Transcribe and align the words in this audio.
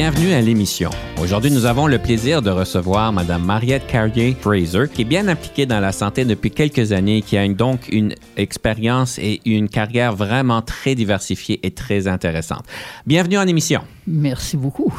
Bienvenue 0.00 0.32
à 0.32 0.40
l'émission. 0.40 0.88
Aujourd'hui, 1.20 1.50
nous 1.50 1.66
avons 1.66 1.86
le 1.86 1.98
plaisir 1.98 2.40
de 2.40 2.48
recevoir 2.48 3.12
Mme 3.12 3.44
Mariette 3.44 3.86
Carrier-Fraser, 3.86 4.84
qui 4.90 5.02
est 5.02 5.04
bien 5.04 5.28
impliquée 5.28 5.66
dans 5.66 5.78
la 5.78 5.92
santé 5.92 6.24
depuis 6.24 6.50
quelques 6.50 6.92
années, 6.92 7.20
qui 7.20 7.36
a 7.36 7.46
donc 7.48 7.86
une 7.92 8.14
expérience 8.38 9.18
et 9.18 9.42
une 9.44 9.68
carrière 9.68 10.16
vraiment 10.16 10.62
très 10.62 10.94
diversifiée 10.94 11.60
et 11.62 11.72
très 11.72 12.08
intéressante. 12.08 12.64
Bienvenue 13.06 13.36
en 13.36 13.46
émission. 13.46 13.82
Merci 14.06 14.56
beaucoup. 14.56 14.90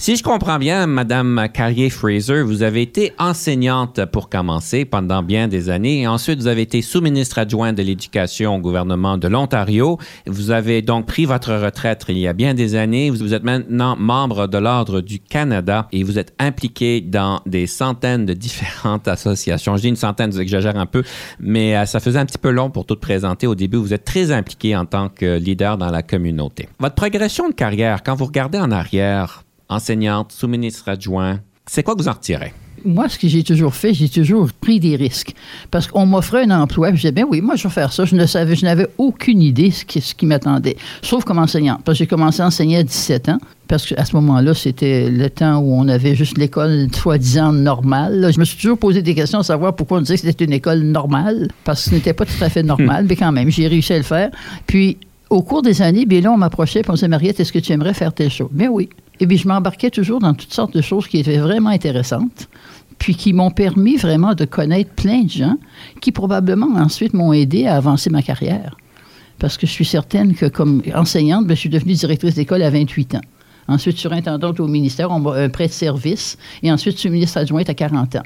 Si 0.00 0.16
je 0.16 0.22
comprends 0.22 0.58
bien, 0.58 0.86
Madame 0.86 1.46
Carrier-Fraser, 1.52 2.40
vous 2.40 2.62
avez 2.62 2.80
été 2.80 3.12
enseignante 3.18 4.02
pour 4.06 4.30
commencer 4.30 4.86
pendant 4.86 5.22
bien 5.22 5.46
des 5.46 5.68
années 5.68 6.00
et 6.00 6.06
ensuite 6.06 6.40
vous 6.40 6.46
avez 6.46 6.62
été 6.62 6.80
sous-ministre 6.80 7.36
adjoint 7.38 7.74
de 7.74 7.82
l'Éducation 7.82 8.56
au 8.56 8.58
gouvernement 8.60 9.18
de 9.18 9.28
l'Ontario. 9.28 9.98
Vous 10.26 10.52
avez 10.52 10.80
donc 10.80 11.04
pris 11.04 11.26
votre 11.26 11.52
retraite 11.52 12.06
il 12.08 12.16
y 12.16 12.26
a 12.26 12.32
bien 12.32 12.54
des 12.54 12.76
années. 12.76 13.10
Vous 13.10 13.34
êtes 13.34 13.44
maintenant 13.44 13.94
membre 13.94 14.46
de 14.46 14.56
l'Ordre 14.56 15.02
du 15.02 15.18
Canada 15.18 15.86
et 15.92 16.02
vous 16.02 16.18
êtes 16.18 16.32
impliqué 16.38 17.02
dans 17.02 17.42
des 17.44 17.66
centaines 17.66 18.24
de 18.24 18.32
différentes 18.32 19.06
associations. 19.06 19.76
Je 19.76 19.82
dis 19.82 19.88
une 19.88 19.96
centaine, 19.96 20.32
j'exagère 20.32 20.78
un 20.78 20.86
peu, 20.86 21.02
mais 21.40 21.76
euh, 21.76 21.84
ça 21.84 22.00
faisait 22.00 22.18
un 22.18 22.24
petit 22.24 22.38
peu 22.38 22.52
long 22.52 22.70
pour 22.70 22.86
tout 22.86 22.96
présenter. 22.96 23.46
Au 23.46 23.54
début, 23.54 23.76
vous 23.76 23.92
êtes 23.92 24.06
très 24.06 24.32
impliqué 24.32 24.74
en 24.74 24.86
tant 24.86 25.10
que 25.10 25.36
leader 25.36 25.76
dans 25.76 25.90
la 25.90 26.02
communauté. 26.02 26.70
Votre 26.78 26.94
progression 26.94 27.50
de 27.50 27.54
carrière, 27.54 28.02
quand 28.02 28.14
vous 28.14 28.24
regardez 28.24 28.58
en 28.58 28.70
arrière, 28.70 29.44
enseignante, 29.70 30.32
sous-ministre 30.32 30.88
adjoint. 30.88 31.40
C'est 31.66 31.82
quoi 31.82 31.94
que 31.94 32.02
vous 32.02 32.08
en 32.08 32.12
retirez? 32.12 32.52
Moi, 32.84 33.08
ce 33.08 33.18
que 33.18 33.28
j'ai 33.28 33.42
toujours 33.42 33.74
fait, 33.74 33.92
j'ai 33.92 34.08
toujours 34.08 34.48
pris 34.52 34.80
des 34.80 34.96
risques. 34.96 35.34
Parce 35.70 35.86
qu'on 35.86 36.06
m'offrait 36.06 36.44
un 36.44 36.62
emploi, 36.62 36.88
puis 36.88 36.96
je 36.96 37.02
disais, 37.02 37.12
bien 37.12 37.26
oui, 37.28 37.40
moi, 37.40 37.54
je 37.56 37.64
vais 37.64 37.74
faire 37.74 37.92
ça. 37.92 38.04
Je 38.04 38.14
ne 38.16 38.24
savais, 38.26 38.56
je 38.56 38.64
n'avais 38.64 38.86
aucune 38.96 39.42
idée 39.42 39.70
ce 39.70 39.84
qui, 39.84 40.00
ce 40.00 40.14
qui 40.14 40.26
m'attendait. 40.26 40.76
Sauf 41.02 41.24
comme 41.24 41.38
enseignante. 41.38 41.82
Parce 41.84 41.98
que 41.98 42.04
j'ai 42.04 42.08
commencé 42.08 42.40
à 42.40 42.46
enseigner 42.46 42.78
à 42.78 42.82
17 42.82 43.28
ans. 43.28 43.38
Parce 43.68 43.86
qu'à 43.86 44.04
ce 44.04 44.16
moment-là, 44.16 44.54
c'était 44.54 45.10
le 45.10 45.28
temps 45.28 45.58
où 45.58 45.74
on 45.74 45.88
avait 45.88 46.14
juste 46.14 46.38
l'école 46.38 46.88
soi-disant 46.92 47.52
normale. 47.52 48.30
je 48.32 48.40
me 48.40 48.44
suis 48.44 48.56
toujours 48.56 48.78
posé 48.78 49.02
des 49.02 49.14
questions 49.14 49.40
à 49.40 49.44
savoir 49.44 49.76
pourquoi 49.76 49.98
on 49.98 50.00
disait 50.00 50.14
que 50.14 50.22
c'était 50.22 50.44
une 50.44 50.52
école 50.52 50.80
normale. 50.80 51.48
Parce 51.64 51.84
que 51.84 51.90
ce 51.90 51.94
n'était 51.94 52.14
pas 52.14 52.24
tout 52.24 52.42
à 52.42 52.48
fait 52.48 52.62
normal. 52.62 53.04
mais 53.08 53.16
quand 53.16 53.32
même, 53.32 53.50
j'ai 53.50 53.68
réussi 53.68 53.92
à 53.92 53.98
le 53.98 54.04
faire. 54.04 54.30
Puis, 54.66 54.96
au 55.28 55.42
cours 55.42 55.62
des 55.62 55.82
années, 55.82 56.06
bien 56.06 56.22
là, 56.22 56.32
on 56.32 56.38
m'approchait 56.38 56.80
et 56.80 56.84
on 56.88 56.92
me 56.92 56.96
disait, 56.96 57.08
Mariette, 57.08 57.38
est-ce 57.40 57.52
que 57.52 57.58
tu 57.58 57.72
aimerais 57.72 57.94
faire 57.94 58.12
telle 58.12 58.30
chose? 58.30 58.48
Bien 58.50 58.68
oui. 58.68 58.88
Et 59.20 59.26
puis, 59.26 59.36
je 59.36 59.46
m'embarquais 59.46 59.90
toujours 59.90 60.18
dans 60.18 60.34
toutes 60.34 60.52
sortes 60.52 60.74
de 60.74 60.80
choses 60.80 61.06
qui 61.06 61.18
étaient 61.18 61.38
vraiment 61.38 61.70
intéressantes, 61.70 62.48
puis 62.98 63.14
qui 63.14 63.32
m'ont 63.32 63.50
permis 63.50 63.96
vraiment 63.96 64.34
de 64.34 64.44
connaître 64.46 64.90
plein 64.92 65.22
de 65.22 65.30
gens 65.30 65.56
qui 66.00 66.10
probablement 66.10 66.74
ensuite 66.76 67.14
m'ont 67.14 67.32
aidé 67.32 67.66
à 67.66 67.76
avancer 67.76 68.10
ma 68.10 68.22
carrière. 68.22 68.76
Parce 69.38 69.56
que 69.56 69.66
je 69.66 69.72
suis 69.72 69.84
certaine 69.84 70.34
que 70.34 70.46
comme 70.46 70.82
enseignante, 70.94 71.46
je 71.48 71.54
suis 71.54 71.70
devenue 71.70 71.94
directrice 71.94 72.34
d'école 72.34 72.62
à 72.62 72.70
28 72.70 73.14
ans. 73.16 73.20
Ensuite, 73.68 73.98
surintendante 73.98 74.58
au 74.58 74.66
ministère, 74.66 75.10
on 75.10 75.26
un 75.32 75.48
prêt 75.48 75.68
de 75.68 75.72
service, 75.72 76.36
et 76.62 76.72
ensuite, 76.72 76.96
je 76.96 77.00
suis 77.00 77.10
ministre 77.10 77.38
adjointe 77.38 77.68
à 77.68 77.74
40 77.74 78.16
ans. 78.16 78.22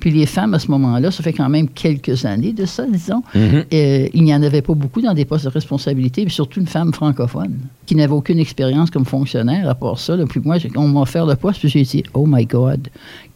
Puis 0.00 0.10
les 0.10 0.26
femmes, 0.26 0.54
à 0.54 0.58
ce 0.58 0.70
moment-là, 0.70 1.10
ça 1.10 1.22
fait 1.22 1.32
quand 1.32 1.48
même 1.48 1.68
quelques 1.68 2.24
années 2.24 2.52
de 2.52 2.66
ça, 2.66 2.86
disons, 2.86 3.22
mm-hmm. 3.34 3.64
euh, 3.72 4.08
il 4.12 4.22
n'y 4.22 4.34
en 4.34 4.42
avait 4.42 4.62
pas 4.62 4.74
beaucoup 4.74 5.00
dans 5.00 5.14
des 5.14 5.24
postes 5.24 5.44
de 5.44 5.50
responsabilité, 5.50 6.24
puis 6.24 6.32
surtout 6.32 6.60
une 6.60 6.66
femme 6.66 6.92
francophone 6.92 7.58
qui 7.86 7.94
n'avait 7.94 8.12
aucune 8.12 8.38
expérience 8.38 8.90
comme 8.90 9.04
fonctionnaire 9.04 9.68
à 9.68 9.74
part 9.74 9.98
ça. 9.98 10.16
Puis 10.28 10.40
moi, 10.44 10.56
on 10.76 10.88
m'a 10.88 11.00
offert 11.00 11.26
le 11.26 11.34
poste, 11.34 11.60
puis 11.60 11.68
j'ai 11.68 11.82
dit, 11.82 12.04
oh 12.14 12.26
my 12.26 12.46
God, 12.46 12.88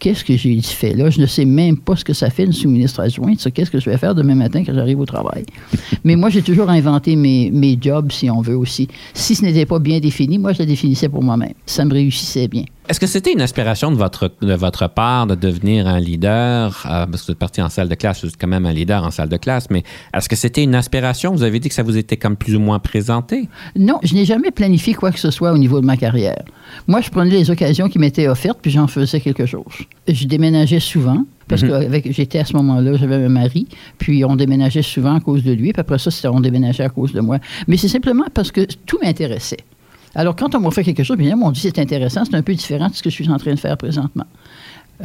qu'est-ce 0.03 0.25
que 0.25 0.35
j'ai 0.35 0.61
fait 0.61 0.93
là? 0.93 1.09
Je 1.09 1.21
ne 1.21 1.25
sais 1.25 1.45
même 1.45 1.77
pas 1.77 1.95
ce 1.95 2.03
que 2.03 2.11
ça 2.11 2.29
fait 2.29 2.43
une 2.43 2.51
sous-ministre 2.51 2.99
adjointe. 2.99 3.49
Qu'est-ce 3.53 3.71
que 3.71 3.79
je 3.79 3.89
vais 3.89 3.97
faire 3.97 4.13
demain 4.13 4.35
matin 4.35 4.61
quand 4.65 4.73
j'arrive 4.73 4.99
au 4.99 5.05
travail? 5.05 5.45
Mais 6.03 6.17
moi, 6.17 6.29
j'ai 6.29 6.41
toujours 6.41 6.69
inventé 6.69 7.15
mes, 7.15 7.49
mes 7.51 7.77
jobs, 7.79 8.11
si 8.11 8.29
on 8.29 8.41
veut 8.41 8.57
aussi. 8.57 8.89
Si 9.13 9.33
ce 9.33 9.45
n'était 9.45 9.65
pas 9.65 9.79
bien 9.79 10.01
défini, 10.01 10.39
moi, 10.39 10.51
je 10.51 10.59
le 10.59 10.65
définissais 10.65 11.07
pour 11.07 11.23
moi-même. 11.23 11.53
Ça 11.65 11.85
me 11.85 11.93
réussissait 11.93 12.49
bien. 12.49 12.65
Est-ce 12.89 12.99
que 12.99 13.07
c'était 13.07 13.31
une 13.31 13.39
aspiration 13.39 13.91
de 13.91 13.95
votre, 13.95 14.29
de 14.41 14.53
votre 14.55 14.89
part 14.89 15.25
de 15.25 15.35
devenir 15.35 15.87
un 15.87 16.01
leader? 16.01 16.83
Euh, 16.85 17.05
parce 17.05 17.21
que 17.21 17.27
vous 17.27 17.31
êtes 17.31 17.39
parti 17.39 17.61
en 17.61 17.69
salle 17.69 17.87
de 17.87 17.95
classe, 17.95 18.23
vous 18.23 18.27
êtes 18.27 18.35
quand 18.37 18.47
même 18.47 18.65
un 18.65 18.73
leader 18.73 19.05
en 19.05 19.11
salle 19.11 19.29
de 19.29 19.37
classe, 19.37 19.69
mais 19.69 19.83
est-ce 20.13 20.27
que 20.27 20.35
c'était 20.35 20.63
une 20.63 20.75
aspiration? 20.75 21.31
Vous 21.31 21.43
avez 21.43 21.61
dit 21.61 21.69
que 21.69 21.75
ça 21.75 21.83
vous 21.83 21.95
était 21.95 22.17
comme 22.17 22.35
plus 22.35 22.57
ou 22.57 22.59
moins 22.59 22.79
présenté? 22.79 23.47
Non, 23.77 23.99
je 24.03 24.13
n'ai 24.15 24.25
jamais 24.25 24.51
planifié 24.51 24.95
quoi 24.95 25.13
que 25.13 25.19
ce 25.19 25.31
soit 25.31 25.53
au 25.53 25.57
niveau 25.57 25.79
de 25.79 25.85
ma 25.85 25.95
carrière. 25.95 26.43
Moi, 26.87 26.99
je 26.99 27.09
prenais 27.09 27.31
les 27.31 27.49
occasions 27.49 27.87
qui 27.87 27.99
m'étaient 27.99 28.27
offertes, 28.27 28.59
puis 28.61 28.71
j'en 28.71 28.87
faisais 28.87 29.21
quelque 29.21 29.45
chose. 29.45 29.63
Je 30.07 30.27
déménageais 30.27 30.79
souvent, 30.79 31.25
parce 31.47 31.63
mhm. 31.63 32.01
que 32.01 32.11
j'étais 32.11 32.39
à 32.39 32.45
ce 32.45 32.55
moment-là, 32.57 32.97
j'avais 32.97 33.15
un 33.15 33.29
mari, 33.29 33.67
puis 33.97 34.25
on 34.25 34.35
déménageait 34.35 34.81
souvent 34.81 35.15
à 35.15 35.19
cause 35.19 35.43
de 35.43 35.53
lui, 35.53 35.71
puis 35.71 35.79
après 35.79 35.97
ça, 35.97 36.31
on 36.31 36.41
déménageait 36.41 36.83
à 36.83 36.89
cause 36.89 37.13
de 37.13 37.21
moi. 37.21 37.39
Mais 37.67 37.77
c'est 37.77 37.87
simplement 37.87 38.25
parce 38.33 38.51
que 38.51 38.65
tout 38.85 38.99
m'intéressait. 39.01 39.59
Alors, 40.15 40.35
quand 40.35 40.53
on 40.53 40.59
m'a 40.59 40.71
fait 40.71 40.83
quelque 40.83 41.03
chose, 41.03 41.17
bien, 41.17 41.37
on 41.41 41.51
dit 41.51 41.59
c'est 41.59 41.79
intéressant, 41.79 42.23
c'est 42.25 42.35
un 42.35 42.43
peu 42.43 42.53
différent 42.53 42.89
de 42.89 42.93
ce 42.93 43.01
que 43.01 43.09
je 43.09 43.15
suis 43.15 43.29
en 43.29 43.37
train 43.37 43.53
de 43.53 43.59
faire 43.59 43.77
présentement. 43.77 44.25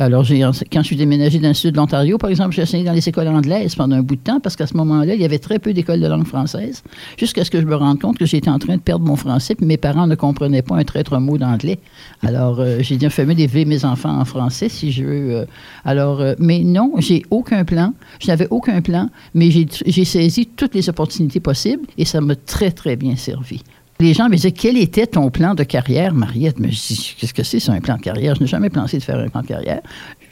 Alors, 0.00 0.24
quand 0.24 0.82
je 0.82 0.86
suis 0.86 0.94
déménagé 0.94 1.40
dans 1.40 1.48
le 1.48 1.54
sud 1.54 1.72
de 1.72 1.76
l'Ontario, 1.76 2.18
par 2.18 2.30
exemple, 2.30 2.54
j'ai 2.54 2.62
enseigné 2.62 2.84
dans 2.84 2.92
les 2.92 3.08
écoles 3.08 3.26
anglaises 3.26 3.74
pendant 3.74 3.96
un 3.96 4.02
bout 4.02 4.14
de 4.14 4.20
temps 4.20 4.38
parce 4.38 4.54
qu'à 4.54 4.68
ce 4.68 4.76
moment-là, 4.76 5.16
il 5.16 5.20
y 5.20 5.24
avait 5.24 5.40
très 5.40 5.58
peu 5.58 5.72
d'écoles 5.72 6.00
de 6.00 6.06
langue 6.06 6.24
française, 6.24 6.84
jusqu'à 7.18 7.44
ce 7.44 7.50
que 7.50 7.60
je 7.60 7.66
me 7.66 7.74
rende 7.74 8.00
compte 8.00 8.16
que 8.16 8.24
j'étais 8.24 8.48
en 8.48 8.60
train 8.60 8.76
de 8.76 8.80
perdre 8.80 9.04
mon 9.04 9.16
français, 9.16 9.56
puis 9.56 9.66
mes 9.66 9.76
parents 9.76 10.06
ne 10.06 10.14
comprenaient 10.14 10.62
pas 10.62 10.76
un 10.76 10.84
traître 10.84 11.18
mot 11.18 11.36
d'anglais. 11.36 11.80
Alors, 12.22 12.60
euh, 12.60 12.78
j'ai 12.80 12.96
dit, 12.96 13.10
fameux 13.10 13.34
d'élever 13.34 13.64
mes 13.64 13.84
enfants 13.84 14.16
en 14.16 14.24
français, 14.24 14.68
si 14.68 14.92
je 14.92 15.02
veux. 15.02 15.34
Euh. 15.34 15.44
alors, 15.84 16.20
euh, 16.20 16.34
mais 16.38 16.60
non, 16.60 16.92
j'ai 16.98 17.24
aucun 17.32 17.64
plan. 17.64 17.92
Je 18.20 18.28
n'avais 18.28 18.46
aucun 18.50 18.80
plan, 18.80 19.10
mais 19.34 19.50
j'ai 19.50 20.04
saisi 20.04 20.46
toutes 20.46 20.76
les 20.76 20.88
opportunités 20.88 21.40
possibles 21.40 21.86
et 21.98 22.04
ça 22.04 22.20
m'a 22.20 22.36
très, 22.36 22.70
très 22.70 22.94
bien 22.94 23.16
servi. 23.16 23.64
Les 24.00 24.14
gens 24.14 24.28
me 24.28 24.36
disaient, 24.36 24.52
quel 24.52 24.76
était 24.76 25.08
ton 25.08 25.28
plan 25.28 25.56
de 25.56 25.64
carrière, 25.64 26.14
Mariette? 26.14 26.60
Mais 26.60 26.70
je 26.70 26.78
dis, 26.86 27.16
qu'est-ce 27.18 27.34
que 27.34 27.42
c'est, 27.42 27.58
c'est 27.58 27.72
un 27.72 27.80
plan 27.80 27.96
de 27.96 28.00
carrière? 28.00 28.36
Je 28.36 28.42
n'ai 28.42 28.46
jamais 28.46 28.70
pensé 28.70 28.98
de 28.98 29.02
faire 29.02 29.18
un 29.18 29.28
plan 29.28 29.42
de 29.42 29.48
carrière. 29.48 29.80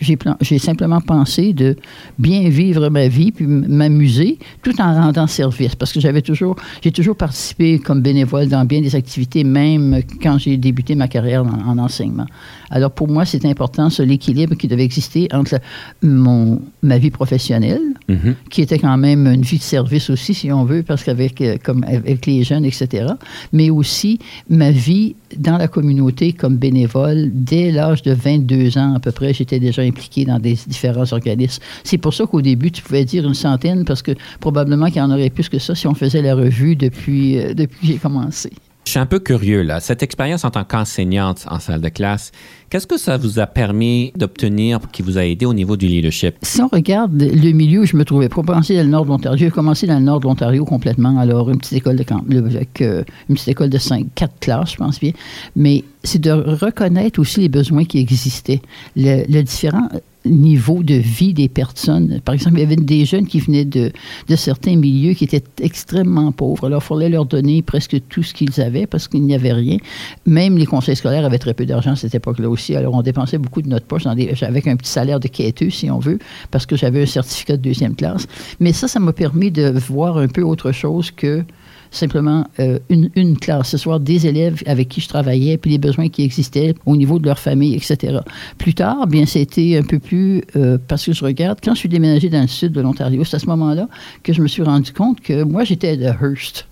J'ai 0.01 0.59
simplement 0.61 1.01
pensé 1.01 1.53
de 1.53 1.75
bien 2.17 2.49
vivre 2.49 2.89
ma 2.91 3.09
vie 3.09 3.33
puis 3.33 3.47
m'amuser 3.47 4.39
tout 4.63 4.81
en 4.81 4.95
rendant 4.95 5.27
service 5.27 5.75
parce 5.75 5.93
que 5.93 5.99
j'avais 5.99 6.23
toujours, 6.23 6.55
j'ai 6.83 6.93
toujours 6.93 7.17
participé 7.17 7.81
comme 7.81 8.03
bénévole 8.03 8.47
dans 8.49 8.65
bien 8.65 8.83
des 8.83 8.95
activités, 8.95 9.43
même 9.43 10.01
quand 10.23 10.39
j'ai 10.39 10.57
débuté 10.59 10.95
ma 10.95 11.09
carrière 11.09 11.45
en, 11.45 11.79
enseignement. 11.79 12.27
Alors 12.71 12.91
pour 12.91 13.09
moi, 13.09 13.25
c'est 13.25 13.45
important, 13.45 13.91
ce 13.91 14.03
l'équilibre 14.03 14.55
qui 14.55 14.69
devait 14.69 14.85
exister 14.85 15.29
entre 15.33 15.61
mon, 16.03 16.61
ma 16.83 16.99
vie 16.99 17.11
professionnelle, 17.11 17.83
mm-hmm. 18.09 18.35
qui 18.51 18.63
était 18.63 18.79
quand 18.79 18.97
même 18.97 19.27
une 19.27 19.43
vie 19.43 19.59
de 19.59 19.63
service 19.63 20.11
aussi, 20.11 20.35
si 20.35 20.53
on 20.53 20.65
veut, 20.65 20.83
parce 20.83 21.05
qu'avec 21.05 21.41
euh, 21.41 21.57
comme 21.63 21.85
avec 21.85 22.27
les 22.27 22.43
jeunes, 22.43 22.65
etc., 22.65 23.07
mais 23.53 23.71
aussi 23.71 24.19
ma 24.49 24.71
vie 24.71 25.15
dans 25.37 25.57
la 25.57 25.69
communauté 25.69 26.33
comme 26.33 26.57
bénévole. 26.57 27.31
Dès 27.33 27.71
l'âge 27.71 28.03
de 28.03 28.13
22 28.13 28.79
ans 28.79 28.95
à 28.95 29.01
peu 29.01 29.13
près, 29.13 29.35
j'étais 29.35 29.59
déjà 29.59 29.83
impliqué 29.83 30.25
dans 30.25 30.39
des 30.39 30.57
différents 30.67 31.13
organismes. 31.13 31.63
C'est 31.85 31.99
pour 31.99 32.15
ça 32.15 32.27
qu'au 32.27 32.43
début, 32.43 32.71
tu 32.71 32.83
pouvais 32.83 33.05
dire 33.05 33.27
une 33.27 33.35
centaine, 33.35 33.85
parce 33.85 34.03
que 34.03 34.13
probablement 34.41 34.87
qu'il 34.87 34.97
y 34.97 35.03
en 35.03 35.11
aurait 35.11 35.31
plus 35.31 35.49
que 35.49 35.59
ça 35.59 35.75
si 35.75 35.87
on 35.87 35.95
faisait 35.95 36.23
la 36.23 36.35
revue 36.35 36.77
depuis, 36.77 37.39
euh, 37.39 37.55
depuis 37.55 37.79
que 37.81 37.87
j'ai 37.87 37.99
commencé. 37.99 38.51
Je 38.87 38.93
suis 38.93 39.01
un 39.01 39.07
peu 39.07 39.19
curieux 39.19 39.63
là. 39.63 39.81
Cette 39.81 40.05
expérience 40.05 40.45
en 40.45 40.51
tant 40.51 40.63
qu'enseignante 40.63 41.45
en 41.51 41.59
salle 41.59 41.81
de 41.81 41.89
classe, 41.89 42.31
qu'est-ce 42.71 42.87
que 42.87 42.97
ça 42.97 43.17
vous 43.17 43.41
a 43.41 43.47
permis 43.49 44.13
d'obtenir 44.15 44.79
qui 44.93 45.03
vous 45.03 45.19
a 45.19 45.25
aidé 45.25 45.45
au 45.45 45.53
niveau 45.53 45.77
du 45.77 45.89
leadership? 45.89 46.37
Si 46.43 46.63
on 46.63 46.69
regarde 46.69 47.21
le 47.21 47.51
milieu 47.51 47.81
où 47.81 47.85
je 47.85 47.97
me 47.97 48.05
trouvais, 48.05 48.29
pour 48.29 48.47
commencer 48.47 48.77
dans 48.77 48.85
le 48.85 48.89
nord 48.89 49.05
de 49.05 49.11
l'Ontario, 49.11 49.39
j'ai 49.39 49.51
commencé 49.51 49.89
dans 49.89 49.99
le 49.99 50.05
nord 50.05 50.21
de 50.21 50.27
l'Ontario 50.27 50.65
complètement. 50.65 51.19
Alors, 51.19 51.51
une 51.51 51.59
petite 51.59 51.73
école 51.73 51.97
de 51.97 52.05
camp, 52.05 52.23
avec 52.31 52.81
euh, 52.81 53.03
une 53.29 53.35
petite 53.35 53.49
école 53.49 53.71
de 53.71 53.79
cinq, 53.79 54.07
quatre 54.15 54.39
classes, 54.39 54.75
je 54.75 54.77
pense 54.77 55.01
bien. 55.01 55.11
Mais 55.57 55.83
c'est 56.05 56.21
de 56.21 56.31
reconnaître 56.31 57.19
aussi 57.19 57.41
les 57.41 57.49
besoins 57.49 57.85
qui 57.85 57.99
existaient. 57.99 58.63
Le, 58.95 59.25
le 59.29 59.43
différent 59.43 59.89
niveau 60.29 60.83
de 60.83 60.95
vie 60.95 61.33
des 61.33 61.49
personnes. 61.49 62.21
Par 62.25 62.35
exemple, 62.35 62.57
il 62.57 62.61
y 62.61 62.65
avait 62.65 62.77
des 62.77 63.05
jeunes 63.05 63.27
qui 63.27 63.41
venaient 63.41 63.65
de, 63.65 63.93
de 64.29 64.37
certains 64.37 64.77
milieux 64.77 65.15
qui 65.15 65.25
étaient 65.25 65.45
extrêmement 65.61 66.33
pauvres. 66.33 66.67
Alors, 66.67 66.83
il 66.83 66.87
fallait 66.87 67.09
leur 67.09 67.27
donner 67.27 67.63
presque 67.63 67.97
tout 68.09 68.23
ce 68.23 68.35
qu'ils 68.35 68.61
avaient 68.61 68.87
parce 68.87 69.09
qu'il 69.09 69.23
n'y 69.23 69.35
avait 69.35 69.53
rien. 69.53 69.79
Même 70.27 70.59
les 70.59 70.67
conseils 70.67 70.97
scolaires 70.97 71.25
avaient 71.25 71.39
très 71.39 71.55
peu 71.55 71.67
d'argent 71.67 71.93
à 71.93 71.97
cette 71.97 72.15
époque-là 72.15 72.49
aussi. 72.49 72.75
Alors, 72.75 72.95
on 72.95 73.03
dépensait 73.03 73.39
beaucoup 73.39 73.63
de 73.63 73.69
notre 73.69 73.87
poche 73.87 74.07
avec 74.07 74.67
un 74.67 74.77
petit 74.77 74.91
salaire 74.91 75.21
de 75.21 75.29
quêteux, 75.29 75.71
si 75.71 75.91
on 75.91 75.99
veut, 75.99 76.19
parce 76.51 76.67
que 76.67 76.77
j'avais 76.77 77.03
un 77.03 77.07
certificat 77.07 77.57
de 77.57 77.63
deuxième 77.63 77.95
classe. 77.95 78.27
Mais 78.61 78.73
ça, 78.73 78.89
ça 78.89 79.01
m'a 79.01 79.13
permis 79.13 79.51
de 79.51 79.71
voir 79.89 80.19
un 80.19 80.29
peu 80.29 80.43
autre 80.43 80.73
chose 80.73 81.11
que 81.11 81.45
simplement 81.91 82.47
euh, 82.61 82.79
une, 82.89 83.11
une, 83.15 83.37
classe, 83.37 83.71
ce 83.71 83.79
soit 83.79 83.99
des 83.99 84.27
élèves 84.27 84.63
avec 84.67 84.89
qui 84.89 85.01
je 85.01 85.09
travaillais, 85.09 85.57
puis 85.57 85.71
les 85.71 85.79
besoins 85.79 86.09
qui 86.09 86.23
existaient 86.23 86.75
au 86.85 86.97
niveau 86.97 87.19
de 87.19 87.27
leur 87.27 87.39
famille, 87.39 87.75
etc. 87.75 88.19
Plus 88.59 88.75
tard, 88.75 89.07
bien, 89.07 89.27
c'était 89.27 89.77
un 89.77 89.83
peu 89.83 89.99
plus, 89.99 90.43
euh, 90.57 90.79
parce 90.89 91.05
que 91.05 91.13
je 91.13 91.25
regarde, 91.25 91.59
quand 91.63 91.75
je 91.75 91.81
suis 91.81 91.89
déménagé 91.89 92.29
dans 92.29 92.43
le 92.43 92.47
sud 92.47 92.73
de 92.73 92.81
l'Ontario, 92.81 93.25
c'est 93.25 93.37
à 93.37 93.39
ce 93.39 93.47
moment-là 93.47 93.89
que 94.23 94.33
je 94.33 94.43
me 94.43 94.49
suis 94.49 94.63
rendu 94.63 94.93
compte 94.93 95.21
que 95.21 95.43
moi, 95.43 95.65
j'étais 95.65 95.97
de 95.97 96.05
Hearst. 96.05 96.67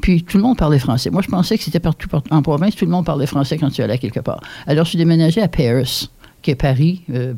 Puis 0.00 0.24
tout 0.24 0.38
le 0.38 0.42
monde 0.42 0.58
parlait 0.58 0.78
français. 0.78 1.10
Moi, 1.10 1.22
je 1.22 1.28
pensais 1.28 1.56
que 1.56 1.64
c'était 1.64 1.80
partout, 1.80 2.08
partout 2.08 2.32
en 2.32 2.42
province, 2.42 2.74
tout 2.74 2.84
le 2.84 2.90
monde 2.90 3.06
parlait 3.06 3.26
français 3.26 3.58
quand 3.58 3.70
tu 3.70 3.82
allais 3.82 3.98
quelque 3.98 4.20
part. 4.20 4.40
Alors, 4.66 4.84
je 4.84 4.90
suis 4.90 4.98
déménagé 4.98 5.40
à 5.40 5.48
Paris 5.48 6.10
qui 6.44 6.50
est 6.50 6.56
Paris, 6.56 7.02
euh, 7.12 7.32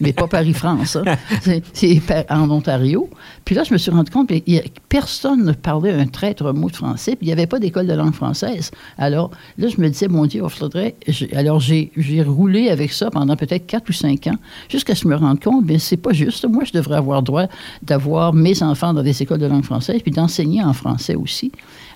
mais 0.00 0.12
pas 0.12 0.28
Paris-France, 0.28 0.96
hein. 0.96 1.16
c'est 1.72 2.00
en 2.28 2.50
Ontario. 2.50 3.08
Puis 3.44 3.54
là, 3.54 3.64
je 3.64 3.72
me 3.72 3.78
suis 3.78 3.90
rendu 3.90 4.10
compte 4.10 4.28
que 4.28 4.34
personne 4.88 5.44
ne 5.44 5.52
parlait 5.52 5.92
un 5.92 6.06
traître 6.06 6.52
mot 6.52 6.68
de 6.68 6.76
français, 6.76 7.16
puis 7.16 7.22
il 7.22 7.26
n'y 7.26 7.32
avait 7.32 7.46
pas 7.46 7.58
d'école 7.58 7.86
de 7.86 7.94
langue 7.94 8.12
française. 8.12 8.70
Alors 8.98 9.30
là, 9.56 9.68
je 9.68 9.80
me 9.80 9.88
disais, 9.88 10.08
mon 10.08 10.26
Dieu, 10.26 10.42
il 10.44 10.50
faudrait... 10.50 10.94
Alors 11.34 11.58
j'ai 11.58 11.90
roulé 12.22 12.68
avec 12.68 12.92
ça 12.92 13.10
pendant 13.10 13.34
peut-être 13.34 13.66
quatre 13.66 13.88
ou 13.88 13.92
cinq 13.92 14.26
ans, 14.26 14.36
jusqu'à 14.68 14.94
ce 14.94 15.04
que 15.04 15.08
je 15.08 15.14
me 15.14 15.18
rende 15.18 15.40
compte, 15.40 15.64
bien, 15.64 15.78
c'est 15.78 15.96
pas 15.96 16.12
juste. 16.12 16.46
Moi, 16.46 16.64
je 16.64 16.72
devrais 16.72 16.96
avoir 16.96 17.22
droit 17.22 17.46
d'avoir 17.82 18.34
mes 18.34 18.62
enfants 18.62 18.92
dans 18.92 19.02
des 19.02 19.22
écoles 19.22 19.40
de 19.40 19.46
langue 19.46 19.64
française, 19.64 20.02
puis 20.02 20.12
d'enseigner 20.12 20.62
en 20.62 20.74
français 20.74 21.14
aussi. 21.14 21.50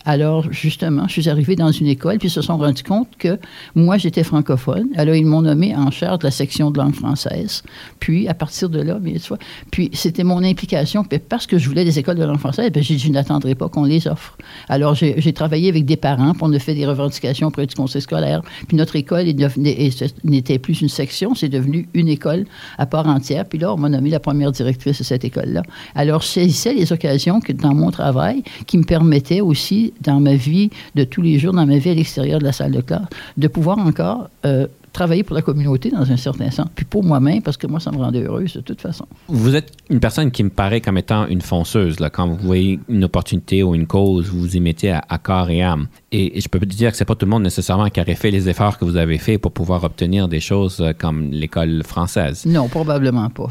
Alors, 0.06 0.52
justement, 0.52 1.08
je 1.08 1.20
suis 1.20 1.30
arrivée 1.30 1.56
dans 1.56 1.72
une 1.72 1.86
école, 1.86 2.18
puis 2.18 2.28
ils 2.28 2.30
se 2.30 2.42
sont 2.42 2.58
rendus 2.58 2.82
compte 2.82 3.08
que 3.18 3.38
moi, 3.74 3.96
j'étais 3.96 4.22
francophone. 4.22 4.88
Alors, 4.96 5.14
ils 5.14 5.24
m'ont 5.24 5.40
nommé 5.40 5.74
en 5.74 5.90
charge 5.90 6.18
de 6.18 6.24
la 6.24 6.30
section 6.30 6.70
de 6.70 6.78
langue 6.78 6.94
française. 6.94 7.62
Puis, 8.00 8.28
à 8.28 8.34
partir 8.34 8.68
de 8.68 8.80
là, 8.80 8.98
bien 8.98 9.18
sûr, 9.18 9.38
puis 9.70 9.88
c'était 9.94 10.24
mon 10.24 10.44
implication. 10.44 11.04
Puis, 11.04 11.18
parce 11.18 11.46
que 11.46 11.56
je 11.56 11.68
voulais 11.68 11.84
des 11.84 11.98
écoles 11.98 12.16
de 12.16 12.24
langue 12.24 12.38
française, 12.38 12.70
bien, 12.70 12.82
j'ai 12.82 12.96
dit, 12.96 13.04
je 13.04 13.12
n'attendrai 13.12 13.54
pas 13.54 13.70
qu'on 13.70 13.84
les 13.84 14.06
offre. 14.06 14.36
Alors, 14.68 14.94
j'ai 14.94 15.32
travaillé 15.32 15.70
avec 15.70 15.86
des 15.86 15.96
parents, 15.96 16.32
puis 16.32 16.42
on 16.42 16.52
a 16.52 16.58
fait 16.58 16.74
des 16.74 16.86
revendications 16.86 17.48
auprès 17.48 17.66
du 17.66 17.74
conseil 17.74 18.02
scolaire. 18.02 18.42
Puis, 18.68 18.76
notre 18.76 18.96
école 18.96 19.24
n'était 19.24 20.58
plus 20.58 20.82
une 20.82 20.90
section, 20.90 21.34
c'est 21.34 21.48
devenu 21.48 21.88
une 21.94 22.08
école 22.08 22.44
à 22.76 22.84
part 22.84 23.06
entière. 23.06 23.46
Puis 23.46 23.58
là, 23.58 23.72
on 23.72 23.78
m'a 23.78 23.88
nommé 23.88 24.10
la 24.10 24.20
première 24.20 24.52
directrice 24.52 24.98
de 24.98 25.04
cette 25.04 25.24
école-là. 25.24 25.62
Alors, 25.94 26.20
je 26.20 26.26
saisissais 26.26 26.74
les 26.74 26.92
occasions 26.92 27.40
que 27.40 27.52
dans 27.52 27.74
mon 27.74 27.90
travail 27.90 28.42
qui 28.66 28.76
me 28.76 28.84
permettaient 28.84 29.40
aussi 29.40 29.93
dans 30.00 30.20
ma 30.20 30.34
vie 30.34 30.70
de 30.94 31.04
tous 31.04 31.22
les 31.22 31.38
jours, 31.38 31.52
dans 31.52 31.66
ma 31.66 31.78
vie 31.78 31.90
à 31.90 31.94
l'extérieur 31.94 32.38
de 32.38 32.44
la 32.44 32.52
salle 32.52 32.72
de 32.72 32.80
classe, 32.80 33.06
de 33.36 33.48
pouvoir 33.48 33.78
encore 33.78 34.28
euh, 34.44 34.66
travailler 34.94 35.24
pour 35.24 35.34
la 35.34 35.42
communauté 35.42 35.90
dans 35.90 36.10
un 36.10 36.16
certain 36.16 36.50
sens, 36.50 36.68
puis 36.74 36.86
pour 36.86 37.04
moi-même, 37.04 37.42
parce 37.42 37.58
que 37.58 37.66
moi, 37.66 37.80
ça 37.80 37.90
me 37.90 37.98
rendait 37.98 38.22
heureuse 38.22 38.54
de 38.54 38.60
toute 38.60 38.80
façon. 38.80 39.06
Vous 39.28 39.54
êtes 39.54 39.72
une 39.90 40.00
personne 40.00 40.30
qui 40.30 40.42
me 40.42 40.48
paraît 40.48 40.80
comme 40.80 40.96
étant 40.96 41.26
une 41.26 41.42
fonceuse. 41.42 42.00
Là. 42.00 42.08
Quand 42.08 42.26
vous 42.28 42.36
voyez 42.36 42.78
une 42.88 43.04
opportunité 43.04 43.62
ou 43.62 43.74
une 43.74 43.86
cause, 43.86 44.28
vous 44.28 44.38
vous 44.38 44.56
y 44.56 44.60
mettez 44.60 44.92
à, 44.92 45.18
corps 45.18 45.50
et 45.50 45.62
âme. 45.62 45.88
Et, 46.12 46.40
je 46.40 46.48
peux 46.48 46.60
dire 46.60 46.92
que 46.92 46.96
c'est 46.96 47.04
pas 47.04 47.16
tout 47.16 47.26
le 47.26 47.30
monde 47.30 47.42
nécessairement 47.42 47.90
qui 47.90 48.00
aurait 48.00 48.14
fait 48.14 48.30
les 48.30 48.48
efforts 48.48 48.78
que 48.78 48.84
vous 48.84 48.96
avez 48.96 49.18
faits 49.18 49.40
pour 49.40 49.52
pouvoir 49.52 49.84
obtenir 49.84 50.28
des 50.28 50.40
choses 50.40 50.80
euh, 50.80 50.92
comme 50.96 51.30
l'école 51.32 51.82
française. 51.82 52.46
Non, 52.46 52.68
probablement 52.68 53.28
pas. 53.30 53.48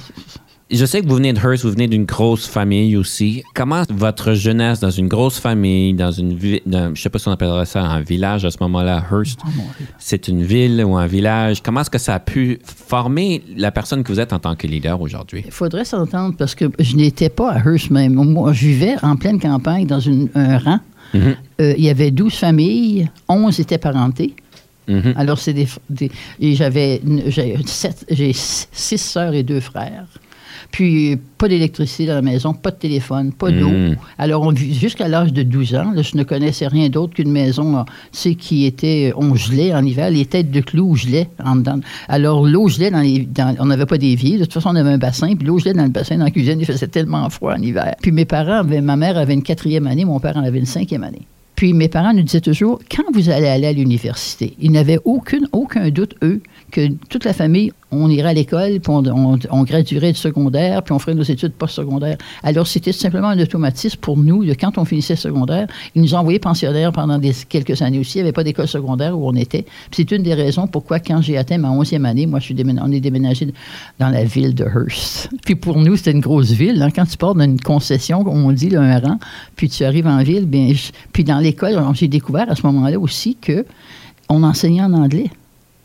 Je 0.74 0.88
sais 0.88 1.04
que 1.04 1.08
vous 1.08 1.18
venez 1.18 1.34
de 1.34 1.38
Hearst, 1.38 1.66
vous 1.66 1.72
venez 1.72 1.88
d'une 1.88 2.06
grosse 2.06 2.48
famille 2.48 2.98
aussi. 2.98 3.44
Comment 3.54 3.84
votre 3.92 4.34
jeunesse 4.34 4.80
dans 4.80 4.90
une 4.90 5.08
grosse 5.08 5.38
famille, 5.38 5.94
dans 5.94 6.10
une 6.10 6.34
ville, 6.34 6.62
je 6.66 7.00
sais 7.00 7.12
pas 7.12 7.20
si 7.20 7.28
on 7.28 7.32
appellerait 7.32 7.68
ça 7.68 7.84
un 7.84 8.02
village 8.02 8.44
à 8.44 8.50
ce 8.50 8.58
moment-là, 8.62 9.06
Hearst, 9.12 9.40
oh, 9.46 9.50
c'est 10.00 10.28
une 10.28 10.42
ville 10.42 10.84
ou 10.84 10.98
un 10.98 11.06
village. 11.06 11.62
Comment 11.62 11.82
est-ce 11.82 11.92
que 11.92 12.00
ça 12.00 12.16
a 12.16 12.20
pu 12.20 12.58
former 12.66 13.44
la 13.56 13.72
personne 13.72 14.02
que 14.02 14.12
vous 14.12 14.20
êtes 14.20 14.34
en 14.34 14.40
tant 14.40 14.56
que 14.56 14.66
leader 14.66 15.00
aujourd'hui? 15.00 15.44
Il 15.46 15.52
faudrait 15.52 15.86
s'entendre 15.86 16.36
parce 16.36 16.56
que 16.56 16.66
je 16.80 16.96
n'étais 16.96 17.30
pas 17.30 17.52
à 17.52 17.60
Hearst 17.60 17.92
même. 17.92 18.16
Moi, 18.16 18.52
je 18.54 18.66
vivais 18.66 18.96
en 19.04 19.16
pleine 19.16 19.40
campagne 19.40 19.86
dans 19.86 20.02
un 20.34 20.58
rang. 20.58 20.80
Mm-hmm. 21.14 21.36
Euh, 21.62 21.74
il 21.78 21.84
y 21.84 21.90
avait 21.92 22.10
12 22.10 22.34
familles, 22.34 23.12
11 23.30 23.60
étaient 23.60 23.78
parentées. 23.78 24.34
Mm-hmm. 24.90 25.18
Alors, 25.18 25.38
c'est 25.38 25.54
des, 25.54 25.68
et 26.40 26.56
j'avais 26.56 27.00
j'ai 27.28 28.34
six 28.34 28.98
sœurs 28.98 29.36
et 29.36 29.44
deux 29.44 29.60
frères. 29.60 30.08
Puis, 30.74 31.20
pas 31.38 31.48
d'électricité 31.48 32.08
dans 32.08 32.16
la 32.16 32.24
maison, 32.24 32.52
pas 32.56 32.72
de 32.72 32.78
téléphone, 32.78 33.32
pas 33.32 33.52
d'eau. 33.52 33.70
Hmm. 33.70 33.96
Alors, 34.18 34.42
on 34.42 34.56
jusqu'à 34.56 35.08
l'âge 35.08 35.32
de 35.32 35.44
12 35.44 35.76
ans, 35.76 35.94
je 35.96 36.18
ne 36.18 36.24
connaissais 36.24 36.66
rien 36.66 36.90
d'autre 36.90 37.14
qu'une 37.14 37.32
maison, 37.32 37.86
tu 38.12 38.34
qui 38.34 38.66
était, 38.66 39.14
on 39.16 39.36
gelait 39.36 39.72
en 39.76 39.86
hiver, 39.86 40.10
les 40.10 40.26
têtes 40.26 40.50
de 40.50 40.62
clous 40.62 40.96
gelaient 40.96 41.30
en 41.46 41.58
dedans. 41.58 41.80
Alors, 42.08 42.44
l'eau 42.44 42.70
gelait 42.70 42.90
dans 42.90 43.02
les, 43.02 43.28
on 43.60 43.68
n'avait 43.68 43.86
pas 43.86 44.00
d'évier, 44.00 44.40
de 44.40 44.46
toute 44.46 44.54
façon, 44.54 44.70
on 44.70 44.76
avait 44.76 44.90
un 44.90 44.98
bassin, 44.98 45.36
puis 45.36 45.46
l'eau 45.46 45.60
gelait 45.60 45.74
dans 45.74 45.84
le 45.84 45.90
bassin, 45.90 46.18
dans 46.18 46.26
la 46.26 46.32
cuisine, 46.32 46.60
il 46.60 46.66
faisait 46.66 46.88
tellement 46.88 47.30
froid 47.30 47.54
en 47.54 47.62
hiver. 47.62 47.94
Puis 48.02 48.12
mes 48.12 48.26
parents, 48.26 48.64
ma 48.64 48.96
mère 48.96 49.16
avait 49.20 49.36
une 49.36 49.44
quatrième 49.44 49.86
année, 49.86 50.06
mon 50.06 50.20
père 50.20 50.38
en 50.38 50.44
avait 50.44 50.58
une 50.58 50.66
cinquième 50.66 51.04
année. 51.04 51.28
Puis 51.56 51.74
mes 51.74 51.88
parents 51.88 52.14
nous 52.14 52.24
disaient 52.24 52.42
toujours, 52.42 52.80
quand 52.92 53.04
vous 53.14 53.30
allez 53.30 53.48
aller 53.48 53.68
à 53.68 53.74
l'université, 53.74 54.56
ils 54.60 54.72
n'avaient 54.72 55.00
aucune, 55.06 55.48
aucun 55.52 55.90
doute, 55.92 56.16
eux, 56.24 56.42
que 56.74 56.88
toute 57.08 57.24
la 57.24 57.34
famille, 57.34 57.72
on 57.92 58.10
irait 58.10 58.30
à 58.30 58.34
l'école, 58.34 58.80
puis 58.80 58.92
on, 58.92 59.64
graduerait 59.64 60.12
du 60.12 60.18
secondaire, 60.18 60.82
puis 60.82 60.92
on 60.92 60.98
ferait 61.00 61.14
nos 61.14 61.24
études 61.24 61.54
postsecondaires. 61.54 62.18
Alors, 62.42 62.66
c'était 62.66 62.92
simplement 62.92 63.28
un 63.28 63.40
automatisme 63.40 64.00
pour 64.00 64.18
nous, 64.18 64.44
de 64.44 64.56
quand 64.56 64.80
on 64.80 64.84
finissait 64.84 65.16
secondaire. 65.16 65.68
Ils 65.94 66.02
nous 66.02 66.16
envoyés 66.16 66.40
pensionnaires 66.40 66.92
pendant 66.92 67.22
quelques 67.48 67.82
années 67.84 68.00
aussi. 68.00 68.18
Il 68.18 68.22
n'y 68.22 68.28
avait 68.28 68.34
pas 68.34 68.44
d'école 68.44 68.68
secondaire 68.68 69.18
où 69.18 69.28
on 69.28 69.36
était. 69.36 69.66
c'est 69.92 70.12
une 70.12 70.24
des 70.24 70.34
raisons 70.34 70.66
pourquoi, 70.66 71.00
quand 71.00 71.22
j'ai 71.22 71.38
atteint 71.38 71.60
ma 71.60 71.70
onzième 71.70 72.06
année, 72.06 72.26
moi, 72.26 72.40
je 72.40 72.46
suis 72.46 72.56
on 72.82 72.92
est 72.92 73.00
déménagé 73.00 73.54
dans 74.00 74.10
la 74.10 74.24
ville 74.24 74.56
de 74.56 74.66
Hearst. 74.66 75.30
Puis 75.46 75.56
pour 75.56 75.78
nous, 75.78 75.96
c'était 75.96 76.12
une 76.12 76.22
grosse 76.22 76.52
ville. 76.52 76.82
Hein. 76.82 76.90
Quand 76.90 77.06
tu 77.06 77.18
pars 77.18 77.36
d'une 77.36 77.60
concession, 77.60 78.24
comme 78.24 78.44
on 78.44 78.52
dit, 78.52 78.70
là, 78.70 78.82
un 78.82 79.00
rang, 79.00 79.20
puis 79.56 79.70
tu 79.70 79.86
arrives 79.86 80.08
en 80.08 80.24
ville, 80.24 80.48
bien, 80.48 80.74
puis 81.12 81.24
dans 81.24 81.40
l'école, 81.40 81.80
j'ai 81.94 82.08
découvert 82.08 82.50
à 82.50 82.56
ce 82.56 82.66
moment-là 82.66 83.00
aussi 83.00 83.38
que 83.40 83.64
on 84.30 84.42
enseignait 84.42 84.82
en 84.82 84.94
anglais. 84.94 85.30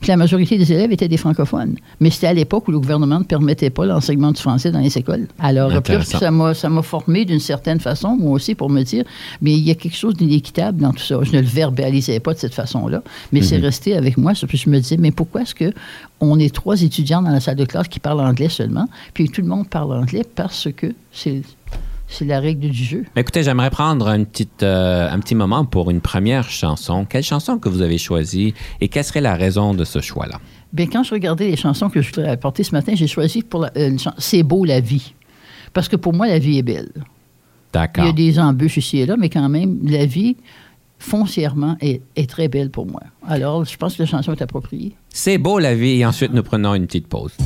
Puis 0.00 0.08
la 0.08 0.16
majorité 0.16 0.56
des 0.58 0.72
élèves 0.72 0.92
étaient 0.92 1.08
des 1.08 1.16
francophones. 1.16 1.76
Mais 2.00 2.10
c'était 2.10 2.28
à 2.28 2.32
l'époque 2.32 2.68
où 2.68 2.70
le 2.70 2.78
gouvernement 2.78 3.18
ne 3.18 3.24
permettait 3.24 3.70
pas 3.70 3.84
l'enseignement 3.84 4.30
du 4.30 4.40
français 4.40 4.70
dans 4.70 4.80
les 4.80 4.96
écoles. 4.96 5.26
Alors, 5.38 5.72
ça 6.04 6.30
m'a, 6.30 6.54
ça 6.54 6.68
m'a 6.68 6.82
formé 6.82 7.24
d'une 7.24 7.40
certaine 7.40 7.80
façon, 7.80 8.16
moi 8.16 8.32
aussi, 8.32 8.54
pour 8.54 8.70
me 8.70 8.82
dire, 8.82 9.04
mais 9.42 9.52
il 9.52 9.66
y 9.66 9.70
a 9.70 9.74
quelque 9.74 9.96
chose 9.96 10.14
d'inéquitable 10.14 10.80
dans 10.80 10.92
tout 10.92 11.02
ça. 11.02 11.18
Je 11.22 11.32
ne 11.32 11.40
le 11.40 11.46
verbalisais 11.46 12.20
pas 12.20 12.34
de 12.34 12.38
cette 12.38 12.54
façon-là, 12.54 13.02
mais 13.32 13.42
c'est 13.42 13.58
mhm. 13.58 13.64
resté 13.64 13.96
avec 13.96 14.16
moi. 14.16 14.32
Puis 14.46 14.58
je 14.58 14.70
me 14.70 14.78
disais, 14.78 14.96
mais 14.96 15.10
pourquoi 15.10 15.42
est-ce 15.42 15.54
que 15.54 15.72
on 16.20 16.38
est 16.38 16.54
trois 16.54 16.82
étudiants 16.82 17.22
dans 17.22 17.30
la 17.30 17.40
salle 17.40 17.56
de 17.56 17.64
classe 17.64 17.88
qui 17.88 18.00
parlent 18.00 18.20
anglais 18.20 18.48
seulement, 18.48 18.88
puis 19.14 19.28
tout 19.28 19.40
le 19.40 19.48
monde 19.48 19.68
parle 19.68 19.92
anglais 19.92 20.24
parce 20.34 20.68
que 20.76 20.94
c'est 21.12 21.42
c'est 22.08 22.24
la 22.24 22.40
règle 22.40 22.68
du 22.70 22.84
jeu. 22.84 23.04
Écoutez, 23.16 23.42
j'aimerais 23.42 23.70
prendre 23.70 24.08
une 24.08 24.26
petite, 24.26 24.62
euh, 24.62 25.10
un 25.10 25.20
petit 25.20 25.34
moment 25.34 25.64
pour 25.64 25.90
une 25.90 26.00
première 26.00 26.50
chanson. 26.50 27.04
Quelle 27.04 27.22
chanson 27.22 27.58
que 27.58 27.68
vous 27.68 27.82
avez 27.82 27.98
choisie 27.98 28.54
et 28.80 28.88
quelle 28.88 29.04
serait 29.04 29.20
la 29.20 29.34
raison 29.34 29.74
de 29.74 29.84
ce 29.84 30.00
choix-là? 30.00 30.40
Bien, 30.72 30.86
quand 30.86 31.02
je 31.02 31.12
regardais 31.14 31.48
les 31.48 31.56
chansons 31.56 31.88
que 31.88 32.02
je 32.02 32.08
voudrais 32.12 32.30
apporter 32.30 32.62
ce 32.62 32.72
matin, 32.72 32.92
j'ai 32.94 33.06
choisi 33.06 33.42
pour 33.42 33.60
la, 33.60 33.72
euh, 33.76 33.96
C'est 34.18 34.42
beau 34.42 34.64
la 34.64 34.80
vie. 34.80 35.14
Parce 35.72 35.88
que 35.88 35.96
pour 35.96 36.14
moi, 36.14 36.26
la 36.26 36.38
vie 36.38 36.58
est 36.58 36.62
belle. 36.62 36.90
D'accord. 37.72 38.04
Il 38.04 38.06
y 38.06 38.10
a 38.10 38.12
des 38.12 38.38
embûches 38.38 38.78
ici 38.78 38.98
et 38.98 39.06
là, 39.06 39.16
mais 39.18 39.28
quand 39.28 39.48
même, 39.48 39.78
la 39.84 40.06
vie, 40.06 40.36
foncièrement, 40.98 41.76
est, 41.80 42.00
est 42.16 42.28
très 42.28 42.48
belle 42.48 42.70
pour 42.70 42.86
moi. 42.86 43.02
Alors, 43.26 43.64
je 43.64 43.76
pense 43.76 43.96
que 43.96 44.02
la 44.02 44.08
chanson 44.08 44.32
est 44.32 44.42
appropriée. 44.42 44.96
C'est 45.10 45.36
beau 45.36 45.58
la 45.58 45.74
vie 45.74 46.00
et 46.00 46.06
ensuite 46.06 46.32
nous 46.32 46.42
prenons 46.42 46.74
une 46.74 46.86
petite 46.86 47.06
pause. 47.06 47.36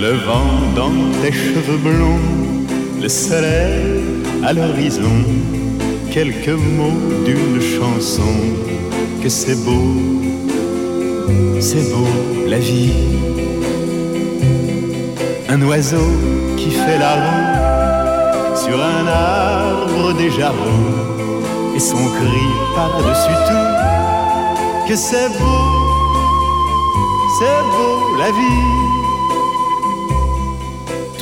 Le 0.00 0.12
vent 0.12 0.76
dans 0.76 0.92
tes 1.20 1.32
cheveux 1.32 1.76
blonds, 1.76 2.20
le 3.02 3.08
soleil 3.08 4.00
à 4.44 4.52
l'horizon, 4.52 5.24
quelques 6.12 6.56
mots 6.76 7.02
d'une 7.24 7.60
chanson, 7.60 8.32
que 9.20 9.28
c'est 9.28 9.56
beau, 9.64 9.96
c'est 11.58 11.90
beau 11.92 12.06
la 12.46 12.60
vie. 12.60 12.92
Un 15.48 15.60
oiseau 15.62 16.12
qui 16.56 16.70
fait 16.70 16.98
la 16.98 17.14
roue 17.16 18.56
sur 18.56 18.80
un 18.80 19.04
arbre 19.08 20.12
déjà 20.16 20.50
beau, 20.50 21.74
et 21.74 21.80
son 21.80 21.96
cri 21.96 22.46
par-dessus 22.76 23.38
tout, 23.48 24.88
que 24.88 24.94
c'est 24.94 25.28
beau, 25.40 25.64
c'est 27.40 27.62
beau 27.72 28.16
la 28.16 28.30
vie 28.30 28.87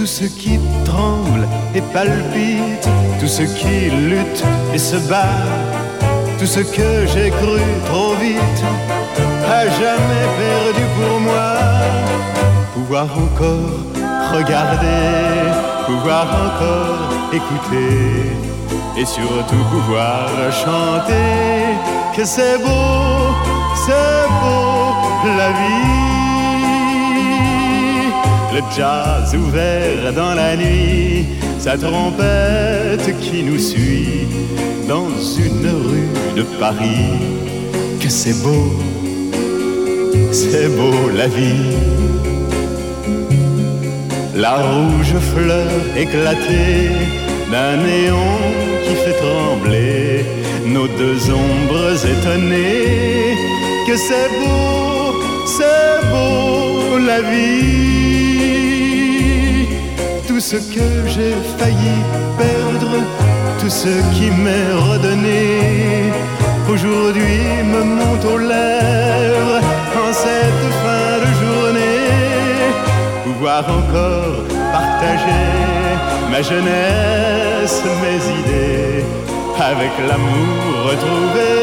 tout 0.06 0.12
ce 0.12 0.25
qui 0.26 0.60
tremble 0.84 1.48
et 1.75 1.80
palpite, 1.92 2.88
tout 3.18 3.26
ce 3.26 3.42
qui 3.42 3.90
lutte 3.90 4.44
et 4.72 4.78
se 4.78 4.94
bat, 5.08 5.42
tout 6.38 6.46
ce 6.46 6.60
que 6.60 7.06
j'ai 7.12 7.30
cru 7.30 7.60
trop 7.86 8.14
vite, 8.14 8.62
à 9.58 9.62
jamais 9.64 10.26
perdu 10.42 10.84
pour 10.96 11.20
moi. 11.28 11.54
Pouvoir 12.72 13.08
encore 13.25 13.82
regarder, 14.32 15.50
pouvoir 15.86 16.26
encore 16.46 17.10
écouter, 17.32 18.30
et 18.96 19.04
surtout 19.04 19.64
pouvoir 19.72 20.28
chanter 20.52 21.75
que 22.16 22.25
c'est 22.25 22.58
beau, 22.58 23.34
c'est 23.84 24.28
beau 24.40 25.36
la 25.36 25.50
vie 25.50 26.05
le 28.56 28.62
jazz 28.75 29.34
ouvert 29.34 30.12
dans 30.14 30.34
la 30.34 30.56
nuit, 30.56 31.26
sa 31.58 31.76
trompette 31.76 33.08
qui 33.20 33.42
nous 33.42 33.58
suit 33.58 34.26
dans 34.88 35.10
une 35.46 35.68
rue 35.86 36.10
de 36.36 36.42
Paris. 36.58 37.12
Que 38.00 38.08
c'est 38.08 38.38
beau, 38.42 38.72
c'est 40.32 40.68
beau 40.78 41.10
la 41.14 41.28
vie. 41.28 41.75
La 44.34 44.54
rouge 44.68 45.16
fleur 45.32 45.72
éclatée 45.96 46.90
d'un 47.52 47.76
néon 47.88 48.38
qui 48.84 48.94
fait 49.02 49.18
trembler 49.25 50.25
nos 50.66 50.88
deux 51.00 51.20
ombres 51.44 51.96
étonnées. 52.14 53.36
Que 53.86 53.96
c'est 53.96 54.30
beau, 54.40 55.14
c'est 55.46 56.00
beau 56.10 56.98
la 56.98 57.20
vie 57.20 58.35
ce 60.50 60.58
que 60.58 60.88
j'ai 61.08 61.34
failli 61.58 61.96
perdre, 62.38 62.98
tout 63.58 63.68
ce 63.68 63.94
qui 64.14 64.30
m'est 64.30 64.72
redonné, 64.90 66.12
aujourd'hui 66.72 67.40
me 67.72 67.82
monte 67.82 68.24
aux 68.24 68.38
lèvres 68.38 69.60
en 70.04 70.12
cette 70.12 70.66
fin 70.82 71.10
de 71.24 71.30
journée. 71.42 72.70
Pouvoir 73.24 73.64
encore 73.78 74.44
partager 74.72 75.46
ma 76.30 76.40
jeunesse, 76.42 77.82
mes 78.04 78.22
idées, 78.40 79.04
avec 79.70 79.92
l'amour 80.08 80.68
retrouvé, 80.90 81.54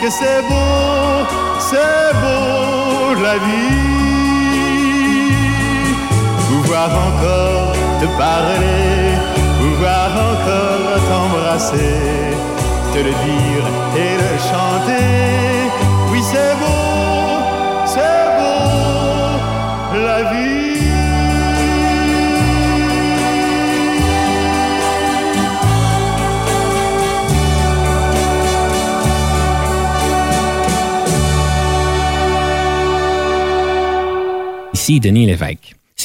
que 0.00 0.08
c'est 0.18 0.42
beau, 0.48 1.26
c'est 1.58 2.12
beau 2.22 3.20
la 3.26 3.36
vie. 3.46 3.96
Pouvoir 6.48 6.90
encore 7.08 7.55
te 8.00 8.06
parler, 8.18 9.16
pouvoir 9.58 10.08
encore 10.30 10.98
t'embrasser, 11.08 11.96
te 12.92 12.98
le 12.98 13.14
dire 13.26 13.64
et 13.96 14.14
le 14.22 14.32
chanter. 14.50 15.70
Oui, 16.10 16.20
c'est 16.22 16.54
beau, 16.60 17.36
c'est 17.86 18.26
beau, 18.36 20.00
la 20.06 20.22
vie. 20.30 20.56
Ici 34.72 35.00
Denis 35.00 35.26
Lévesque. 35.26 35.75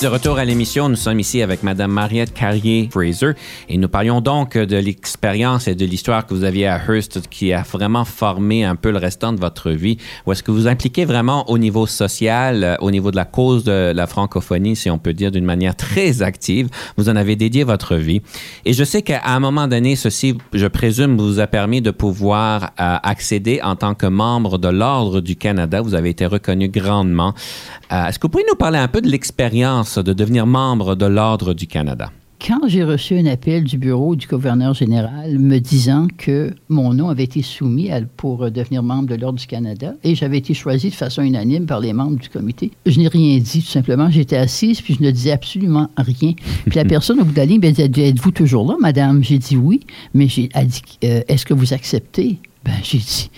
De 0.00 0.06
retour 0.06 0.38
à 0.38 0.46
l'émission, 0.46 0.88
nous 0.88 0.96
sommes 0.96 1.20
ici 1.20 1.42
avec 1.42 1.62
Madame 1.62 1.92
Mariette 1.92 2.32
Carrier-Fraser 2.32 3.32
et 3.68 3.76
nous 3.76 3.88
parlions 3.90 4.22
donc 4.22 4.56
de 4.56 4.76
l'expérience 4.78 5.68
et 5.68 5.74
de 5.74 5.84
l'histoire 5.84 6.24
que 6.24 6.32
vous 6.32 6.44
aviez 6.44 6.68
à 6.68 6.80
Hearst 6.88 7.28
qui 7.28 7.52
a 7.52 7.60
vraiment 7.70 8.06
formé 8.06 8.64
un 8.64 8.76
peu 8.76 8.92
le 8.92 8.96
restant 8.96 9.34
de 9.34 9.38
votre 9.38 9.72
vie. 9.72 9.98
Où 10.24 10.32
est-ce 10.32 10.42
que 10.42 10.52
vous 10.52 10.68
impliquez 10.68 11.04
vraiment 11.04 11.50
au 11.50 11.58
niveau 11.58 11.86
social, 11.86 12.64
euh, 12.64 12.76
au 12.80 12.90
niveau 12.90 13.10
de 13.10 13.16
la 13.16 13.26
cause 13.26 13.64
de 13.64 13.92
la 13.94 14.06
francophonie, 14.06 14.74
si 14.74 14.88
on 14.88 14.96
peut 14.96 15.12
dire 15.12 15.30
d'une 15.30 15.44
manière 15.44 15.76
très 15.76 16.22
active? 16.22 16.70
Vous 16.96 17.10
en 17.10 17.16
avez 17.16 17.36
dédié 17.36 17.64
votre 17.64 17.96
vie. 17.96 18.22
Et 18.64 18.72
je 18.72 18.84
sais 18.84 19.02
qu'à 19.02 19.20
un 19.26 19.38
moment 19.38 19.68
donné, 19.68 19.96
ceci, 19.96 20.38
je 20.54 20.66
présume, 20.66 21.18
vous 21.18 21.40
a 21.40 21.46
permis 21.46 21.82
de 21.82 21.90
pouvoir 21.90 22.70
euh, 22.80 22.96
accéder 23.02 23.60
en 23.62 23.76
tant 23.76 23.94
que 23.94 24.06
membre 24.06 24.56
de 24.56 24.68
l'Ordre 24.68 25.20
du 25.20 25.36
Canada. 25.36 25.82
Vous 25.82 25.94
avez 25.94 26.08
été 26.08 26.24
reconnu 26.24 26.70
grandement. 26.70 27.34
Euh, 27.92 28.06
est-ce 28.06 28.18
que 28.18 28.22
vous 28.22 28.30
pouvez 28.30 28.46
nous 28.48 28.56
parler 28.56 28.78
un 28.78 28.88
peu 28.88 29.02
de 29.02 29.08
l'expérience 29.08 29.89
de 29.98 30.12
devenir 30.12 30.46
membre 30.46 30.94
de 30.94 31.06
l'Ordre 31.06 31.54
du 31.54 31.66
Canada? 31.66 32.10
Quand 32.46 32.68
j'ai 32.68 32.84
reçu 32.84 33.18
un 33.18 33.26
appel 33.26 33.64
du 33.64 33.76
bureau 33.76 34.16
du 34.16 34.26
gouverneur 34.26 34.72
général 34.72 35.38
me 35.38 35.58
disant 35.58 36.06
que 36.16 36.54
mon 36.70 36.94
nom 36.94 37.10
avait 37.10 37.24
été 37.24 37.42
soumis 37.42 37.90
pour 38.16 38.50
devenir 38.50 38.82
membre 38.82 39.08
de 39.08 39.14
l'Ordre 39.14 39.38
du 39.38 39.46
Canada 39.46 39.92
et 40.04 40.14
j'avais 40.14 40.38
été 40.38 40.54
choisi 40.54 40.88
de 40.88 40.94
façon 40.94 41.22
unanime 41.22 41.66
par 41.66 41.80
les 41.80 41.92
membres 41.92 42.18
du 42.18 42.30
comité, 42.30 42.70
je 42.86 42.98
n'ai 42.98 43.08
rien 43.08 43.38
dit, 43.38 43.62
tout 43.62 43.68
simplement. 43.68 44.08
J'étais 44.10 44.36
assise 44.36 44.80
puis 44.80 44.96
je 44.98 45.04
ne 45.04 45.10
disais 45.10 45.32
absolument 45.32 45.90
rien. 45.98 46.32
Puis 46.64 46.76
la 46.76 46.84
personne 46.86 47.20
au 47.20 47.24
bout 47.24 47.32
de 47.32 47.36
la 47.36 47.44
ligne 47.44 47.60
m'a 47.60 47.72
dit 47.72 48.00
Êtes-vous 48.00 48.30
toujours 48.30 48.66
là, 48.66 48.76
madame? 48.80 49.22
J'ai 49.22 49.38
dit 49.38 49.56
oui, 49.56 49.80
mais 50.14 50.26
j'ai 50.26 50.48
dit 50.48 50.82
euh, 51.04 51.20
Est-ce 51.28 51.44
que 51.44 51.52
vous 51.52 51.74
acceptez? 51.74 52.38
Ben, 52.64 52.72
j'ai 52.82 52.98
dit 52.98 53.30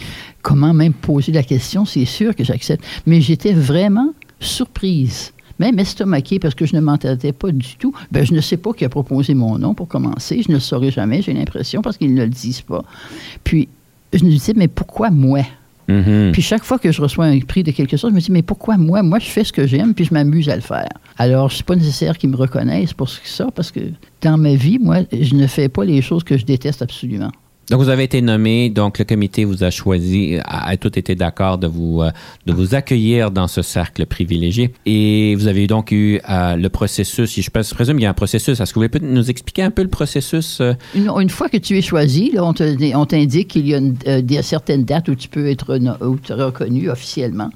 Comment 0.42 0.74
même 0.74 0.92
poser 0.92 1.32
la 1.32 1.42
question? 1.42 1.84
C'est 1.84 2.04
sûr 2.04 2.36
que 2.36 2.44
j'accepte. 2.44 2.84
Mais 3.06 3.20
j'étais 3.20 3.52
vraiment 3.52 4.12
surprise 4.38 5.32
même 5.58 5.78
estomaqué 5.78 6.38
parce 6.38 6.54
que 6.54 6.66
je 6.66 6.74
ne 6.74 6.80
m'entendais 6.80 7.32
pas 7.32 7.50
du 7.50 7.76
tout. 7.78 7.94
Ben, 8.10 8.24
je 8.24 8.34
ne 8.34 8.40
sais 8.40 8.56
pas 8.56 8.72
qui 8.72 8.84
a 8.84 8.88
proposé 8.88 9.34
mon 9.34 9.58
nom 9.58 9.74
pour 9.74 9.88
commencer. 9.88 10.42
Je 10.42 10.48
ne 10.48 10.54
le 10.54 10.60
saurais 10.60 10.90
jamais, 10.90 11.22
j'ai 11.22 11.32
l'impression, 11.32 11.82
parce 11.82 11.96
qu'ils 11.96 12.14
ne 12.14 12.22
le 12.22 12.30
disent 12.30 12.62
pas. 12.62 12.84
Puis, 13.44 13.68
je 14.12 14.24
me 14.24 14.30
disais, 14.30 14.52
mais 14.54 14.68
pourquoi 14.68 15.10
moi? 15.10 15.42
Mm-hmm. 15.88 16.32
Puis 16.32 16.42
chaque 16.42 16.64
fois 16.64 16.78
que 16.78 16.92
je 16.92 17.02
reçois 17.02 17.26
un 17.26 17.38
prix 17.40 17.62
de 17.62 17.72
quelque 17.72 17.96
chose, 17.96 18.10
je 18.10 18.14
me 18.14 18.20
dis, 18.20 18.30
mais 18.30 18.42
pourquoi 18.42 18.76
moi? 18.76 19.02
Moi, 19.02 19.18
je 19.18 19.26
fais 19.26 19.44
ce 19.44 19.52
que 19.52 19.66
j'aime, 19.66 19.94
puis 19.94 20.04
je 20.04 20.14
m'amuse 20.14 20.48
à 20.48 20.54
le 20.54 20.62
faire. 20.62 20.88
Alors, 21.18 21.50
ce 21.50 21.58
n'est 21.58 21.64
pas 21.64 21.76
nécessaire 21.76 22.16
qu'ils 22.16 22.30
me 22.30 22.36
reconnaissent 22.36 22.92
pour 22.92 23.08
ça, 23.08 23.48
parce 23.54 23.70
que 23.70 23.80
dans 24.20 24.38
ma 24.38 24.54
vie, 24.54 24.78
moi, 24.78 24.98
je 25.12 25.34
ne 25.34 25.46
fais 25.46 25.68
pas 25.68 25.84
les 25.84 26.00
choses 26.02 26.24
que 26.24 26.38
je 26.38 26.44
déteste 26.44 26.82
absolument. 26.82 27.32
Donc, 27.72 27.80
vous 27.80 27.88
avez 27.88 28.04
été 28.04 28.20
nommé, 28.20 28.68
donc 28.68 28.98
le 28.98 29.06
comité 29.06 29.46
vous 29.46 29.64
a 29.64 29.70
choisi, 29.70 30.36
a, 30.44 30.76
tout 30.76 30.98
été 30.98 31.14
d'accord 31.14 31.56
de 31.56 31.66
vous, 31.66 32.02
euh, 32.02 32.10
de 32.44 32.52
vous 32.52 32.74
accueillir 32.74 33.30
dans 33.30 33.48
ce 33.48 33.62
cercle 33.62 34.04
privilégié. 34.04 34.74
Et 34.84 35.34
vous 35.36 35.46
avez 35.46 35.66
donc 35.66 35.90
eu 35.90 36.20
euh, 36.28 36.56
le 36.56 36.68
processus, 36.68 37.30
si 37.30 37.40
je, 37.40 37.50
présume 37.50 37.96
qu'il 37.96 38.02
y 38.02 38.06
a 38.06 38.10
un 38.10 38.12
processus. 38.12 38.60
Est-ce 38.60 38.74
que 38.74 38.78
vous 38.78 38.86
pouvez 38.90 39.10
nous 39.10 39.30
expliquer 39.30 39.62
un 39.62 39.70
peu 39.70 39.80
le 39.80 39.88
processus? 39.88 40.60
Euh? 40.60 40.74
Une, 40.94 41.30
fois 41.30 41.48
que 41.48 41.56
tu 41.56 41.78
es 41.78 41.80
choisi, 41.80 42.32
là, 42.32 42.44
on 42.44 43.06
t'indique 43.06 43.48
qu'il 43.48 43.66
y 43.66 43.74
a 43.74 44.42
certaines 44.42 44.84
dates 44.84 45.08
où 45.08 45.14
tu 45.14 45.30
peux 45.30 45.46
être 45.48 45.74
reconnu 46.34 46.90
officiellement. 46.90 47.48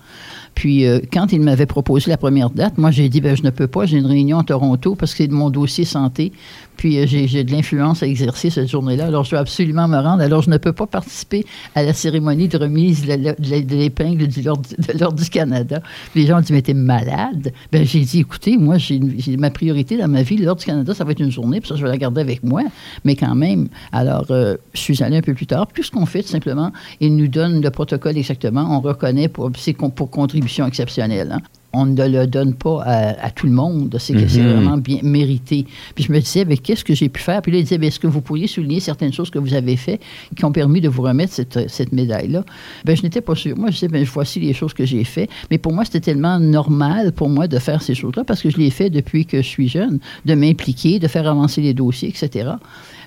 Puis, 0.55 0.87
quand 1.13 1.31
il 1.35 1.43
m'avait 1.43 1.67
proposé 1.67 2.11
la 2.11 2.17
première 2.17 2.49
date, 2.49 2.79
moi, 2.79 2.91
j'ai 2.91 3.11
dit, 3.11 3.21
ben, 3.21 3.37
je 3.37 3.43
ne 3.43 3.51
peux 3.51 3.67
pas, 3.67 3.85
j'ai 3.85 3.99
une 3.99 4.07
réunion 4.07 4.39
à 4.39 4.45
Toronto 4.45 4.95
parce 4.95 5.13
que 5.13 5.19
c'est 5.19 5.27
de 5.27 5.35
mon 5.35 5.51
dossier 5.51 5.85
santé. 5.85 6.33
Puis 6.77 6.99
euh, 6.99 7.07
j'ai 7.07 7.45
de 7.45 7.53
l'influence 7.53 8.03
à 8.03 8.07
exercer 8.07 8.51
cette 8.51 8.69
journée-là. 8.69 9.07
Alors 9.07 9.25
je 9.25 9.31
dois 9.31 9.41
absolument 9.41 9.89
me 9.89 9.97
rendre. 9.97 10.23
Alors 10.23 10.43
je 10.43 10.51
ne 10.51 10.59
peux 10.59 10.73
pas 10.73 10.87
participer 10.87 11.45
à 11.75 11.83
la 11.83 11.93
cérémonie 11.93 12.49
de 12.49 12.59
remise 12.59 13.07
de 13.07 13.75
l'épingle 13.75 14.29
de 14.29 14.99
l'Ordre 14.99 15.19
du 15.19 15.31
Canada. 15.31 15.81
les 16.15 16.27
gens 16.27 16.39
ont 16.39 16.41
dit, 16.41 16.53
mais 16.53 16.63
t'es 16.63 16.75
malade? 16.75 17.53
Ben 17.73 17.85
j'ai 17.85 18.01
dit, 18.01 18.21
écoutez, 18.21 18.57
moi, 18.57 18.79
j'ai 18.79 19.01
ma 19.37 19.51
priorité 19.51 19.97
dans 19.97 20.09
ma 20.09 20.23
vie. 20.23 20.37
L'Ordre 20.37 20.61
du 20.61 20.67
Canada, 20.67 20.95
ça 20.95 21.05
va 21.05 21.13
être 21.13 21.21
une 21.21 21.31
journée, 21.31 21.61
puis 21.61 21.69
ça, 21.69 21.77
je 21.77 21.83
vais 21.83 21.89
la 21.89 21.99
garder 21.99 22.21
avec 22.21 22.43
moi. 22.43 22.63
Mais 23.05 23.17
quand 23.17 23.35
même, 23.35 23.69
alors 23.93 24.27
euh, 24.31 24.57
je 24.75 24.81
suis 24.81 25.03
allé 25.03 25.17
un 25.17 25.23
peu 25.23 25.35
plus 25.35 25.47
tard. 25.47 25.67
Plus 25.67 25.85
ce 25.85 25.91
qu'on 25.91 26.07
fait, 26.07 26.23
tout 26.23 26.29
simplement, 26.29 26.73
ils 27.01 27.15
nous 27.15 27.29
donnent 27.29 27.61
le 27.61 27.71
protocole 27.71 28.17
exactement. 28.17 28.67
On 28.77 28.81
reconnaît 28.81 29.29
pour, 29.29 29.51
pour 29.95 30.11
contribution 30.11 30.67
exceptionnelle. 30.67 31.33
Hein. 31.33 31.41
On 31.73 31.87
ne 31.87 32.09
le 32.09 32.27
donne 32.27 32.55
pas 32.55 32.83
à, 32.85 33.31
tout 33.31 33.47
le 33.47 33.53
monde. 33.53 33.95
C'est 33.99 34.15
que 34.15 34.27
c'est 34.27 34.41
Mhm. 34.41 34.53
vraiment 34.53 34.79
bien 34.79 35.01
mérité. 35.03 35.67
Puis 35.95 36.05
je 36.05 36.13
me 36.13 36.19
disais, 36.21 36.45
ben, 36.45 36.57
qu'est-ce 36.59 36.85
que 36.85 36.95
j'ai 36.95 37.09
pu 37.09 37.21
faire? 37.21 37.43
Puis 37.43 37.53
là, 37.53 37.59
il 37.59 37.65
disait, 37.65 37.77
est-ce 37.85 38.01
que 38.01 38.07
vous 38.07 38.21
pourriez 38.23 38.47
souligner 38.47 38.81
certaines 38.81 39.13
choses 39.13 39.29
que 39.31 39.39
vous 39.39 39.53
avez 39.53 39.77
fait 39.77 40.01
qui 40.35 40.45
ont 40.45 40.53
permis 40.53 40.81
de 40.81 40.89
vous 40.89 41.03
remettre 41.03 41.33
cette, 41.35 41.69
cette 41.69 41.93
médaille-là? 41.93 42.45
Ben, 42.85 42.97
je 42.97 43.03
n'étais 43.03 43.21
pas 43.21 43.35
sûre. 43.35 43.57
Moi, 43.59 43.69
je 43.71 43.75
disais, 43.75 43.89
ben, 43.89 44.05
voici 44.05 44.41
les 44.41 44.55
choses 44.55 44.73
que 44.73 44.87
j'ai 44.87 45.05
fait. 45.05 45.29
Mais 45.51 45.59
pour 45.59 45.73
moi, 45.73 45.85
c'était 45.85 46.01
tellement 46.01 46.39
normal 46.41 47.13
pour 47.13 47.29
moi 47.29 47.47
de 47.47 47.59
faire 47.59 47.83
ces 47.83 47.95
choses-là 47.95 48.25
parce 48.25 48.41
que 48.41 48.49
je 48.51 48.57
l'ai 48.57 48.71
fait 48.71 48.89
depuis 48.89 49.27
que 49.27 49.39
je 49.39 49.47
suis 49.47 49.69
jeune, 49.69 49.99
de 50.25 50.35
m'impliquer, 50.35 50.99
de 50.99 51.09
faire 51.09 51.27
avancer 51.29 51.61
les 51.61 51.75
dossiers, 51.75 52.09
etc. 52.09 52.51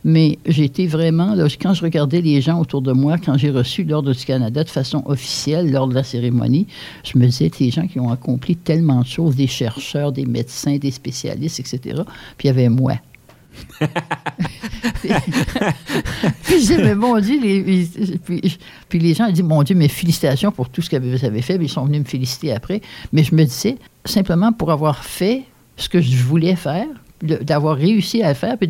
Mais 0.03 0.39
j'étais 0.45 0.85
vraiment, 0.87 1.35
quand 1.61 1.73
je 1.73 1.81
regardais 1.83 2.21
les 2.21 2.41
gens 2.41 2.59
autour 2.59 2.81
de 2.81 2.91
moi, 2.91 3.17
quand 3.17 3.37
j'ai 3.37 3.49
reçu 3.51 3.83
l'Ordre 3.83 4.13
du 4.13 4.25
Canada 4.25 4.63
de 4.63 4.69
façon 4.69 5.03
officielle 5.05 5.71
lors 5.71 5.87
de 5.87 5.93
la 5.93 6.03
cérémonie, 6.03 6.67
je 7.03 7.17
me 7.17 7.25
disais, 7.25 7.49
des 7.49 7.71
gens 7.71 7.87
qui 7.87 7.99
ont 7.99 8.11
accompli 8.11 8.55
tellement 8.55 9.01
de 9.01 9.07
choses, 9.07 9.35
des 9.35 9.47
chercheurs, 9.47 10.11
des 10.11 10.25
médecins, 10.25 10.77
des 10.77 10.91
spécialistes, 10.91 11.59
etc. 11.59 12.01
Puis 12.37 12.47
il 12.47 12.47
y 12.47 12.49
avait 12.51 12.69
moi. 12.69 12.93
puis, 15.01 15.09
je 16.49 16.55
disais, 16.55 16.77
mais 16.77 16.95
mon 16.95 17.19
Dieu, 17.19 17.39
les, 17.41 17.61
les- 17.63 17.87
puis, 18.87 18.99
les 18.99 19.13
gens 19.13 19.27
ont 19.27 19.31
dit, 19.31 19.43
mon 19.43 19.63
Dieu, 19.63 19.75
mais 19.75 19.87
félicitations 19.87 20.51
pour 20.51 20.69
tout 20.69 20.81
ce 20.81 20.89
que 20.89 20.97
vous 20.97 21.25
avez 21.25 21.41
fait. 21.41 21.57
Puis 21.57 21.65
ils 21.67 21.69
sont 21.69 21.85
venus 21.85 21.99
me 22.01 22.05
féliciter 22.05 22.51
après. 22.53 22.81
Mais 23.11 23.23
je 23.23 23.33
me 23.35 23.43
disais, 23.43 23.77
simplement 24.05 24.51
pour 24.53 24.71
avoir 24.71 25.03
fait 25.03 25.43
ce 25.77 25.89
que 25.89 26.01
je 26.01 26.23
voulais 26.23 26.55
faire, 26.55 26.87
d'avoir 27.21 27.77
réussi 27.77 28.23
à 28.23 28.29
le 28.29 28.35
faire, 28.35 28.57
puis 28.57 28.67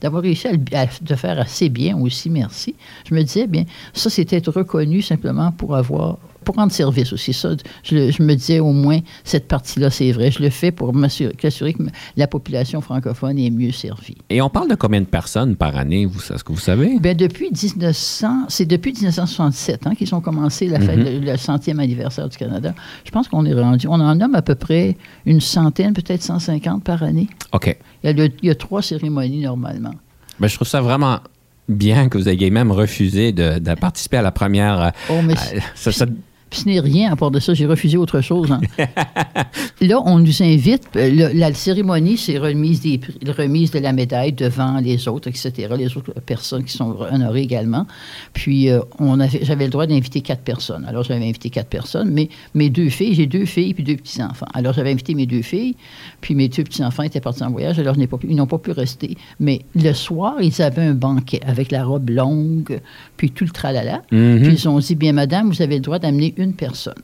d'avoir 0.00 0.22
réussi 0.22 0.48
à 0.48 0.52
le 0.52 0.58
à 0.74 1.16
faire 1.16 1.38
assez 1.38 1.68
bien 1.68 1.96
aussi, 1.98 2.30
merci. 2.30 2.74
Je 3.08 3.14
me 3.14 3.22
disais, 3.22 3.46
bien, 3.46 3.64
ça, 3.92 4.10
c'est 4.10 4.32
être 4.32 4.50
reconnu 4.50 5.02
simplement 5.02 5.52
pour 5.52 5.74
avoir, 5.74 6.18
pour 6.42 6.56
rendre 6.56 6.72
service 6.72 7.12
aussi. 7.12 7.32
Ça, 7.32 7.50
je, 7.82 8.22
me 8.22 8.34
disais 8.34 8.60
au 8.60 8.72
moins, 8.72 8.98
cette 9.24 9.48
partie-là, 9.48 9.90
c'est 9.90 10.12
vrai. 10.12 10.30
Je 10.30 10.42
le 10.42 10.50
fais 10.50 10.70
pour 10.72 10.92
m'assurer 10.94 11.32
que 11.34 11.82
la 12.16 12.26
population 12.26 12.80
francophone 12.80 13.38
est 13.38 13.50
mieux 13.50 13.72
servie. 13.72 14.16
Et 14.30 14.42
on 14.42 14.50
parle 14.50 14.68
de 14.68 14.74
combien 14.74 15.00
de 15.00 15.06
personnes 15.06 15.56
par 15.56 15.76
année, 15.76 16.04
vous, 16.06 16.20
est-ce 16.20 16.44
que 16.44 16.52
vous 16.52 16.58
savez? 16.58 16.98
Ben 17.00 17.16
depuis 17.16 17.50
1900, 17.50 18.44
c'est 18.48 18.66
depuis 18.66 18.92
1967 18.92 19.86
hein, 19.86 19.94
qu'ils 19.94 20.14
ont 20.14 20.20
commencé 20.20 20.66
la 20.66 20.80
fête, 20.80 20.98
Mhm. 20.98 21.04
le, 21.04 21.32
le 21.32 21.36
centième 21.36 21.80
anniversaire 21.80 22.28
du 22.28 22.36
Canada. 22.36 22.74
Je 23.04 23.10
pense 23.10 23.28
qu'on 23.28 23.44
est 23.46 23.54
rendu, 23.54 23.86
on 23.88 23.94
en 24.00 24.14
nomme 24.14 24.34
à 24.34 24.42
peu 24.42 24.54
près 24.54 24.96
une 25.26 25.40
centaine, 25.40 25.92
peut-être 25.94 26.22
150 26.22 26.84
par 26.84 27.02
année. 27.02 27.28
OK. 27.52 27.76
Il 28.02 28.06
y 28.06 28.10
a, 28.10 28.12
le- 28.12 28.32
il 28.42 28.48
y 28.48 28.50
a 28.50 28.54
trois 28.54 28.82
cérémonies 28.82 29.40
normalement. 29.42 29.94
Ben, 30.40 30.48
je 30.48 30.54
trouve 30.56 30.68
ça 30.68 30.80
vraiment 30.80 31.20
bien 31.68 32.08
que 32.08 32.18
vous 32.18 32.28
ayez 32.28 32.50
même 32.50 32.72
refusé 32.72 33.32
de, 33.32 33.58
de 33.58 33.74
participer 33.74 34.16
à 34.18 34.22
la 34.22 34.32
première. 34.32 34.80
euh, 34.82 34.90
Oh, 35.10 35.20
mais 35.24 35.34
euh, 35.34 35.60
ça- 35.74 35.92
ça- 35.92 36.06
Puis 36.52 36.60
ce 36.60 36.68
n'est 36.68 36.80
rien 36.80 37.10
à 37.10 37.16
part 37.16 37.30
de 37.30 37.40
ça. 37.40 37.54
J'ai 37.54 37.64
refusé 37.64 37.96
autre 37.96 38.20
chose. 38.20 38.52
hein. 38.52 38.60
Là, 39.80 40.02
on 40.04 40.18
nous 40.18 40.42
invite. 40.42 40.82
euh, 40.96 41.08
le- 41.10 41.38
la 41.38 41.54
cérémonie, 41.54 42.18
c'est 42.18 42.36
remise, 42.36 42.82
des, 42.82 43.00
remise 43.38 43.70
de 43.70 43.78
la 43.78 43.94
médaille 43.94 44.34
devant 44.34 44.78
les 44.78 45.08
autres, 45.08 45.28
etc., 45.28 45.50
les 45.78 45.96
autres 45.96 46.12
personnes 46.20 46.62
qui 46.64 46.74
sont 46.74 46.94
honorées 47.10 47.40
également. 47.40 47.86
Puis, 48.34 48.68
euh, 48.68 48.80
on 48.98 49.18
avait, 49.18 49.40
j'avais 49.42 49.64
le 49.64 49.70
droit 49.70 49.86
d'inviter 49.86 50.20
quatre 50.20 50.42
personnes. 50.42 50.84
Alors, 50.84 51.04
j'avais 51.04 51.24
invité 51.26 51.48
quatre 51.48 51.68
personnes, 51.70 52.10
mais 52.10 52.28
mes 52.54 52.68
deux 52.68 52.90
filles, 52.90 53.14
j'ai 53.14 53.26
deux 53.26 53.46
filles 53.46 53.72
puis 53.72 53.82
deux 53.82 53.96
petits-enfants. 53.96 54.46
Alors, 54.52 54.74
j'avais 54.74 54.90
invité 54.92 55.14
mes 55.14 55.24
deux 55.24 55.40
filles, 55.42 55.74
puis 56.20 56.34
mes 56.34 56.48
deux 56.48 56.64
petits-enfants 56.64 57.04
étaient 57.04 57.20
partis 57.22 57.42
en 57.44 57.50
voyage, 57.50 57.78
alors 57.78 57.96
pas 57.96 58.18
ils 58.28 58.36
n'ont 58.36 58.46
pas 58.46 58.58
pu 58.58 58.72
rester. 58.72 59.16
Mais 59.40 59.62
le 59.74 59.94
soir, 59.94 60.34
ils 60.42 60.60
avaient 60.60 60.82
un 60.82 60.94
banquet 60.94 61.40
avec 61.46 61.70
la 61.72 61.82
robe 61.84 62.10
longue, 62.10 62.78
puis 63.16 63.30
tout 63.30 63.44
le 63.44 63.50
tralala. 63.50 64.02
Mhm. 64.12 64.42
Puis 64.42 64.52
ils 64.52 64.68
ont 64.68 64.78
dit, 64.78 64.96
bien, 64.96 65.14
madame, 65.14 65.48
vous 65.48 65.62
avez 65.62 65.76
le 65.76 65.80
droit 65.80 65.98
d'amener 65.98 66.34
une 66.36 66.41
personne. 66.50 67.02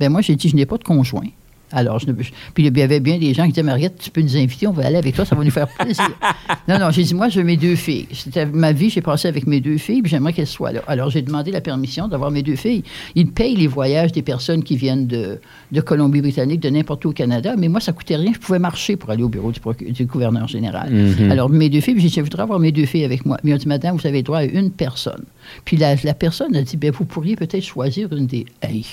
Ben 0.00 0.10
moi, 0.10 0.20
j'ai 0.22 0.36
dit, 0.36 0.48
je 0.48 0.56
n'ai 0.56 0.66
pas 0.66 0.78
de 0.78 0.84
conjoint. 0.84 1.28
Alors, 1.74 1.98
je 1.98 2.06
puis 2.06 2.32
il 2.58 2.76
y 2.76 2.82
avait 2.82 3.00
bien 3.00 3.18
des 3.18 3.34
gens 3.34 3.44
qui 3.44 3.50
disaient, 3.50 3.62
Mariette, 3.62 3.98
tu 3.98 4.10
peux 4.10 4.20
nous 4.20 4.36
inviter, 4.36 4.66
on 4.66 4.72
va 4.72 4.86
aller 4.86 4.96
avec 4.96 5.14
toi, 5.14 5.24
ça 5.24 5.34
va 5.34 5.44
nous 5.44 5.50
faire 5.50 5.68
plaisir. 5.68 6.08
non, 6.68 6.78
non, 6.78 6.90
j'ai 6.90 7.02
dit, 7.02 7.14
moi, 7.14 7.28
je 7.28 7.40
veux 7.40 7.44
mes 7.44 7.56
deux 7.56 7.74
filles. 7.74 8.06
C'était 8.12 8.46
ma 8.46 8.72
vie, 8.72 8.90
j'ai 8.90 9.00
passé 9.00 9.28
avec 9.28 9.46
mes 9.46 9.60
deux 9.60 9.78
filles, 9.78 10.02
puis 10.02 10.10
j'aimerais 10.10 10.32
qu'elles 10.32 10.46
soient 10.46 10.72
là. 10.72 10.82
Alors, 10.86 11.10
j'ai 11.10 11.22
demandé 11.22 11.50
la 11.50 11.60
permission 11.60 12.08
d'avoir 12.08 12.30
mes 12.30 12.42
deux 12.42 12.56
filles. 12.56 12.84
Ils 13.14 13.26
payent 13.26 13.56
les 13.56 13.66
voyages 13.66 14.12
des 14.12 14.22
personnes 14.22 14.62
qui 14.62 14.76
viennent 14.76 15.06
de, 15.06 15.40
de 15.72 15.80
Colombie-Britannique, 15.80 16.60
de 16.60 16.70
n'importe 16.70 17.04
où 17.04 17.10
au 17.10 17.12
Canada, 17.12 17.54
mais 17.58 17.68
moi, 17.68 17.80
ça 17.80 17.92
coûtait 17.92 18.16
rien. 18.16 18.32
Je 18.32 18.38
pouvais 18.38 18.58
marcher 18.58 18.96
pour 18.96 19.10
aller 19.10 19.22
au 19.22 19.28
bureau 19.28 19.52
du, 19.52 20.06
gouverneur 20.06 20.46
général. 20.46 20.92
Mhm. 20.92 21.30
Alors, 21.30 21.50
mes 21.50 21.68
deux 21.68 21.80
filles, 21.80 21.96
j'ai 21.98 22.08
dit, 22.08 22.14
je 22.14 22.20
voudrais 22.20 22.42
avoir 22.42 22.60
mes 22.60 22.72
deux 22.72 22.86
filles 22.86 23.04
avec 23.04 23.26
moi. 23.26 23.38
Mais 23.42 23.52
ont 23.52 23.56
dit, 23.56 23.68
madame, 23.68 23.96
vous 23.96 24.06
avez 24.06 24.22
droit 24.22 24.38
à 24.38 24.44
une 24.44 24.70
personne. 24.70 25.24
Puis 25.64 25.76
la, 25.76 25.96
la 26.02 26.14
personne 26.14 26.54
a 26.56 26.62
dit, 26.62 26.76
bien, 26.76 26.90
vous 26.90 27.04
pourriez 27.04 27.36
peut-être 27.36 27.64
choisir 27.64 28.12
une 28.12 28.26
des. 28.26 28.46
Hey! 28.62 28.84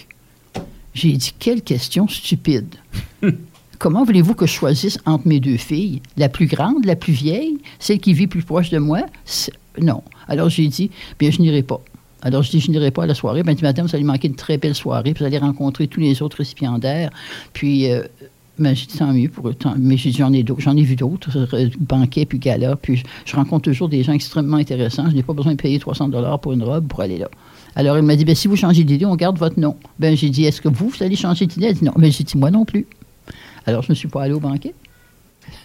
J'ai 0.93 1.13
dit, 1.13 1.33
quelle 1.39 1.62
question 1.62 2.07
stupide. 2.07 2.75
Comment 3.79 4.03
voulez-vous 4.03 4.36
que 4.36 4.45
je 4.45 4.51
choisisse 4.51 5.00
entre 5.05 5.27
mes 5.27 5.39
deux 5.39 5.57
filles? 5.57 6.01
La 6.17 6.29
plus 6.29 6.45
grande, 6.45 6.86
la 6.86 6.95
plus 6.95 7.13
vieille, 7.13 7.57
celle 7.79 8.00
qui 8.00 8.13
vit 8.13 8.27
plus 8.27 8.43
proche 8.43 8.69
de 8.69 8.77
moi? 8.77 9.01
Non. 9.81 10.03
Alors 10.27 10.50
j'ai 10.50 10.67
dit, 10.67 10.91
bien, 11.17 11.31
je 11.31 11.39
n'irai 11.41 11.63
pas. 11.63 11.81
Alors 12.21 12.43
je 12.43 12.51
dis, 12.51 12.60
je 12.60 12.69
n'irai 12.69 12.91
pas 12.91 13.03
à 13.03 13.05
la 13.07 13.15
soirée. 13.15 13.41
Ben, 13.41 13.55
dit, 13.55 13.63
madame, 13.63 13.88
vous 13.88 13.95
allez 13.95 14.03
manquer 14.03 14.27
une 14.27 14.36
très 14.36 14.57
belle 14.57 14.75
soirée, 14.75 15.13
puis 15.15 15.24
vous 15.24 15.25
allez 15.27 15.39
rencontrer 15.39 15.88
tous 15.88 16.00
les 16.00 16.21
autres 16.21 16.38
récipiendaires. 16.38 17.10
Puis, 17.53 17.89
euh, 17.91 18.03
ben, 18.60 18.75
j'ai 18.75 18.86
dit, 18.86 18.98
tant 19.00 19.12
mieux 19.12 19.29
pour 19.29 19.50
eux. 19.50 19.55
tant- 19.55 19.74
Mais 19.79 19.98
j'ai 19.98 20.12
dit, 20.12 20.17
j'en 20.17 20.31
ai. 20.31 20.45
J'en 20.60 20.77
ai 20.77 20.83
vu 20.83 20.95
d'autres, 20.95 21.55
euh, 21.55 21.69
banquets 21.79 22.27
puis 22.27 22.38
galas. 22.38 22.75
Puis 22.75 22.98
je, 22.98 23.03
je 23.25 23.36
rencontre 23.36 23.63
toujours 23.63 23.89
des 23.89 24.03
gens 24.03 24.13
extrêmement 24.13 24.57
intéressants. 24.57 25.09
Je 25.09 25.15
n'ai 25.15 25.24
pas 25.24 25.33
besoin 25.33 25.53
de 25.53 25.57
payer 25.59 25.79
300 25.79 26.09
dollars 26.09 26.39
pour 26.39 26.51
une 26.53 26.61
robe 26.61 26.87
pour 26.87 27.01
aller 27.01 27.18
là. 27.18 27.29
Alors, 27.75 27.98
il 27.98 28.03
m'a 28.03 28.16
dit, 28.16 28.25
ben, 28.25 28.36
si 28.36 28.48
vous 28.48 28.55
changez 28.55 28.84
d'idée, 28.84 29.05
on 29.05 29.16
garde 29.16 29.38
votre 29.38 29.60
nom. 29.60 29.77
Ben, 30.00 30.16
j'ai 30.16 30.29
dit, 30.29 30.46
est-ce 30.46 30.62
que 30.62 30.68
vous, 30.68 30.92
allez 31.00 31.16
changer 31.16 31.46
d'idée? 31.46 31.68
Elle 31.68 31.75
dit, 31.75 31.86
non. 31.86 31.94
Mais 31.98 32.12
j'ai 32.12 32.24
dit, 32.24 32.38
moi 32.38 32.51
non 32.51 32.66
plus. 32.66 32.86
Alors, 33.66 33.84
je 33.84 33.92
ne 33.92 33.96
suis 33.96 34.07
pas 34.07 34.24
allé 34.24 34.34
au 34.34 34.40
banquet. 34.40 34.74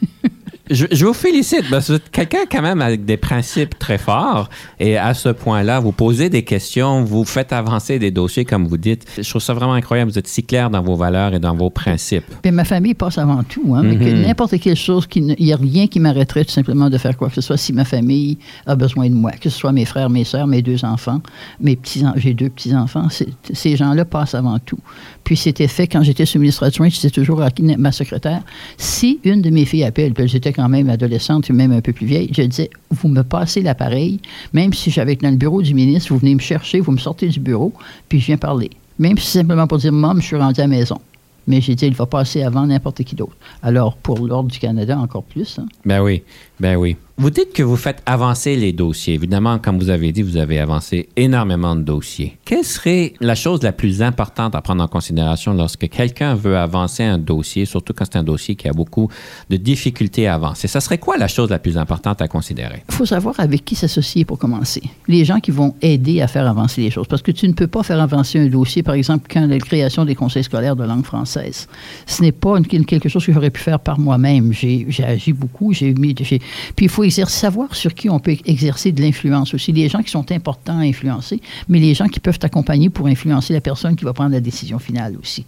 Je, 0.70 0.87
je 0.90 1.07
vous 1.07 1.12
félicite 1.12 1.70
parce 1.70 1.87
que 1.87 1.92
vous 1.92 1.96
êtes 1.98 2.11
quelqu'un 2.11 2.44
quand 2.50 2.62
même 2.62 2.83
avec 2.83 3.05
des 3.05 3.16
principes 3.16 3.79
très 3.79 3.98
forts 3.98 4.48
et 4.81 4.96
à 4.98 5.14
ce 5.14 5.29
point-là, 5.29 5.79
vous 5.81 5.92
posez 5.92 6.29
des 6.29 6.42
questions, 6.42 7.05
vous 7.05 7.24
faites 7.24 7.52
avancer 7.52 7.98
des 7.98 8.11
dossiers 8.11 8.44
comme 8.44 8.66
vous 8.66 8.76
dites. 8.76 9.05
Je 9.16 9.29
trouve 9.29 9.42
ça 9.42 9.55
vraiment 9.55 9.74
incroyable. 9.74 10.11
Vous 10.11 10.18
êtes 10.18 10.26
si 10.26 10.42
clair 10.42 10.68
dans 10.70 10.83
vos 10.83 10.96
valeurs 10.96 11.35
et 11.35 11.38
dans 11.38 11.55
vos 11.55 11.70
principes. 11.70 12.24
Puis 12.42 12.50
ma 12.50 12.64
famille 12.64 12.94
passe 12.94 13.18
avant 13.18 13.42
tout. 13.44 13.74
Hein, 13.74 13.83
mais 13.85 13.96
que 13.96 14.05
Mhm. 14.11 14.22
n'importe 14.22 14.59
quelle 14.59 14.76
chose, 14.76 15.07
il 15.14 15.37
n'y 15.38 15.52
a 15.52 15.57
rien 15.57 15.87
qui 15.87 16.00
m'arrêterait 16.00 16.44
tout 16.44 16.50
simplement 16.52 16.90
de 16.90 16.98
faire 16.98 17.16
quoi 17.16 17.29
que 17.29 17.35
ce 17.37 17.40
soit 17.40 17.57
si 17.57 17.72
ma 17.72 17.85
famille 17.85 18.38
a 18.66 18.74
besoin 18.74 19.09
de 19.09 19.14
moi, 19.14 19.31
que 19.33 19.48
ce 19.48 19.59
soit 19.59 19.72
mes 19.72 19.85
frères, 19.85 20.11
mes 20.11 20.24
sœurs, 20.24 20.46
mes 20.46 20.62
deux 20.62 20.85
enfants, 20.85 21.20
mes 21.61 21.76
petits 21.76 22.05
j'ai 22.16 22.35
deux 22.35 22.48
petits-enfants. 22.50 23.09
c'est- 23.11 23.29
Ces 23.52 23.76
gens-là 23.76 24.05
passent 24.05 24.35
avant 24.35 24.59
tout. 24.59 24.79
Puis 25.26 25.36
c'était 25.36 25.66
fait 25.66 25.88
quand 25.88 26.04
j'étais 26.04 26.24
sous 26.24 26.38
ministre 26.38 26.62
adjoint, 26.62 26.88
je 26.88 26.94
disais 26.94 27.10
toujours 27.10 27.42
à 27.42 27.48
ma 27.78 27.90
secrétaire, 27.90 28.42
si 28.78 29.18
une 29.24 29.42
de 29.42 29.50
mes 29.50 29.64
filles 29.64 29.82
appelle, 29.82 30.14
puis 30.14 30.28
j'étais 30.28 30.52
quand 30.52 30.68
même 30.68 30.88
adolescente, 30.88 31.50
même 31.50 31.72
un 31.72 31.80
peu 31.80 31.92
plus 31.92 32.06
vieille, 32.06 32.30
je 32.32 32.42
disais, 32.42 32.70
vous 32.92 33.08
me 33.08 33.22
passez 33.22 33.60
l'appareil, 33.60 34.20
même 34.52 34.72
si 34.72 34.92
j'avais 34.92 35.16
dans 35.16 35.30
le 35.30 35.36
bureau 35.36 35.62
du 35.62 35.74
ministre, 35.74 36.12
vous 36.12 36.20
venez 36.20 36.36
me 36.36 36.40
chercher, 36.40 36.78
vous 36.78 36.92
me 36.92 36.98
sortez 36.98 37.26
du 37.26 37.40
bureau, 37.40 37.72
puis 38.08 38.20
je 38.20 38.26
viens 38.26 38.36
parler. 38.36 38.70
Même 39.00 39.18
si 39.18 39.26
simplement 39.26 39.66
pour 39.66 39.78
dire, 39.78 39.92
Maman, 39.92 40.20
je 40.20 40.26
suis 40.26 40.36
rendu 40.36 40.60
à 40.60 40.64
la 40.64 40.68
maison. 40.68 41.00
Mais 41.48 41.60
j'ai 41.60 41.74
dit, 41.74 41.86
il 41.86 41.94
va 41.94 42.06
passer 42.06 42.44
avant 42.44 42.64
n'importe 42.64 43.02
qui 43.02 43.16
d'autre. 43.16 43.36
Alors, 43.62 43.96
pour 43.96 44.24
l'Ordre 44.24 44.48
du 44.50 44.60
Canada, 44.60 44.96
encore 44.96 45.24
plus. 45.24 45.58
hein. 45.58 45.66
Ben 45.84 46.02
oui, 46.02 46.22
ben 46.60 46.76
oui. 46.76 46.96
Vous 47.18 47.31
dites 47.31 47.55
que 47.55 47.62
vous 47.62 47.76
faites 47.76 48.02
avancer 48.05 48.57
les 48.57 48.74
dossiers. 48.74 49.14
Évidemment, 49.14 49.59
comme 49.59 49.79
vous 49.79 49.88
avez 49.88 50.12
dit, 50.12 50.20
vous 50.20 50.37
avez 50.37 50.59
avancé 50.59 51.09
énormément 51.16 51.74
de 51.74 51.81
dossiers. 51.81 52.37
Quelle 52.44 52.62
serait 52.62 53.14
la 53.20 53.35
chose 53.35 53.62
la 53.62 53.72
plus 53.72 54.02
importante 54.02 54.55
à 54.55 54.61
prendre 54.61 54.85
en 54.85 54.87
considération 54.87 55.55
lorsque 55.55 55.88
quelqu'un 55.88 56.35
veut 56.35 56.59
avancer 56.59 57.05
un 57.05 57.16
dossier, 57.16 57.64
surtout 57.64 57.94
quand 57.94 58.05
c'est 58.05 58.18
un 58.18 58.22
dossier 58.22 58.55
qui 58.55 58.68
a 58.68 58.74
beaucoup 58.74 59.09
de 59.48 59.57
difficultés 59.57 60.26
à 60.26 60.35
avancer? 60.35 60.68
Ça 60.68 60.81
serait 60.81 60.98
quoi 60.98 61.16
la 61.16 61.26
chose 61.26 61.48
la 61.48 61.59
plus 61.59 61.79
importante 61.79 62.20
à 62.20 62.29
considérer? 62.29 62.83
Il 62.90 62.94
faut 62.94 63.07
savoir 63.07 63.40
avec 63.40 63.64
qui 63.64 63.76
s'associer 63.76 64.26
pour 64.26 64.38
commencer. 64.38 64.83
Les 65.09 65.24
gens 65.24 65.40
qui 65.40 65.52
vont 65.52 65.74
aider 65.81 66.20
à 66.20 66.29
faire 66.29 66.46
avancer 66.46 66.83
les 66.83 66.90
choses. 66.90 67.07
Parce 67.09 67.22
que 67.22 67.31
tu 67.31 67.48
ne 67.48 67.55
peux 67.55 67.66
pas 67.66 67.83
faire 67.83 67.98
avancer 67.98 68.38
un 68.38 68.46
dossier, 68.48 68.83
par 68.83 68.94
exemple, 68.94 69.26
quand 69.33 69.46
la 69.46 69.57
création 69.57 70.05
des 70.05 70.14
conseils 70.14 70.44
scolaires 70.44 70.76
de 70.76 70.85
langue 70.85 71.07
française. 71.07 71.66
Ce 72.05 72.20
n'est 72.20 72.33
pas 72.33 72.61
quelque 72.61 73.09
chose 73.09 73.24
que 73.24 73.33
j'aurais 73.33 73.48
pu 73.48 73.62
faire 73.62 73.81
par 73.81 73.98
moi-même. 73.98 74.52
J'ai 74.52 74.87
agi 75.02 75.33
beaucoup. 75.33 75.72
J'ai 75.72 75.94
mis. 75.94 76.12
Puis 76.12 76.40
il 76.79 76.90
faut 76.90 77.06
exercer, 77.07 77.38
savoir 77.40 77.75
sur 77.75 77.95
qui 77.95 78.11
on 78.11 78.19
peut 78.19 78.37
exercer 78.45 78.92
de 78.92 79.01
l'influence 79.01 79.55
aussi. 79.55 79.73
Les 79.73 79.88
gens 79.88 80.03
qui 80.03 80.11
sont 80.11 80.31
importants 80.33 80.79
à 80.79 80.83
influencer, 80.83 81.40
mais 81.69 81.79
les 81.79 81.95
gens 81.95 82.07
qui 82.09 82.21
peuvent 82.21 82.38
t'accompagner 82.38 82.90
pour 82.90 83.07
influencer 83.07 83.53
la 83.55 83.61
personne 83.61 83.97
qui 83.97 84.05
va 84.05 84.12
prendre 84.12 84.33
la 84.33 84.40
décision 84.40 84.79
finale 84.79 85.16
aussi. 85.21 85.45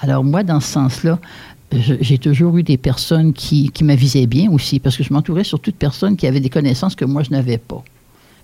Alors 0.00 0.22
moi, 0.24 0.42
dans 0.44 0.60
ce 0.60 0.68
sens-là, 0.72 1.18
j'ai 2.00 2.18
toujours 2.18 2.56
eu 2.58 2.62
des 2.62 2.76
personnes 2.76 3.32
qui, 3.32 3.70
qui 3.70 3.84
m'avisaient 3.84 4.26
bien 4.26 4.50
aussi, 4.50 4.78
parce 4.80 4.96
que 4.96 5.02
je 5.04 5.12
m'entourais 5.12 5.44
surtout 5.44 5.70
de 5.70 5.76
personnes 5.76 6.16
qui 6.16 6.26
avaient 6.26 6.40
des 6.40 6.48
connaissances 6.50 6.94
que 6.96 7.04
moi, 7.04 7.22
je 7.22 7.30
n'avais 7.30 7.58
pas. 7.58 7.82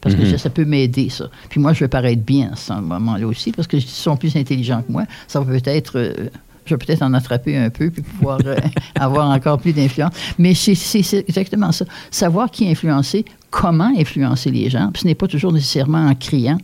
Parce 0.01 0.15
que 0.15 0.23
Mhm. 0.23 0.31
ça, 0.33 0.39
ça 0.39 0.51
peut 0.51 0.65
m'aider, 0.65 1.09
ça. 1.09 1.29
Puis 1.49 1.59
moi, 1.59 1.73
je 1.73 1.81
veux 1.83 1.89
paraître 1.89 2.23
bien 2.23 2.51
à 2.53 2.57
ce 2.57 2.73
moment-là 2.75 3.27
aussi, 3.27 3.51
parce 3.51 3.67
que 3.67 3.81
s'ils 3.81 3.89
sont 3.91 4.17
plus 4.17 4.37
intelligents 4.37 4.83
que 4.87 4.93
moi, 4.93 5.05
ça 5.27 5.41
va 5.41 5.47
peut-être... 5.59 5.93
euh, 5.99 6.29
je 6.67 6.75
vais 6.75 6.79
peut-être 6.85 7.03
en 7.03 7.15
attraper 7.15 7.57
un 7.57 7.71
peu 7.71 7.91
puis 7.91 8.03
pouvoir 8.03 8.39
euh, 8.47 8.57
avoir 8.95 9.31
encore 9.31 9.59
plus 9.59 9.73
d'influence. 9.73 10.13
Mais 10.39 10.55
c'est 10.55 11.25
exactement 11.29 11.73
ça. 11.73 11.85
Savoir 12.11 12.51
qui 12.51 12.69
influencer, 12.69 13.25
comment 13.51 13.93
influencer 13.97 14.51
les 14.51 14.69
gens. 14.71 14.91
Ce 14.95 15.07
n'est 15.07 15.15
pas 15.15 15.27
toujours 15.29 15.53
nécessairement 15.53 16.07
en 16.07 16.15
criant. 16.15 16.59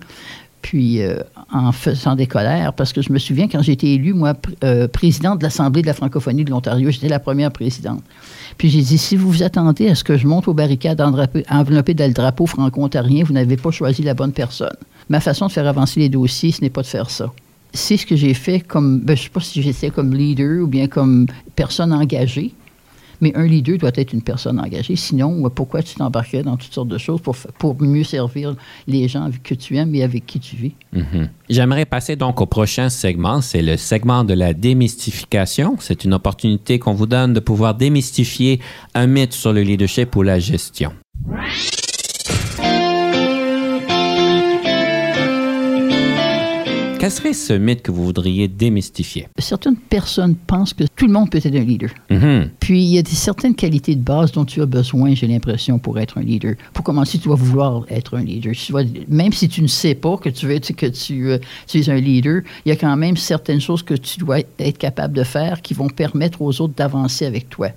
puis 0.61 1.03
euh, 1.03 1.17
en 1.53 1.73
faisant 1.73 2.15
des 2.15 2.27
colères, 2.27 2.73
parce 2.73 2.93
que 2.93 3.03
je 3.03 3.13
me 3.13 3.19
souviens 3.19 3.47
quand 3.49 3.61
j'ai 3.63 3.73
été 3.73 3.95
élue, 3.95 4.15
moi, 4.15 4.33
pr- 4.33 4.55
euh, 4.65 4.87
de 4.87 5.43
l'Assemblée 5.43 5.83
de 5.83 5.87
la 5.87 5.93
francophonie 5.93 6.45
de 6.45 6.51
l'Ontario, 6.51 6.91
j'étais 6.91 7.09
la 7.09 7.19
première 7.19 7.51
présidente. 7.51 8.03
Puis 8.59 8.71
j'ai 8.71 8.81
dit, 8.81 8.97
si 8.97 9.17
vous 9.17 9.31
vous 9.31 9.43
attendez 9.43 9.89
à 9.89 9.95
ce 9.95 10.05
que 10.05 10.17
je 10.17 10.27
monte 10.27 10.47
aux 10.49 10.55
barricades 10.55 11.01
endrapé- 11.01 11.45
enveloppé 11.51 11.95
dans 11.95 12.07
le 12.07 12.13
drapeau 12.15 12.47
franco-ontarien, 12.47 13.25
vous 13.25 13.33
n'avez 13.33 13.57
pas 13.57 13.71
choisi 13.71 14.03
la 14.03 14.15
bonne 14.15 14.33
personne. 14.33 14.77
Ma 15.09 15.21
façon 15.21 15.47
de 15.49 15.53
faire 15.53 15.67
avancer 15.67 16.01
les 16.01 16.09
dossiers, 16.09 16.53
ce 16.53 16.61
n'est 16.63 16.71
pas 16.71 16.83
de 16.83 16.87
faire 16.87 17.11
ça. 17.11 17.27
C'est 17.75 17.97
ce 17.97 18.07
que 18.07 18.17
j'ai 18.17 18.35
fait 18.35 18.61
comme, 18.61 19.01
ben, 19.01 19.17
je 19.17 19.23
ne 19.23 19.25
sais 19.25 19.31
pas 19.31 19.41
si 19.41 19.63
j'étais 19.63 19.91
comme 19.91 20.15
leader 20.15 20.63
ou 20.63 20.67
bien 20.67 20.89
comme 20.89 21.27
personne 21.57 21.93
engagée, 21.93 22.53
mais 23.23 23.33
un 23.37 23.47
leader 23.47 23.79
doit 23.79 23.93
être 23.95 24.13
une 24.13 24.21
personne 24.21 24.59
engagée. 24.59 24.97
Sinon, 24.97 25.47
euh, 25.47 25.49
pourquoi 25.49 25.83
tu 25.83 25.95
t'embarquerais 25.95 26.43
dans 26.43 26.57
toutes 26.57 26.75
sortes 26.75 26.89
de 26.89 26.99
choses 26.99 27.21
pour, 27.21 27.37
pour 27.59 27.81
mieux 27.81 28.03
servir 28.05 28.57
les 28.87 29.09
gens 29.09 29.31
que 29.43 29.55
tu 29.55 29.77
aimes 29.77 29.95
et 29.95 30.03
avec 30.03 30.27
qui 30.27 30.41
tu 30.41 30.57
vis? 30.57 30.73
Mhm. 30.93 31.29
J'aimerais 31.49 31.87
passer 31.87 32.17
donc 32.17 32.41
au 32.41 32.47
prochain 32.47 32.91
segment. 32.91 33.41
C'est 33.41 33.63
le 33.63 33.77
segment 33.77 34.25
de 34.25 34.35
la 34.35 34.53
démystification. 34.53 35.77
C'est 35.79 36.05
une 36.05 36.15
opportunité 36.15 36.79
qu'on 36.81 36.95
vous 36.95 37.07
donne 37.07 37.33
de 37.33 37.41
pouvoir 37.41 37.77
démystifier 37.77 38.61
un 38.95 39.07
mythe 39.07 39.33
sur 39.33 39.53
le 39.53 39.63
leadership 39.63 40.15
ou 40.17 40.23
la 40.23 40.41
gestion. 40.41 40.93
Quel 47.03 47.11
serait 47.11 47.33
ce 47.33 47.53
mythe 47.53 47.83
que 47.83 47.91
vous 47.91 48.05
voudriez 48.05 48.47
démystifier? 48.47 49.27
Certaines 49.37 49.75
personnes 49.75 50.37
pensent 50.37 50.73
que 50.73 50.85
tout 50.95 51.09
le 51.09 51.13
monde 51.13 51.31
peut 51.31 51.39
être 51.39 51.47
un 51.47 51.65
leader. 51.65 51.91
Mhm. 52.09 52.51
Puis, 52.61 52.81
il 52.81 52.91
y 52.91 52.99
a 52.99 53.03
des, 53.03 53.11
certaines 53.11 53.57
qualités 53.57 53.97
de 53.97 54.01
base 54.01 54.31
dont 54.31 54.45
tu 54.45 54.63
as 54.63 54.67
besoin, 54.67 55.13
j'ai 55.17 55.27
l'impression, 55.27 55.81
pour 55.81 55.99
être 55.99 56.19
un 56.19 56.21
leader. 56.21 56.55
Pour 56.73 56.85
commencer, 56.85 57.19
tu 57.19 57.25
dois 57.25 57.35
vouloir 57.35 57.87
être 57.89 58.17
un 58.17 58.23
leader. 58.23 58.55
Tu 58.55 58.71
dois- 58.71 58.85
même 59.09 59.33
si 59.33 59.49
tu 59.49 59.63
ne 59.63 59.67
sais 59.67 59.97
pas 59.97 60.17
que 60.17 60.29
tu, 60.29 60.47
veux, 60.47 60.61
que 60.61 60.87
tu, 60.87 61.29
euh, 61.29 61.39
tu 61.67 61.81
es 61.81 61.91
un 61.91 61.97
leader, 61.99 62.43
il 62.65 62.69
y 62.69 62.73
a 62.73 62.77
quand 62.77 62.97
même 62.97 63.17
certaines 63.17 63.61
choses 63.61 63.83
que 63.83 63.95
tu 63.95 64.21
dois 64.21 64.39
être 64.61 64.79
capable 64.79 65.15
de 65.15 65.25
faire 65.25 65.61
qui 65.61 65.75
vont 65.75 65.89
permettre 65.89 66.41
aux 66.41 66.61
autres 66.61 66.75
d'avancer 66.77 67.27
avec 67.27 67.51
toi. 67.51 67.71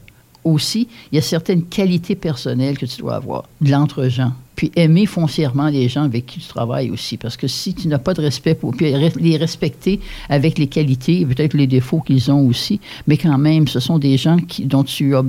Aussi, 0.43 0.87
il 1.11 1.15
y 1.15 1.17
a 1.17 1.23
certaines 1.23 1.63
qualités 1.63 2.13
personnelles 2.13 2.77
que 2.77 2.85
tu 2.85 3.01
dois 3.01 3.15
avoir, 3.15 3.45
de 3.59 3.71
l'entre-gens. 3.71 4.33
Puis 4.55 4.71
aimer 4.75 5.05
foncièrement 5.05 5.67
les 5.67 5.89
gens 5.89 6.03
avec 6.03 6.25
qui 6.25 6.39
tu 6.39 6.47
travailles 6.47 6.89
aussi. 6.89 7.17
Parce 7.17 7.35
que 7.35 7.47
si 7.47 7.73
tu 7.73 7.87
n'as 7.87 7.97
pas 7.97 8.13
de 8.13 8.21
respect 8.21 8.55
pour. 8.55 8.75
Puis 8.75 8.93
les 9.19 9.37
respecter 9.37 9.99
avec 10.29 10.57
les 10.57 10.67
qualités 10.67 11.25
peut-être 11.35 11.53
les 11.53 11.67
défauts 11.67 12.01
qu'ils 12.01 12.31
ont 12.31 12.47
aussi, 12.47 12.79
mais 13.07 13.17
quand 13.17 13.37
même, 13.37 13.67
ce 13.67 13.79
sont 13.79 13.99
des 13.99 14.17
gens 14.17 14.37
qui, 14.37 14.65
dont 14.65 14.83
tu 14.83 15.15
as. 15.15 15.23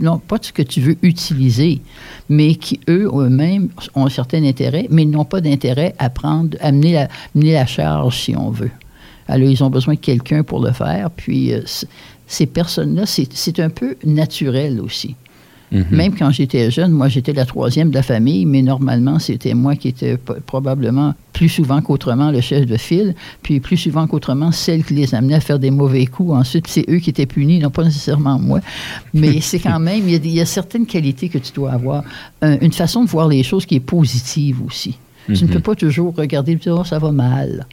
Non, 0.00 0.18
pas 0.18 0.38
ce 0.40 0.54
que 0.54 0.62
tu 0.62 0.80
veux 0.80 0.96
utiliser, 1.02 1.82
mais 2.30 2.54
qui, 2.54 2.80
eux, 2.88 3.10
eux-mêmes, 3.12 3.68
ont 3.94 4.06
un 4.06 4.08
certain 4.08 4.42
intérêt, 4.42 4.86
mais 4.88 5.04
n'ont 5.04 5.26
pas 5.26 5.42
d'intérêt 5.42 5.94
à 5.98 6.08
prendre, 6.08 6.56
à 6.60 6.72
mener 6.72 7.06
la, 7.34 7.66
charge, 7.66 8.18
si 8.22 8.34
on 8.34 8.48
veut. 8.48 8.70
Alors, 9.28 9.50
ils 9.50 9.62
ont 9.62 9.68
besoin 9.68 9.92
de 9.92 9.98
quelqu'un 9.98 10.44
pour 10.44 10.60
le 10.64 10.72
faire. 10.72 11.10
Puis, 11.10 11.52
euh, 11.52 11.60
ces 12.26 12.46
personnes-là, 12.46 13.04
c'est 13.04 13.60
un 13.60 13.68
peu 13.68 13.96
naturel 14.02 14.80
aussi. 14.80 15.14
Mhm. 15.72 15.84
Même 15.90 16.14
quand 16.16 16.30
j'étais 16.30 16.70
jeune, 16.70 16.92
moi, 16.92 17.08
j'étais 17.08 17.32
la 17.32 17.44
troisième 17.44 17.90
de 17.90 17.94
la 17.96 18.02
famille, 18.04 18.46
mais 18.46 18.62
normalement, 18.62 19.18
c'était 19.18 19.52
moi 19.54 19.74
qui 19.74 19.88
étais 19.88 20.16
probablement 20.46 21.14
plus 21.32 21.48
souvent 21.48 21.82
qu'autrement 21.82 22.30
le 22.30 22.40
chef 22.40 22.66
de 22.66 22.76
file, 22.76 23.14
puis 23.42 23.58
plus 23.58 23.76
souvent 23.76 24.06
qu'autrement 24.06 24.52
celle 24.52 24.84
qui 24.84 24.94
les 24.94 25.14
amenait 25.14 25.34
à 25.34 25.40
faire 25.40 25.58
des 25.58 25.70
mauvais 25.72 26.06
coups. 26.06 26.32
Ensuite, 26.32 26.66
c'est 26.68 26.84
eux 26.88 26.98
qui 26.98 27.10
étaient 27.10 27.26
punis, 27.26 27.58
non 27.58 27.70
pas 27.70 27.82
nécessairement 27.84 28.38
moi. 28.38 28.60
Mais 29.12 29.40
c'est 29.40 29.58
quand 29.58 29.80
même, 29.80 30.08
il 30.08 30.26
y, 30.26 30.38
a, 30.40 30.42
y 30.42 30.46
certaines 30.46 30.86
qualités 30.86 31.28
que 31.28 31.38
tu 31.38 31.52
dois 31.52 31.72
avoir. 31.72 32.04
Un- 32.42 32.58
une 32.60 32.72
façon 32.72 33.02
de 33.04 33.08
voir 33.08 33.26
les 33.28 33.42
choses 33.42 33.66
qui 33.66 33.74
est 33.74 33.80
positive 33.80 34.62
aussi. 34.64 34.96
Tu 35.26 35.32
ne 35.32 35.38
Mhm. 35.48 35.48
peux 35.48 35.60
pas 35.60 35.74
toujours 35.74 36.14
regarder 36.14 36.52
et 36.52 36.54
dire, 36.56 36.76
oh, 36.78 36.84
ça 36.84 37.00
va 37.00 37.10
mal. 37.10 37.66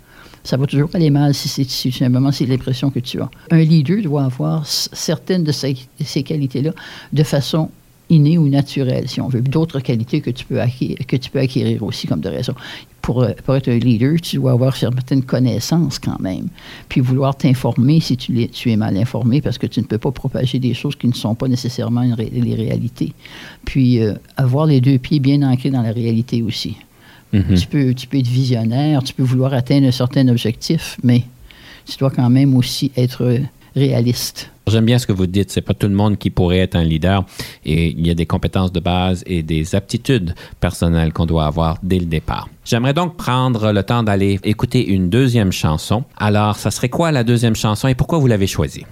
Ça 0.43 0.57
va 0.57 0.65
toujours 0.65 0.89
aller 0.93 1.09
mal 1.11 1.33
si 1.33 1.47
c'est 1.47 1.63
si 1.69 1.91
simplement 1.91 2.31
c'est 2.31 2.45
l'impression 2.47 2.89
que 2.89 2.99
tu 2.99 3.21
as. 3.21 3.29
Un 3.51 3.59
leader 3.59 4.01
doit 4.01 4.23
avoir 4.25 4.65
certaines 4.65 5.43
de 5.45 5.51
ces, 5.53 5.77
ces 6.03 6.23
qualités-là 6.23 6.71
de 7.13 7.23
façon 7.23 7.69
innée 8.09 8.37
ou 8.37 8.47
naturelle, 8.49 9.07
si 9.07 9.21
on 9.21 9.27
veut. 9.27 9.41
D'autres 9.41 9.79
qualités 9.79 10.21
que 10.21 10.29
tu 10.29 10.45
peux 10.45 10.59
acquérir, 10.61 10.97
que 11.07 11.15
tu 11.15 11.29
peux 11.31 11.39
acquérir 11.39 11.81
aussi 11.83 12.05
comme 12.07 12.19
de 12.21 12.29
raison. 12.29 12.53
Pour, 13.01 13.23
euh, 13.23 13.31
pour 13.43 13.55
être 13.55 13.69
un 13.69 13.77
leader, 13.77 14.15
tu 14.21 14.37
dois 14.37 14.51
avoir 14.51 14.75
certaines 14.75 15.23
connaissances 15.23 15.99
quand 15.99 16.19
même. 16.19 16.47
Puis 16.89 17.01
vouloir 17.01 17.35
t'informer 17.35 17.99
si 17.99 18.15
tu, 18.15 18.31
l'es- 18.31 18.47
tu 18.47 18.71
es 18.71 18.75
mal 18.77 18.95
informé 18.97 19.41
parce 19.41 19.57
que 19.57 19.67
tu 19.67 19.79
ne 19.81 19.85
peux 19.85 19.97
pas 19.97 20.11
propager 20.11 20.59
des 20.59 20.73
choses 20.73 20.95
qui 20.95 21.07
ne 21.07 21.13
sont 21.13 21.35
pas 21.35 21.47
nécessairement 21.47 22.13
ré- 22.15 22.31
les 22.31 22.55
réalités. 22.55 23.13
Puis 23.65 23.99
euh, 23.99 24.13
avoir 24.37 24.65
les 24.67 24.79
deux 24.79 24.97
pieds 24.99 25.19
bien 25.19 25.41
ancrés 25.41 25.69
dans 25.71 25.81
la 25.81 25.91
réalité 25.91 26.41
aussi. 26.43 26.77
Mhm. 27.33 27.55
Tu, 27.55 27.67
peux, 27.67 27.93
tu 27.93 28.07
peux 28.07 28.19
être 28.19 28.27
visionnaire, 28.27 29.03
tu 29.03 29.13
peux 29.13 29.23
vouloir 29.23 29.53
atteindre 29.53 29.87
un 29.87 29.91
certain 29.91 30.27
objectif, 30.27 30.97
mais 31.03 31.23
tu 31.85 31.97
dois 31.97 32.11
quand 32.11 32.29
même 32.29 32.55
aussi 32.55 32.91
être 32.95 33.23
euh, 33.23 33.39
réaliste. 33.75 34.49
J'aime 34.67 34.85
bien 34.85 34.97
ce 34.97 35.05
que 35.05 35.11
vous 35.11 35.27
dites. 35.27 35.51
C'est 35.51 35.61
pas 35.61 35.73
tout 35.73 35.87
le 35.87 35.93
monde 35.93 36.17
qui 36.17 36.29
pourrait 36.29 36.59
être 36.59 36.75
un 36.75 36.83
leader. 36.83 37.25
Et 37.65 37.89
il 37.89 38.05
y 38.05 38.09
a 38.09 38.13
des 38.13 38.25
compétences 38.25 38.71
de 38.71 38.79
base 38.79 39.23
et 39.27 39.43
des 39.43 39.75
aptitudes 39.75 40.35
personnelles 40.59 41.11
qu'on 41.11 41.25
doit 41.25 41.45
avoir 41.45 41.77
dès 41.83 41.99
le 41.99 42.05
départ. 42.05 42.47
J'aimerais 42.65 42.93
donc 42.93 43.17
prendre 43.17 43.71
le 43.71 43.83
temps 43.83 44.03
d'aller 44.03 44.39
écouter 44.43 44.87
une 44.87 45.09
deuxième 45.09 45.51
chanson. 45.51 46.05
Alors, 46.17 46.55
ça 46.55 46.71
serait 46.71 46.89
quoi 46.89 47.11
la 47.11 47.23
deuxième 47.23 47.55
chanson 47.55 47.87
et 47.87 47.95
pourquoi 47.95 48.19
vous 48.19 48.27
l'avez 48.27 48.47
choisie? 48.47 48.85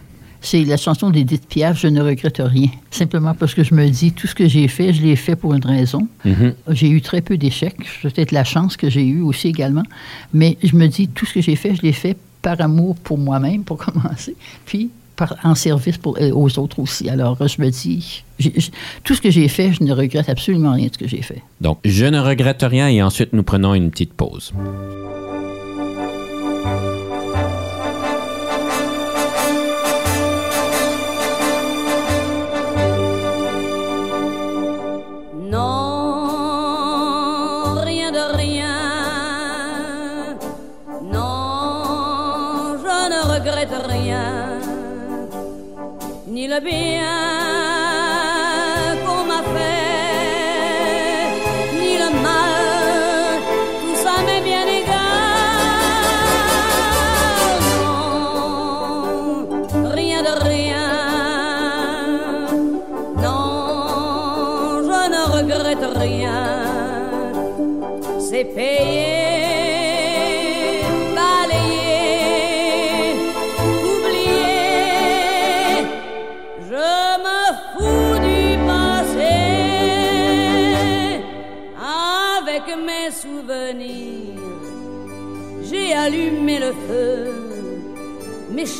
C'est 0.44 0.64
la 0.66 0.76
chanson 0.76 1.12
d'Edith 1.12 1.48
Piaf, 1.48 1.80
Je 1.80 1.88
ne 1.88 2.02
regrette 2.02 2.42
rien. 2.44 2.70
Simplement 2.90 3.36
parce 3.36 3.54
que 3.54 3.64
je 3.64 3.76
me 3.76 3.88
dis, 3.88 4.12
tout 4.12 4.26
ce 4.26 4.34
que 4.34 4.48
j'ai 4.48 4.68
fait, 4.68 4.92
je 4.92 5.02
l'ai 5.04 5.16
fait 5.16 5.36
pour 5.36 5.54
une 5.54 5.64
raison. 5.64 6.08
Mhm. 6.26 6.56
J'ai 6.70 6.90
eu 6.90 7.02
très 7.02 7.22
peu 7.22 7.38
d'échecs, 7.38 7.78
peut-être 8.02 8.32
la 8.32 8.44
chance 8.44 8.76
que 8.76 8.90
j'ai 8.90 9.06
eue 9.06 9.22
aussi 9.22 9.48
également. 9.48 9.84
Mais 10.34 10.58
je 10.64 10.76
me 10.76 10.88
dis, 10.88 11.08
tout 11.08 11.28
ce 11.28 11.36
que 11.36 11.42
j'ai 11.42 11.56
fait, 11.56 11.76
je 11.76 11.84
l'ai 11.84 11.94
fait 11.94 12.18
par 12.42 12.60
amour 12.60 12.96
pour 12.96 13.20
moi-même, 13.20 13.64
pour 13.64 13.78
commencer, 13.86 14.36
puis 14.66 14.90
en 15.44 15.56
service 15.56 15.98
pour, 15.98 16.18
aux 16.20 16.60
autres 16.60 16.80
aussi. 16.80 17.10
Alors, 17.10 17.38
je 17.48 17.62
me 17.62 17.70
dis, 17.70 18.24
tout 19.04 19.16
ce 19.16 19.22
que 19.22 19.30
j'ai 19.30 19.48
fait, 19.48 19.74
je 19.74 19.84
ne 19.84 19.94
regrette 19.94 20.30
absolument 20.30 20.74
rien 20.74 20.88
de 20.88 20.94
ce 20.94 20.98
que 20.98 21.08
j'ai 21.08 21.22
fait. 21.22 21.42
Donc, 21.60 21.80
je 21.86 22.06
ne 22.06 22.20
regrette 22.20 22.64
rien 22.64 22.88
et 22.88 23.02
ensuite 23.02 23.34
nous 23.34 23.44
prenons 23.44 23.74
une 23.74 23.92
petite 23.92 24.14
pause. 24.14 24.54
Ni 46.52 46.60
le 46.60 46.91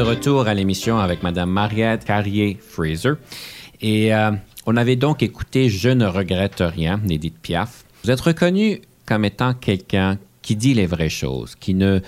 De 0.00 0.06
retour 0.06 0.48
à 0.48 0.54
l'émission 0.54 0.98
avec 0.98 1.22
Madame 1.22 1.50
Mariette 1.50 2.04
Carrier-Fraser. 2.06 3.12
Et 3.82 4.14
euh, 4.14 4.30
on 4.64 4.78
avait 4.78 4.96
donc 4.96 5.22
écouté 5.22 5.68
Je 5.68 5.90
ne 5.90 6.06
regrette 6.06 6.60
rien 6.66 6.98
d'Edith 7.04 7.36
Piaf. 7.42 7.84
Vous 8.02 8.10
êtes 8.10 8.20
reconnu 8.22 8.80
comme 9.04 9.26
étant 9.26 9.52
quelqu'un 9.52 10.16
qui 10.40 10.56
dit 10.56 10.72
les 10.72 10.86
vraies 10.86 11.10
choses, 11.10 11.54
qui 11.54 11.74
ne, 11.74 12.00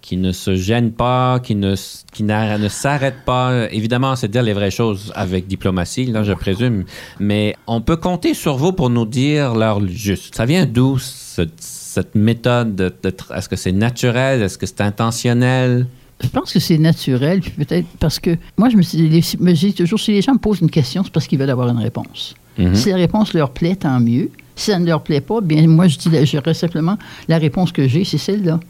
qui 0.00 0.16
ne 0.16 0.30
se 0.30 0.54
gêne 0.54 0.92
pas, 0.92 1.40
qui 1.40 1.56
ne, 1.56 1.74
qui 2.12 2.22
ne 2.22 2.68
s'arrête 2.68 3.24
pas. 3.26 3.66
Évidemment, 3.72 4.14
c'est 4.14 4.28
dire 4.30 4.44
les 4.44 4.52
vraies 4.52 4.70
choses 4.70 5.10
avec 5.16 5.48
diplomatie, 5.48 6.04
là, 6.06 6.22
je 6.22 6.32
présume. 6.34 6.84
Mais 7.18 7.56
on 7.66 7.80
peut 7.80 7.96
compter 7.96 8.32
sur 8.32 8.58
vous 8.58 8.72
pour 8.72 8.90
nous 8.90 9.06
dire 9.06 9.56
l'heure 9.56 9.80
juste. 9.88 10.36
Ça 10.36 10.44
vient 10.46 10.66
d'où, 10.66 10.98
ce- 11.00 11.42
cette 11.58 12.14
méthode? 12.14 12.94
Est-ce 13.34 13.48
que 13.48 13.56
c'est 13.56 13.72
naturel? 13.72 14.40
Est-ce 14.40 14.56
que 14.56 14.66
c'est 14.66 14.82
intentionnel? 14.82 15.86
Je 16.22 16.28
pense 16.28 16.52
que 16.52 16.58
c'est 16.60 16.78
naturel, 16.78 17.40
puis 17.40 17.50
peut-être 17.52 17.86
parce 17.98 18.18
que 18.18 18.36
moi, 18.58 18.68
je 18.68 18.76
me, 18.76 18.82
suis, 18.82 18.98
les- 19.08 19.22
me 19.40 19.52
dis 19.52 19.72
toujours, 19.72 19.98
si 19.98 20.12
les 20.12 20.22
gens 20.22 20.32
me 20.34 20.38
posent 20.38 20.60
une 20.60 20.70
question, 20.70 21.02
c'est 21.02 21.12
parce 21.12 21.26
qu'ils 21.26 21.38
veulent 21.38 21.50
avoir 21.50 21.68
une 21.68 21.78
réponse. 21.78 22.34
Mhm. 22.58 22.74
Si 22.74 22.90
la 22.90 22.96
réponse 22.96 23.32
leur 23.32 23.50
plaît, 23.50 23.76
tant 23.76 23.98
mieux. 24.00 24.30
Si 24.56 24.70
ça 24.70 24.78
ne 24.78 24.84
leur 24.84 25.02
plaît 25.02 25.22
pas, 25.22 25.40
bien, 25.40 25.66
moi, 25.66 25.88
je 25.88 25.96
dis, 25.96 26.10
j'aurais 26.26 26.52
simplement 26.52 26.98
la 27.28 27.38
réponse 27.38 27.72
que 27.72 27.88
j'ai, 27.88 28.04
c'est 28.04 28.18
celle-là. 28.18 28.60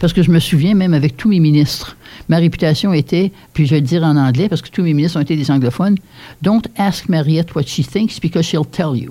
Parce 0.00 0.12
que 0.12 0.22
je 0.22 0.30
me 0.30 0.38
souviens 0.38 0.74
même 0.74 0.94
avec 0.94 1.16
tous 1.16 1.28
mes 1.28 1.40
ministres, 1.40 1.96
ma 2.28 2.36
réputation 2.36 2.92
était, 2.92 3.32
puis 3.52 3.66
je 3.66 3.70
vais 3.74 3.80
le 3.80 3.86
dire 3.86 4.04
en 4.04 4.16
anglais, 4.16 4.48
parce 4.48 4.62
que 4.62 4.68
tous 4.70 4.82
mes 4.82 4.94
ministres 4.94 5.18
ont 5.18 5.22
été 5.22 5.34
des 5.36 5.50
anglophones, 5.50 5.96
Don't 6.42 6.62
ask 6.76 7.08
Mariette 7.08 7.54
what 7.56 7.64
she 7.66 7.82
thinks 7.84 8.20
because 8.20 8.44
she'll 8.44 8.64
tell 8.70 8.94
you. 8.94 9.10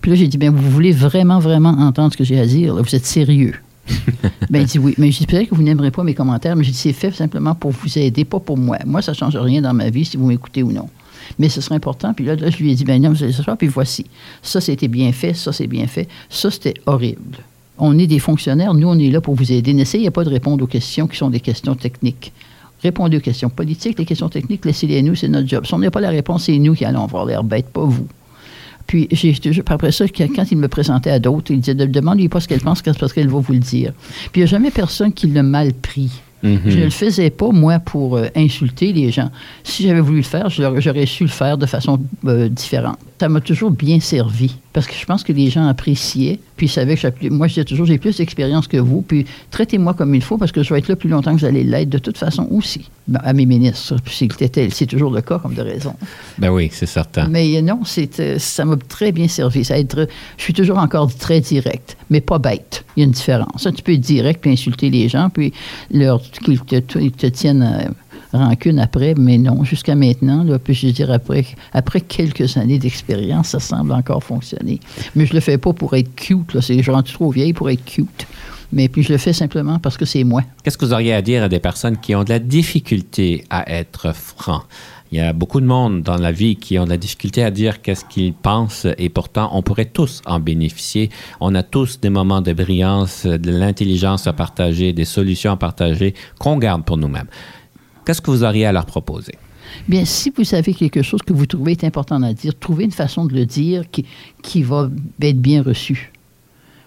Puis 0.00 0.10
là, 0.10 0.16
j'ai 0.16 0.26
dit, 0.26 0.38
bien, 0.38 0.50
vous 0.50 0.70
voulez 0.70 0.92
vraiment, 0.92 1.38
vraiment 1.38 1.70
entendre 1.70 2.12
ce 2.12 2.16
que 2.16 2.24
j'ai 2.24 2.40
à 2.40 2.46
dire, 2.46 2.74
là? 2.74 2.82
vous 2.82 2.94
êtes 2.94 3.06
sérieux. 3.06 3.54
ben, 4.50 4.60
il 4.62 4.66
dit 4.66 4.78
oui. 4.78 4.94
Mais 4.96 5.10
je 5.12 5.18
dis 5.18 5.26
peut-être 5.26 5.50
que 5.50 5.54
vous 5.54 5.62
n'aimerez 5.62 5.90
pas 5.90 6.02
mes 6.02 6.14
commentaires, 6.14 6.56
mais 6.56 6.64
j'ai 6.64 6.72
dit 6.72 6.78
c'est 6.78 6.92
fait 6.94 7.10
simplement 7.12 7.54
pour 7.54 7.72
vous 7.72 7.98
aider, 7.98 8.24
pas 8.24 8.40
pour 8.40 8.56
moi. 8.56 8.78
Moi, 8.86 9.02
ça 9.02 9.12
ne 9.12 9.16
change 9.16 9.36
rien 9.36 9.60
dans 9.60 9.74
ma 9.74 9.90
vie 9.90 10.04
si 10.06 10.16
vous 10.16 10.26
m'écoutez 10.26 10.62
ou 10.62 10.72
non. 10.72 10.88
Mais 11.38 11.48
ce 11.48 11.60
serait 11.60 11.74
important. 11.74 12.12
Puis 12.14 12.24
là, 12.24 12.36
là, 12.36 12.50
je 12.50 12.56
lui 12.58 12.72
ai 12.72 12.74
dit, 12.74 12.84
ben 12.84 13.00
non, 13.02 13.10
vous 13.10 13.22
allez 13.22 13.32
s'asseoir, 13.32 13.56
puis 13.56 13.66
voici. 13.66 14.06
Ça, 14.42 14.60
c'était 14.60 14.88
bien 14.88 15.12
fait, 15.12 15.34
ça, 15.34 15.52
c'est 15.52 15.66
bien 15.66 15.86
fait. 15.86 16.08
Ça, 16.28 16.50
c'était 16.50 16.74
horrible. 16.86 17.38
On 17.78 17.98
est 17.98 18.06
des 18.06 18.18
fonctionnaires, 18.18 18.72
nous, 18.74 18.88
on 18.88 18.98
est 18.98 19.10
là 19.10 19.20
pour 19.20 19.34
vous 19.34 19.50
aider. 19.52 19.74
N'essayez 19.74 20.10
pas 20.10 20.22
de 20.24 20.30
répondre 20.30 20.62
aux 20.62 20.68
questions 20.68 21.06
qui 21.06 21.16
sont 21.16 21.30
des 21.30 21.40
questions 21.40 21.74
techniques. 21.74 22.32
Répondez 22.84 23.16
aux 23.16 23.20
questions 23.20 23.48
politiques, 23.48 23.98
les 23.98 24.04
questions 24.04 24.28
techniques, 24.28 24.66
laissez-les 24.66 24.98
à 24.98 25.02
nous, 25.02 25.14
c'est 25.14 25.26
notre 25.26 25.48
job. 25.48 25.64
Si 25.64 25.72
on 25.72 25.78
n'a 25.78 25.90
pas 25.90 26.02
la 26.02 26.10
réponse, 26.10 26.44
c'est 26.44 26.58
nous 26.58 26.74
qui 26.74 26.84
allons 26.84 27.02
avoir 27.02 27.24
l'air 27.24 27.42
bête, 27.42 27.66
pas 27.70 27.84
vous. 27.84 28.06
Puis 28.86 29.08
j'ai 29.10 29.34
toujours, 29.34 29.64
après 29.68 29.90
ça, 29.90 30.04
quand 30.06 30.52
il 30.52 30.58
me 30.58 30.68
présentait 30.68 31.10
à 31.10 31.18
d'autres, 31.18 31.50
il 31.50 31.60
disait, 31.60 31.74
demandez 31.74 32.28
pas 32.28 32.40
ce 32.40 32.46
qu'elle 32.46 32.60
pense, 32.60 32.82
parce 32.82 33.14
qu'elle 33.14 33.28
va 33.28 33.38
vous 33.38 33.52
le 33.54 33.58
dire. 33.58 33.94
Puis 34.32 34.32
il 34.34 34.38
n'y 34.40 34.42
a 34.44 34.46
jamais 34.46 34.70
personne 34.70 35.14
qui 35.14 35.28
l'a 35.28 35.42
mal 35.42 35.72
pris. 35.72 36.10
Mhm. 36.42 36.60
Je 36.66 36.78
ne 36.78 36.84
le 36.84 36.90
faisais 36.90 37.30
pas, 37.30 37.48
moi, 37.50 37.78
pour 37.78 38.18
euh, 38.18 38.26
insulter 38.36 38.92
les 38.92 39.10
gens. 39.10 39.30
Si 39.62 39.82
j'avais 39.84 40.00
voulu 40.00 40.18
le 40.18 40.24
faire, 40.24 40.50
j'aurais 40.50 41.06
su 41.06 41.24
le 41.24 41.30
faire 41.30 41.56
de 41.56 41.64
façon 41.64 41.98
euh, 42.26 42.50
différente. 42.50 42.98
Ça 43.20 43.28
m'a 43.28 43.40
toujours 43.40 43.70
bien 43.70 44.00
servi 44.00 44.56
parce 44.72 44.86
que 44.88 44.94
je 44.94 45.06
pense 45.06 45.22
que 45.22 45.32
les 45.32 45.48
gens 45.48 45.66
appréciaient. 45.68 46.40
Puis 46.56 46.66
ils 46.66 46.70
savaient 46.70 46.96
que 46.96 47.28
moi, 47.28 47.46
je 47.46 47.54
disais 47.54 47.64
toujours, 47.64 47.86
j'ai 47.86 47.96
plus 47.98 48.16
d'expérience 48.16 48.66
que 48.66 48.76
vous. 48.76 49.02
Puis 49.02 49.24
traitez-moi 49.50 49.94
comme 49.94 50.14
il 50.14 50.22
faut 50.22 50.36
parce 50.36 50.50
que 50.52 50.62
je 50.62 50.72
vais 50.74 50.80
être 50.80 50.88
là 50.88 50.96
plus 50.96 51.08
longtemps 51.08 51.32
que 51.34 51.38
vous 51.40 51.44
allez 51.46 51.62
l'être 51.64 51.88
de 51.90 51.98
toute 51.98 52.18
façon 52.18 52.48
aussi. 52.50 52.90
Ben, 53.06 53.20
à 53.22 53.32
mes 53.34 53.44
ministres, 53.46 53.96
puis 54.02 54.26
c'est 54.70 54.86
toujours 54.86 55.10
le 55.12 55.20
cas, 55.20 55.38
comme 55.38 55.52
de 55.54 55.60
raison. 55.60 55.94
Ben 56.38 56.48
oui, 56.50 56.70
c'est 56.72 56.86
certain. 56.86 57.28
Mais 57.28 57.56
euh, 57.56 57.60
non, 57.60 57.80
c'est, 57.84 58.18
euh, 58.18 58.38
ça 58.38 58.64
m'a 58.64 58.76
très 58.76 59.12
bien 59.12 59.28
servi. 59.28 59.62
Ça 59.64 59.76
été- 59.76 60.06
je 60.38 60.42
suis 60.42 60.54
toujours 60.54 60.78
encore 60.78 61.14
très 61.14 61.40
direct, 61.40 61.96
mais 62.08 62.22
pas 62.22 62.38
bête. 62.38 62.84
Il 62.96 63.00
y 63.00 63.02
a 63.02 63.06
une 63.06 63.12
différence. 63.12 63.68
Tu 63.76 63.82
peux 63.82 63.92
être 63.92 64.00
direct 64.00 64.40
puis 64.40 64.52
insulter 64.52 64.88
les 64.90 65.08
gens, 65.10 65.28
puis 65.28 65.52
leur, 65.92 66.22
qu'ils 66.22 66.60
te, 66.60 66.98
ils 66.98 67.12
te 67.12 67.26
tiennent 67.26 67.62
euh, 67.62 67.90
rancune 68.34 68.78
après, 68.78 69.14
mais 69.16 69.38
non, 69.38 69.64
jusqu'à 69.64 69.94
maintenant, 69.94 70.44
là, 70.44 70.58
puis 70.58 70.74
je 70.74 70.86
veux 70.86 70.92
dire, 70.92 71.10
après, 71.10 71.44
après 71.72 72.00
quelques 72.00 72.56
années 72.56 72.78
d'expérience, 72.78 73.48
ça 73.48 73.60
semble 73.60 73.92
encore 73.92 74.22
fonctionner. 74.22 74.80
Mais 75.14 75.26
je 75.26 75.34
le 75.34 75.40
fais 75.40 75.58
pas 75.58 75.72
pour 75.72 75.94
être 75.94 76.14
cute, 76.14 76.54
là. 76.54 76.60
C'est, 76.60 76.82
je 76.82 76.90
rentre 76.90 77.12
trop 77.12 77.30
vieille 77.30 77.52
pour 77.52 77.70
être 77.70 77.84
cute. 77.84 78.26
Mais 78.72 78.88
puis 78.88 79.04
je 79.04 79.12
le 79.12 79.18
fais 79.18 79.32
simplement 79.32 79.78
parce 79.78 79.96
que 79.96 80.04
c'est 80.04 80.24
moi. 80.24 80.42
Qu'est-ce 80.62 80.76
que 80.76 80.84
vous 80.84 80.92
auriez 80.92 81.14
à 81.14 81.22
dire 81.22 81.44
à 81.44 81.48
des 81.48 81.60
personnes 81.60 81.96
qui 81.96 82.14
ont 82.14 82.24
de 82.24 82.30
la 82.30 82.40
difficulté 82.40 83.44
à 83.48 83.70
être 83.72 84.12
francs? 84.12 84.64
Il 85.12 85.18
y 85.18 85.20
a 85.20 85.32
beaucoup 85.32 85.60
de 85.60 85.66
monde 85.66 86.02
dans 86.02 86.16
la 86.16 86.32
vie 86.32 86.56
qui 86.56 86.76
ont 86.76 86.84
de 86.84 86.90
la 86.90 86.96
difficulté 86.96 87.44
à 87.44 87.52
dire 87.52 87.82
qu'est-ce 87.82 88.04
qu'ils 88.04 88.32
pensent 88.32 88.88
et 88.98 89.08
pourtant 89.10 89.48
on 89.52 89.62
pourrait 89.62 89.84
tous 89.84 90.22
en 90.26 90.40
bénéficier. 90.40 91.08
On 91.40 91.54
a 91.54 91.62
tous 91.62 92.00
des 92.00 92.10
moments 92.10 92.40
de 92.40 92.52
brillance, 92.52 93.24
de 93.24 93.50
l'intelligence 93.52 94.26
à 94.26 94.32
partager, 94.32 94.92
des 94.92 95.04
solutions 95.04 95.52
à 95.52 95.56
partager 95.56 96.14
qu'on 96.40 96.56
garde 96.56 96.84
pour 96.84 96.96
nous-mêmes. 96.96 97.28
Qu'est-ce 98.04 98.20
que 98.20 98.30
vous 98.30 98.44
auriez 98.44 98.66
à 98.66 98.72
leur 98.72 98.86
proposer? 98.86 99.34
Bien, 99.88 100.04
si 100.04 100.32
vous 100.36 100.54
avez 100.54 100.74
quelque 100.74 101.02
chose 101.02 101.20
que 101.22 101.32
vous 101.32 101.46
trouvez 101.46 101.72
est 101.72 101.84
important 101.84 102.22
à 102.22 102.32
dire, 102.32 102.52
trouvez 102.58 102.84
une 102.84 102.92
façon 102.92 103.24
de 103.24 103.34
le 103.34 103.46
dire 103.46 103.90
qui, 103.90 104.04
qui 104.42 104.62
va 104.62 104.90
être 105.20 105.40
bien 105.40 105.62
reçue. 105.62 106.12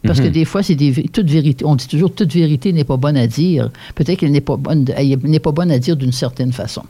Parce 0.03 0.21
que 0.21 0.27
des 0.27 0.45
fois, 0.45 0.63
c'est 0.63 0.75
des, 0.75 1.03
toute 1.09 1.29
vérité. 1.29 1.65
On 1.65 1.75
dit 1.75 1.87
toujours 1.87 2.13
toute 2.13 2.33
vérité 2.33 2.71
n'est 2.71 2.85
pas 2.85 2.97
bonne 2.97 3.17
à 3.17 3.27
dire. 3.27 3.69
Peut-être 3.95 4.19
qu'elle 4.19 4.31
n'est 4.31 4.41
pas 4.41 4.55
bonne, 4.55 4.85
n'est 4.85 5.39
pas 5.39 5.51
bonne 5.51 5.71
à 5.71 5.79
dire 5.79 5.97
d'une 5.97 6.13
certaine 6.13 6.53
façon. 6.53 6.83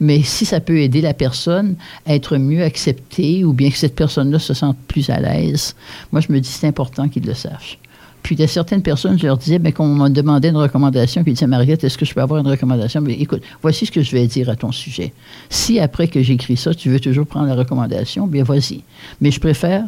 Mais 0.00 0.22
si 0.22 0.44
ça 0.46 0.60
peut 0.60 0.78
aider 0.78 1.00
la 1.00 1.14
personne 1.14 1.76
à 2.06 2.14
être 2.14 2.36
mieux 2.36 2.62
acceptée 2.62 3.44
ou 3.44 3.52
bien 3.52 3.70
que 3.70 3.76
cette 3.76 3.94
personne-là 3.94 4.38
se 4.38 4.54
sente 4.54 4.76
plus 4.88 5.10
à 5.10 5.20
l'aise, 5.20 5.76
moi, 6.10 6.20
je 6.20 6.32
me 6.32 6.40
dis 6.40 6.48
c'est 6.48 6.66
important 6.66 7.08
qu'il 7.08 7.24
le 7.24 7.34
sache. 7.34 7.78
Puis, 8.22 8.36
il 8.36 8.40
y 8.40 8.44
a 8.44 8.48
certaines 8.48 8.82
personnes, 8.82 9.18
je 9.18 9.26
leur 9.26 9.36
disais, 9.36 9.58
bien, 9.58 9.72
qu'on 9.72 9.88
me 9.88 10.08
demandait 10.08 10.50
une 10.50 10.56
recommandation, 10.56 11.22
puis 11.22 11.32
ils 11.32 11.34
disaient, 11.34 11.46
Mariette, 11.46 11.82
est-ce 11.82 11.98
que 11.98 12.04
je 12.04 12.14
peux 12.14 12.20
avoir 12.20 12.40
une 12.40 12.46
recommandation? 12.46 13.00
Mais 13.00 13.14
écoute, 13.14 13.42
voici 13.62 13.86
ce 13.86 13.90
que 13.90 14.02
je 14.02 14.12
vais 14.12 14.26
dire 14.26 14.48
à 14.48 14.56
ton 14.56 14.70
sujet. 14.70 15.12
Si 15.50 15.80
après 15.80 16.08
que 16.08 16.22
j'écris 16.22 16.56
ça, 16.56 16.72
tu 16.72 16.88
veux 16.88 17.00
toujours 17.00 17.26
prendre 17.26 17.48
la 17.48 17.54
recommandation, 17.54 18.26
bien, 18.26 18.44
vas-y. 18.44 18.82
Mais 19.20 19.30
je 19.30 19.40
préfère 19.40 19.84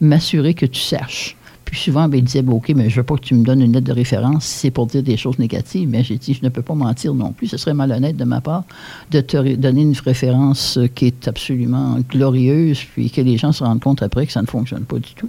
m'assurer 0.00 0.54
que 0.54 0.66
tu 0.66 0.80
saches. 0.80 1.36
Puis 1.66 1.80
souvent, 1.80 2.08
ben, 2.08 2.18
il 2.18 2.24
disait, 2.24 2.42
ben, 2.42 2.52
OK, 2.52 2.72
mais 2.74 2.88
je 2.88 2.96
veux 2.96 3.02
pas 3.02 3.16
que 3.16 3.22
tu 3.22 3.34
me 3.34 3.44
donnes 3.44 3.60
une 3.60 3.72
lettre 3.72 3.86
de 3.86 3.92
référence 3.92 4.44
c'est 4.44 4.70
pour 4.70 4.86
dire 4.86 5.02
des 5.02 5.16
choses 5.16 5.38
négatives. 5.38 5.88
Mais 5.88 6.04
j'ai 6.04 6.16
dit, 6.16 6.32
je 6.32 6.44
ne 6.44 6.48
peux 6.48 6.62
pas 6.62 6.74
mentir 6.74 7.12
non 7.12 7.32
plus. 7.32 7.48
Ce 7.48 7.56
serait 7.56 7.74
malhonnête 7.74 8.16
de 8.16 8.24
ma 8.24 8.40
part 8.40 8.64
de 9.10 9.20
te 9.20 9.54
donner 9.56 9.82
une 9.82 9.94
référence 10.04 10.78
euh, 10.78 10.86
qui 10.86 11.06
est 11.06 11.28
absolument 11.28 11.98
glorieuse, 12.08 12.78
puis 12.92 13.10
que 13.10 13.20
les 13.20 13.36
gens 13.36 13.52
se 13.52 13.64
rendent 13.64 13.82
compte 13.82 14.02
après 14.02 14.26
que 14.26 14.32
ça 14.32 14.40
ne 14.40 14.46
fonctionne 14.46 14.84
pas 14.84 14.98
du 14.98 15.12
tout. 15.14 15.28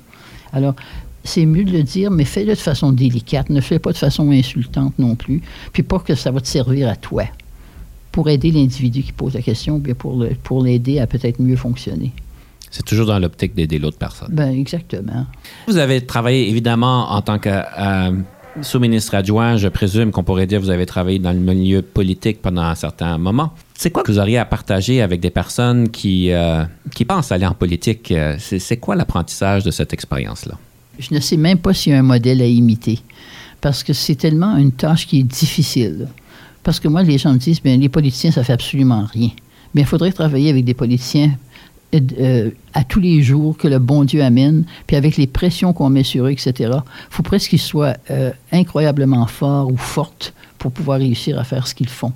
Alors, 0.53 0.75
c'est 1.23 1.45
mieux 1.45 1.63
de 1.63 1.71
le 1.71 1.83
dire, 1.83 2.09
mais 2.11 2.25
fais-le 2.25 2.53
de 2.53 2.57
façon 2.59 2.91
délicate. 2.91 3.49
Ne 3.49 3.61
fais 3.61 3.79
pas 3.79 3.91
de 3.91 3.97
façon 3.97 4.31
insultante 4.31 4.93
non 4.97 5.15
plus. 5.15 5.41
Puis 5.73 5.83
pas 5.83 5.99
que 5.99 6.15
ça 6.15 6.31
va 6.31 6.39
te 6.41 6.47
servir 6.47 6.87
à 6.89 6.95
toi. 6.95 7.23
Pour 8.11 8.29
aider 8.29 8.49
l'individu 8.51 9.03
qui 9.03 9.11
pose 9.11 9.33
la 9.35 9.41
question, 9.41 9.75
ou 9.75 9.79
bien 9.79 9.93
pour 9.93 10.17
le- 10.17 10.31
pour 10.43 10.63
l'aider 10.63 10.99
à 10.99 11.05
peut-être 11.07 11.39
mieux 11.39 11.55
fonctionner. 11.57 12.11
C'est 12.71 12.83
toujours 12.85 13.05
dans 13.05 13.19
l'optique 13.19 13.53
d'aider 13.55 13.77
l'autre 13.79 13.97
personne. 13.97 14.29
Ben 14.31 14.49
exactement. 14.49 15.25
Vous 15.67 15.77
avez 15.77 16.01
travaillé 16.05 16.49
évidemment 16.49 17.11
en 17.11 17.21
tant 17.21 17.37
que 17.39 17.49
euh, 17.49 18.11
sous-ministre 18.61 19.13
adjoint, 19.15 19.55
je 19.57 19.67
présume 19.67 20.11
qu'on 20.11 20.23
pourrait 20.23 20.47
dire 20.47 20.59
que 20.59 20.63
vous 20.65 20.71
avez 20.71 20.85
travaillé 20.87 21.19
dans 21.19 21.31
le 21.31 21.39
milieu 21.39 21.81
politique 21.83 22.41
pendant 22.41 22.63
un 22.63 22.75
certain 22.75 23.17
moment. 23.17 23.51
C'est 23.75 23.91
quoi 23.91 24.01
que 24.03 24.11
vous 24.11 24.17
auriez 24.19 24.39
à 24.39 24.45
partager 24.45 25.01
avec 25.01 25.19
des 25.21 25.29
personnes 25.29 25.89
qui, 25.89 26.31
euh, 26.31 26.63
qui 26.95 27.05
pensent 27.05 27.31
aller 27.31 27.45
en 27.45 27.53
politique? 27.53 28.11
Euh, 28.11 28.35
C'est 28.39 28.59
c'est 28.59 28.77
quoi 28.77 28.95
l'apprentissage 28.95 29.63
de 29.63 29.69
cette 29.71 29.93
expérience-là? 29.93 30.55
Je 30.99 31.13
ne 31.13 31.19
sais 31.19 31.37
même 31.37 31.57
pas 31.57 31.73
s'il 31.73 31.93
y 31.93 31.95
a 31.95 31.99
un 31.99 32.03
modèle 32.03 32.41
à 32.41 32.45
imiter. 32.45 32.99
Parce 33.61 33.83
que 33.83 33.93
c'est 33.93 34.15
tellement 34.15 34.57
une 34.57 34.71
tâche 34.71 35.07
qui 35.07 35.19
est 35.19 35.23
difficile. 35.23 36.07
Parce 36.63 36.79
que 36.79 36.87
moi, 36.87 37.03
les 37.03 37.17
gens 37.17 37.33
me 37.33 37.37
disent, 37.37 37.61
bien, 37.61 37.77
les 37.77 37.89
politiciens, 37.89 38.31
ça 38.31 38.43
fait 38.43 38.53
absolument 38.53 39.05
rien. 39.11 39.29
Mais 39.73 39.81
il 39.81 39.87
faudrait 39.87 40.11
travailler 40.11 40.49
avec 40.49 40.65
des 40.65 40.73
politiciens 40.73 41.31
euh, 41.95 41.99
euh, 42.19 42.49
à 42.73 42.83
tous 42.83 42.99
les 42.99 43.21
jours 43.21 43.57
que 43.57 43.67
le 43.67 43.79
bon 43.79 44.03
Dieu 44.03 44.21
amène, 44.21 44.65
puis 44.85 44.97
avec 44.97 45.15
les 45.15 45.27
pressions 45.27 45.71
qu'on 45.71 45.89
met 45.89 46.03
sur 46.03 46.25
eux, 46.25 46.31
etc. 46.31 46.53
Il 46.59 46.81
faut 47.09 47.23
presque 47.23 47.51
qu'ils 47.51 47.61
soient 47.61 47.95
euh, 48.11 48.31
incroyablement 48.51 49.25
forts 49.25 49.71
ou 49.71 49.77
fortes 49.77 50.33
pour 50.57 50.71
pouvoir 50.71 50.99
réussir 50.99 51.39
à 51.39 51.45
faire 51.45 51.67
ce 51.67 51.73
qu'ils 51.73 51.89
font. 51.89 52.11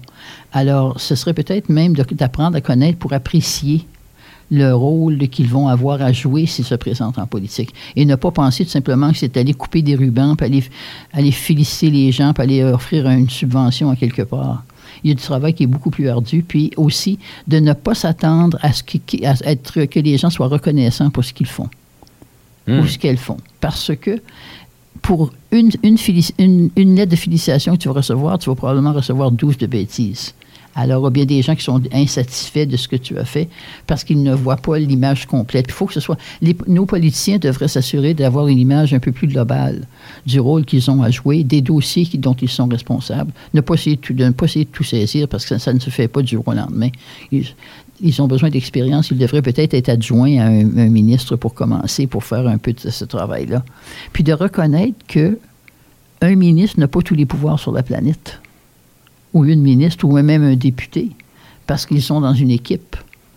Alors, 0.51 0.99
ce 0.99 1.15
serait 1.15 1.33
peut-être 1.33 1.69
même 1.69 1.93
d'apprendre 1.93 2.57
à 2.57 2.61
connaître 2.61 2.99
pour 2.99 3.13
apprécier 3.13 3.85
le 4.51 4.73
rôle 4.73 5.17
qu'ils 5.29 5.47
vont 5.47 5.67
avoir 5.69 6.01
à 6.01 6.11
jouer 6.11 6.45
s'ils 6.45 6.65
se 6.65 6.75
présentent 6.75 7.17
en 7.17 7.25
politique. 7.25 7.73
Et 7.95 8.05
ne 8.05 8.15
pas 8.15 8.31
penser 8.31 8.65
tout 8.65 8.69
simplement 8.71 9.11
que 9.11 9.17
c'est 9.17 9.35
aller 9.37 9.53
couper 9.53 9.81
des 9.81 9.95
rubans, 9.95 10.35
puis 10.35 10.45
aller, 10.45 10.63
aller 11.13 11.31
féliciter 11.31 11.89
les 11.89 12.11
gens, 12.11 12.33
puis 12.33 12.43
aller 12.43 12.63
offrir 12.63 13.07
une 13.09 13.29
subvention 13.29 13.89
à 13.89 13.95
quelque 13.95 14.23
part. 14.23 14.63
Il 15.03 15.09
y 15.09 15.11
a 15.11 15.15
du 15.15 15.21
travail 15.23 15.53
qui 15.53 15.63
est 15.63 15.67
beaucoup 15.67 15.89
plus 15.89 16.09
ardu, 16.09 16.43
puis 16.47 16.71
aussi 16.77 17.17
de 17.47 17.59
ne 17.59 17.73
pas 17.73 17.95
s'attendre 17.95 18.57
à 18.61 18.73
ce 18.73 18.83
qui- 18.83 19.25
à 19.25 19.33
être, 19.45 19.85
que 19.85 19.99
les 19.99 20.17
gens 20.17 20.29
soient 20.29 20.47
reconnaissants 20.49 21.09
pour 21.09 21.23
ce 21.23 21.33
qu'ils 21.33 21.47
font 21.47 21.69
Hmm. 22.67 22.79
ou 22.81 22.85
ce 22.87 22.99
qu'elles 22.99 23.17
font. 23.17 23.37
Parce 23.61 23.91
que 23.99 24.21
pour 25.01 25.31
une, 25.51 25.71
une, 25.81 25.95
félici- 25.97 26.33
une- 26.37 26.69
une 26.75 26.95
lettre 26.95 27.11
de 27.11 27.15
félicitation 27.15 27.73
que 27.73 27.79
tu 27.81 27.87
vas 27.87 27.95
recevoir, 27.95 28.37
tu 28.37 28.49
vas 28.49 28.55
probablement 28.55 28.93
recevoir 28.93 29.31
12 29.31 29.57
de 29.57 29.65
bêtises. 29.65 30.33
Alors, 30.75 31.01
il 31.01 31.03
y 31.03 31.07
a 31.07 31.09
bien 31.09 31.25
des 31.25 31.41
gens 31.41 31.55
qui 31.55 31.63
sont 31.63 31.81
insatisfaits 31.91 32.65
de 32.65 32.77
ce 32.77 32.87
que 32.87 32.95
tu 32.95 33.17
as 33.17 33.25
fait 33.25 33.49
parce 33.87 34.03
qu'ils 34.03 34.23
ne 34.23 34.33
voient 34.33 34.57
pas 34.57 34.79
l'image 34.79 35.25
complète. 35.25 35.65
Il 35.67 35.73
faut 35.73 35.85
que 35.85 35.93
ce 35.93 35.99
soit. 35.99 36.17
nos 36.67 36.85
politiciens 36.85 37.37
devraient 37.37 37.67
s'assurer 37.67 38.13
d'avoir 38.13 38.47
une 38.47 38.57
image 38.57 38.93
un 38.93 38.99
peu 38.99 39.11
plus 39.11 39.27
globale 39.27 39.87
du 40.25 40.39
rôle 40.39 40.65
qu'ils 40.65 40.89
ont 40.89 41.03
à 41.03 41.11
jouer, 41.11 41.43
des 41.43 41.61
dossiers 41.61 42.07
dont 42.13 42.33
ils 42.33 42.49
sont 42.49 42.67
responsables. 42.67 43.31
Ne 43.53 43.61
pas 43.61 43.73
essayer 43.73 43.97
de 43.97 44.01
tout, 44.01 44.13
de 44.13 44.23
ne 44.23 44.31
pas 44.31 44.45
essayer 44.45 44.65
de 44.65 44.69
tout 44.69 44.83
saisir 44.83 45.27
parce 45.27 45.45
que 45.45 45.57
ça, 45.57 45.73
ne 45.73 45.79
se 45.79 45.89
fait 45.89 46.07
pas 46.07 46.21
du 46.21 46.35
jour 46.35 46.47
au 46.47 46.53
lendemain. 46.53 46.89
Ils, 47.31 48.21
ont 48.21 48.27
besoin 48.27 48.49
d'expérience. 48.49 49.11
Ils 49.11 49.17
devraient 49.17 49.41
peut-être 49.41 49.73
être 49.73 49.89
adjoints 49.89 50.39
à 50.39 50.45
un, 50.45 50.77
un 50.77 50.89
ministre 50.89 51.35
pour 51.35 51.53
commencer, 51.53 52.07
pour 52.07 52.23
faire 52.23 52.47
un 52.47 52.57
peu 52.57 52.73
de 52.73 52.89
ce 52.89 53.05
travail-là. 53.05 53.63
Puis 54.13 54.23
de 54.23 54.33
reconnaître 54.33 54.97
que 55.07 55.37
un 56.21 56.35
ministre 56.35 56.79
n'a 56.79 56.87
pas 56.87 57.01
tous 57.01 57.15
les 57.15 57.25
pouvoirs 57.25 57.59
sur 57.59 57.71
la 57.71 57.83
planète, 57.83 58.39
ou 59.33 59.45
une 59.45 59.61
ministre, 59.61 60.05
ou 60.05 60.11
même 60.11 60.43
un 60.43 60.55
député, 60.55 61.09
parce 61.67 61.85
qu'ils 61.85 62.01
sont 62.01 62.21
dans 62.21 62.33
une 62.33 62.51
équipe. 62.51 62.95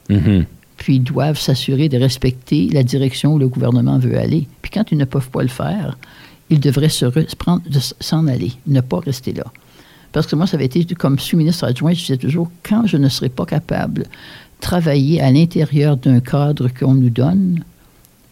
Mhm. 0.09 0.47
Puis 0.77 0.97
ils 0.97 1.05
doivent 1.05 1.39
s'assurer 1.39 1.89
de 1.89 1.99
respecter 1.99 2.69
la 2.73 2.83
direction 2.83 3.35
où 3.35 3.39
le 3.39 3.49
gouvernement 3.49 3.99
veut 3.99 4.19
aller. 4.19 4.47
Puis 4.61 4.71
quand 4.73 4.91
ils 4.91 4.99
ne 4.99 5.05
peuvent 5.05 5.31
pas 5.31 5.43
le 5.43 5.49
faire, 5.49 5.97
ils 6.51 6.61
devraient 6.61 6.89
se 6.89 7.07
s'en 8.01 8.27
aller, 8.27 8.53
ne 8.67 8.81
pas 8.81 8.99
rester 8.99 9.33
là. 9.33 9.45
Parce 10.13 10.27
que 10.27 10.37
moi, 10.37 10.47
ça 10.47 10.57
avait 10.57 10.67
été 10.67 10.85
comme 10.95 11.19
sous-ministre 11.19 11.65
adjoint, 11.65 11.93
je 11.93 12.01
disais 12.01 12.17
toujours, 12.17 12.51
quand 12.63 12.87
je 12.87 12.97
ne 12.97 13.09
serai 13.09 13.29
pas 13.29 13.47
capable 13.47 14.03
de 14.03 14.07
travailler 14.61 15.21
à 15.21 15.31
l'intérieur 15.33 15.97
d'un 15.97 16.21
cadre 16.21 16.69
qu'on 16.69 16.95
nous 16.95 17.11
donne, 17.11 17.65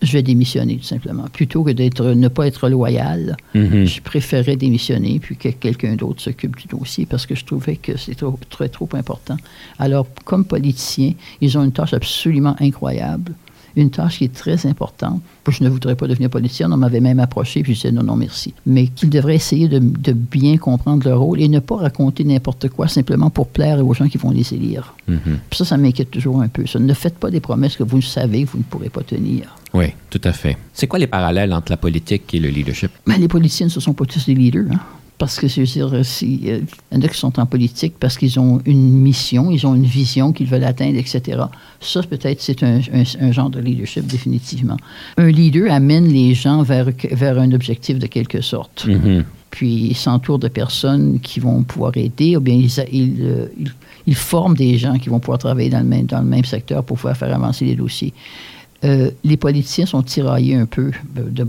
je 0.03 0.13
vais 0.13 0.23
démissionner 0.23 0.77
tout 0.77 0.83
simplement. 0.85 1.25
Plutôt 1.33 1.63
que 1.63 1.71
d'être 1.71 2.05
ne 2.05 2.29
pas 2.29 2.47
être 2.47 2.69
loyal, 2.69 3.37
Mhm. 3.55 3.85
je 3.87 4.01
préférais 4.01 4.57
démissionner 4.57 5.19
puis 5.21 5.37
que 5.37 5.49
quelqu'un 5.49 5.95
d'autre 5.97 6.21
s'occupe 6.21 6.57
du 6.57 6.67
dossier 6.67 7.07
parce 7.07 7.25
que 7.27 7.35
je 7.35 7.45
trouvais 7.45 7.77
que 7.77 7.97
c'est 7.97 8.15
trop, 8.17 8.39
très, 8.51 8.69
trop 8.69 8.89
important. 8.95 9.37
Alors, 9.79 10.07
comme 10.25 10.45
politiciens, 10.45 11.13
ils 11.41 11.57
ont 11.57 11.65
une 11.65 11.73
tâche 11.73 11.95
absolument 11.95 12.57
incroyable, 12.61 13.33
une 13.77 13.91
tâche 13.91 14.19
qui 14.19 14.25
est 14.25 14.33
très 14.35 14.67
importante. 14.67 15.21
Je 15.49 15.65
ne 15.65 15.69
voudrais 15.69 15.97
pas 15.97 16.07
devenir 16.07 16.31
politicien, 16.31 16.71
on 16.71 16.77
m'avait 16.77 17.01
même 17.01 17.19
approché 17.21 17.63
puis 17.63 17.75
je 17.75 17.81
disais 17.81 17.93
non, 17.93 18.03
non, 18.03 18.17
merci. 18.17 18.55
Mais 18.67 18.87
qu'ils 18.87 19.11
devraient 19.11 19.35
essayer 19.35 19.69
de, 19.69 19.79
de 19.79 20.13
bien 20.13 20.57
comprendre 20.57 21.07
leur 21.09 21.19
rôle 21.21 21.41
et 21.41 21.49
ne 21.49 21.59
pas 21.59 21.77
raconter 21.77 22.25
n'importe 22.25 22.69
quoi 22.69 22.89
simplement 22.89 23.31
pour 23.31 23.49
plaire 23.49 23.85
aux 23.85 23.95
gens 23.95 24.09
qui 24.09 24.19
vont 24.19 24.31
les 24.31 24.55
élire. 24.55 24.95
Mhm. 25.09 25.39
Puis 25.51 25.59
ça, 25.59 25.65
ça 25.65 25.77
m'inquiète 25.77 26.11
toujours 26.11 26.41
un 26.41 26.49
peu. 26.49 26.67
Ça. 26.67 26.79
Ne 26.79 26.95
faites 26.95 27.19
pas 27.19 27.31
des 27.31 27.41
promesses 27.41 27.77
que 27.77 27.83
vous 27.83 28.01
savez 28.03 28.45
que 28.45 28.51
vous 28.51 28.59
ne 28.59 28.63
pourrez 28.65 28.89
pas 28.89 29.03
tenir. 29.03 29.57
Oui, 29.75 29.87
tout 30.11 30.21
à 30.25 30.33
fait. 30.33 30.57
C'est 30.75 30.87
quoi 30.87 30.99
les 30.99 31.07
parallèles 31.07 31.53
entre 31.53 31.73
la 31.73 31.77
politique 31.79 32.33
et 32.35 32.41
le 32.41 32.49
leadership? 32.51 32.91
Mais 33.07 33.19
les 33.19 33.29
politiciens, 33.29 33.69
ce 33.69 33.79
ne 33.79 33.83
sont 33.83 33.95
pas 33.95 34.05
tous 34.05 34.27
des 34.27 34.35
leaders. 34.35 34.67
hein. 34.71 34.81
Parce 35.23 35.39
que, 35.39 35.47
je 35.47 35.61
veux 35.61 35.67
dire, 35.67 36.05
si, 36.05 36.41
il 36.43 36.49
y 36.49 36.97
en 36.97 37.01
a 37.01 37.07
qui 37.07 37.17
sont 37.17 37.39
en 37.39 37.47
politique 37.47 37.95
parce 38.01 38.19
qu'ils 38.19 38.41
ont 38.41 38.61
une 38.67 38.91
mission, 38.91 39.53
ils 39.53 39.65
ont 39.69 39.75
une 39.77 39.85
vision 39.87 40.33
qu'ils 40.33 40.49
veulent 40.49 40.65
atteindre, 40.65 40.99
etc. 40.99 41.43
Ça, 41.81 42.03
peut-être, 42.03 42.41
c'est 42.41 42.61
un, 42.65 42.81
un- 42.93 43.05
un 43.29 43.31
genre 43.31 43.49
de 43.49 43.61
leadership, 43.61 44.05
définitivement. 44.05 44.77
Un 45.19 45.31
leader 45.31 45.71
amène 45.73 46.09
les 46.09 46.35
gens 46.35 46.65
vers, 46.65 46.89
vers 47.13 47.39
un 47.39 47.53
objectif 47.53 48.01
de 48.01 48.09
quelque 48.09 48.41
sorte. 48.41 48.85
Mhm. 48.87 49.23
Puis, 49.51 49.89
il 49.91 49.95
s'entoure 49.97 50.41
de 50.41 50.49
personnes 50.49 51.21
qui 51.21 51.39
vont 51.39 51.63
pouvoir 51.63 51.93
aider, 51.97 52.37
ou 52.37 52.41
bien 52.41 52.57
euh, 52.57 52.85
il- 52.91 53.73
il 54.09 54.15
forme 54.17 54.57
des 54.57 54.77
gens 54.77 54.99
qui 54.99 55.09
vont 55.09 55.21
pouvoir 55.21 55.39
travailler 55.39 55.71
dans 55.71 55.79
le 55.79 55.87
même, 55.87 56.07
dans 56.07 56.19
le 56.21 56.27
même 56.27 56.45
secteur 56.45 56.83
pour 56.83 56.97
pouvoir 56.97 57.17
faire 57.17 57.33
avancer 57.33 57.65
les 57.65 57.77
dossiers. 57.77 58.13
Euh, 58.85 59.11
les 59.23 59.37
politiciens 59.37 59.87
sont 59.87 60.03
tiraillés 60.03 60.57
un 60.57 60.67
peu 60.67 60.91
euh, 61.17 61.31
de, 61.31 61.45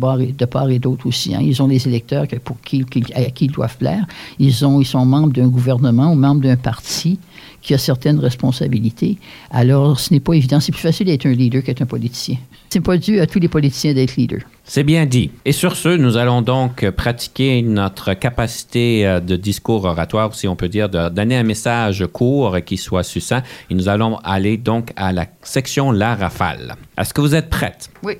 part 0.46 0.70
et, 0.70 0.80
d'autre 0.80 1.08
aussi. 1.08 1.34
hein. 1.34 1.40
Ils 1.42 1.62
ont 1.62 1.68
les 1.68 1.88
électeurs 1.88 2.28
pour 2.44 2.62
qui, 2.62 2.86
à 3.16 3.24
qui 3.26 3.46
ils 3.46 3.52
doivent 3.52 3.78
plaire. 3.78 4.06
Ils, 4.40 4.50
ils 4.50 4.86
sont 4.86 5.06
membres 5.06 5.34
d'un 5.34 5.48
gouvernement 5.48 6.12
ou 6.12 6.16
membres 6.16 6.42
d'un 6.42 6.58
parti 6.58 7.18
qui 7.64 7.74
a 7.74 7.78
certaines 7.78 8.20
responsabilités. 8.20 9.18
Alors, 9.50 10.00
ce 10.00 10.14
n'est 10.14 10.20
pas 10.20 10.34
évident. 10.34 10.60
C'est 10.60 10.72
plus 10.72 10.82
facile 10.82 11.08
d'être 11.08 11.26
un 11.26 11.32
leader 11.32 11.64
qu'être 11.64 11.82
un 11.82 11.86
politicien. 11.86 12.36
C'est 12.70 12.82
pas 12.82 12.98
dû 12.98 13.20
à 13.20 13.28
tous 13.28 13.40
les 13.40 13.48
politiciens 13.48 13.94
d'être 13.94 14.16
leader. 14.18 14.42
C'est 14.66 14.84
bien 14.84 15.06
dit. 15.06 15.32
Et 15.46 15.52
sur 15.52 15.76
ce, 15.76 15.90
nous 15.90 16.18
allons 16.18 16.42
donc 16.42 16.90
pratiquer 16.92 17.62
notre 17.62 18.14
capacité 18.14 19.08
euh, 19.08 19.20
de 19.20 19.36
discours 19.36 19.86
oratoire, 19.86 20.34
si 20.36 20.48
on 20.48 20.56
peut 20.56 20.70
dire, 20.70 20.90
de 20.90 21.10
donner 21.10 21.38
un 21.38 21.44
message 21.44 22.06
court 22.12 22.58
qui 22.66 22.78
soit 22.78 23.04
succinct. 23.04 23.44
Et 23.70 23.76
nous 23.76 23.90
allons 23.90 24.18
aller 24.18 24.58
donc 24.58 24.92
à 24.96 25.12
la 25.12 25.26
section 25.42 25.92
La 25.92 26.16
Rafale. 26.16 26.76
Est-ce 26.98 27.14
que 27.14 27.22
vous 27.22 27.36
êtes 27.36 27.50
prête? 27.50 27.90
Oui. 28.04 28.16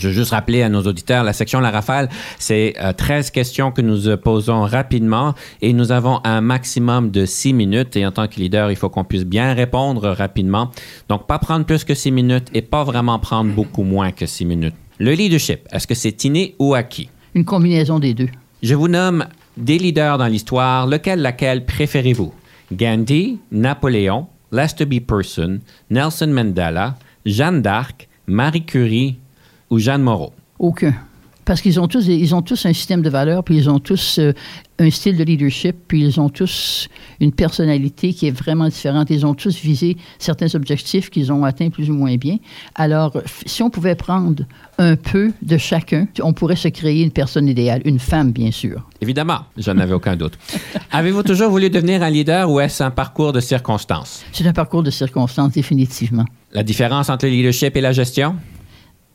Je 0.00 0.08
veux 0.08 0.14
juste 0.14 0.30
rappeler 0.30 0.62
à 0.62 0.70
nos 0.70 0.80
auditeurs, 0.82 1.24
la 1.24 1.34
section 1.34 1.60
La 1.60 1.70
Rafale, 1.70 2.08
c'est 2.38 2.74
euh, 2.80 2.94
13 2.94 3.30
questions 3.30 3.70
que 3.70 3.82
nous 3.82 4.08
euh, 4.08 4.16
posons 4.16 4.62
rapidement 4.62 5.34
et 5.60 5.74
nous 5.74 5.92
avons 5.92 6.20
un 6.24 6.40
maximum 6.40 7.10
de 7.10 7.26
6 7.26 7.52
minutes. 7.52 7.96
Et 7.96 8.06
en 8.06 8.10
tant 8.10 8.26
que 8.26 8.36
leader, 8.36 8.70
il 8.70 8.76
faut 8.76 8.88
qu'on 8.88 9.04
puisse 9.04 9.24
bien 9.24 9.52
répondre 9.52 10.08
rapidement. 10.08 10.70
Donc, 11.10 11.26
pas 11.26 11.38
prendre 11.38 11.66
plus 11.66 11.84
que 11.84 11.94
6 11.94 12.12
minutes 12.12 12.48
et 12.54 12.62
pas 12.62 12.82
vraiment 12.82 13.18
prendre 13.18 13.52
beaucoup 13.52 13.82
moins 13.82 14.10
que 14.10 14.24
6 14.24 14.46
minutes. 14.46 14.74
Le 14.98 15.12
leadership, 15.12 15.68
est-ce 15.70 15.86
que 15.86 15.94
c'est 15.94 16.24
inné 16.24 16.54
ou 16.58 16.74
acquis? 16.74 17.10
Une 17.34 17.44
combinaison 17.44 17.98
des 17.98 18.14
deux. 18.14 18.28
Je 18.62 18.74
vous 18.74 18.88
nomme 18.88 19.26
des 19.58 19.76
leaders 19.76 20.16
dans 20.16 20.26
l'histoire. 20.26 20.86
Lequel, 20.86 21.20
laquelle 21.20 21.66
préférez-vous? 21.66 22.32
Gandhi, 22.72 23.38
Napoléon, 23.52 24.28
Lester 24.50 24.86
B. 24.86 25.00
Person, 25.00 25.58
Nelson 25.90 26.28
Mandela, 26.28 26.96
Jeanne 27.26 27.60
d'Arc, 27.60 28.08
Marie 28.26 28.64
Curie 28.64 29.18
ou 29.70 29.78
Jeanne 29.78 30.02
Moreau? 30.02 30.32
Aucun. 30.58 30.94
Parce 31.44 31.62
qu'ils 31.62 31.80
ont 31.80 31.88
tous, 31.88 32.06
ils 32.06 32.34
ont 32.34 32.42
tous 32.42 32.64
un 32.66 32.72
système 32.72 33.02
de 33.02 33.10
valeurs, 33.10 33.42
puis 33.42 33.56
ils 33.56 33.68
ont 33.68 33.80
tous 33.80 34.18
euh, 34.18 34.32
un 34.78 34.88
style 34.90 35.16
de 35.16 35.24
leadership, 35.24 35.74
puis 35.88 36.04
ils 36.04 36.20
ont 36.20 36.28
tous 36.28 36.88
une 37.18 37.32
personnalité 37.32 38.12
qui 38.12 38.28
est 38.28 38.30
vraiment 38.30 38.68
différente. 38.68 39.10
Ils 39.10 39.26
ont 39.26 39.34
tous 39.34 39.56
visé 39.56 39.96
certains 40.18 40.54
objectifs 40.54 41.10
qu'ils 41.10 41.32
ont 41.32 41.44
atteints 41.44 41.70
plus 41.70 41.90
ou 41.90 41.94
moins 41.94 42.14
bien. 42.16 42.36
Alors, 42.76 43.20
si 43.46 43.64
on 43.64 43.70
pouvait 43.70 43.96
prendre 43.96 44.44
un 44.78 44.94
peu 44.94 45.32
de 45.42 45.56
chacun, 45.56 46.06
on 46.22 46.32
pourrait 46.32 46.54
se 46.54 46.68
créer 46.68 47.02
une 47.02 47.10
personne 47.10 47.48
idéale, 47.48 47.82
une 47.84 47.98
femme, 47.98 48.30
bien 48.30 48.52
sûr. 48.52 48.86
Évidemment, 49.00 49.40
je 49.56 49.72
n'avais 49.72 49.94
aucun 49.94 50.14
doute. 50.14 50.38
Avez-vous 50.92 51.24
toujours 51.24 51.50
voulu 51.50 51.68
devenir 51.68 52.02
un 52.02 52.10
leader 52.10 52.48
ou 52.48 52.60
est-ce 52.60 52.82
un 52.82 52.90
parcours 52.90 53.32
de 53.32 53.40
circonstances? 53.40 54.22
C'est 54.32 54.46
un 54.46 54.52
parcours 54.52 54.84
de 54.84 54.90
circonstances, 54.90 55.52
définitivement. 55.52 56.26
La 56.52 56.62
différence 56.62 57.08
entre 57.10 57.26
le 57.26 57.32
leadership 57.32 57.76
et 57.76 57.80
la 57.80 57.92
gestion? 57.92 58.36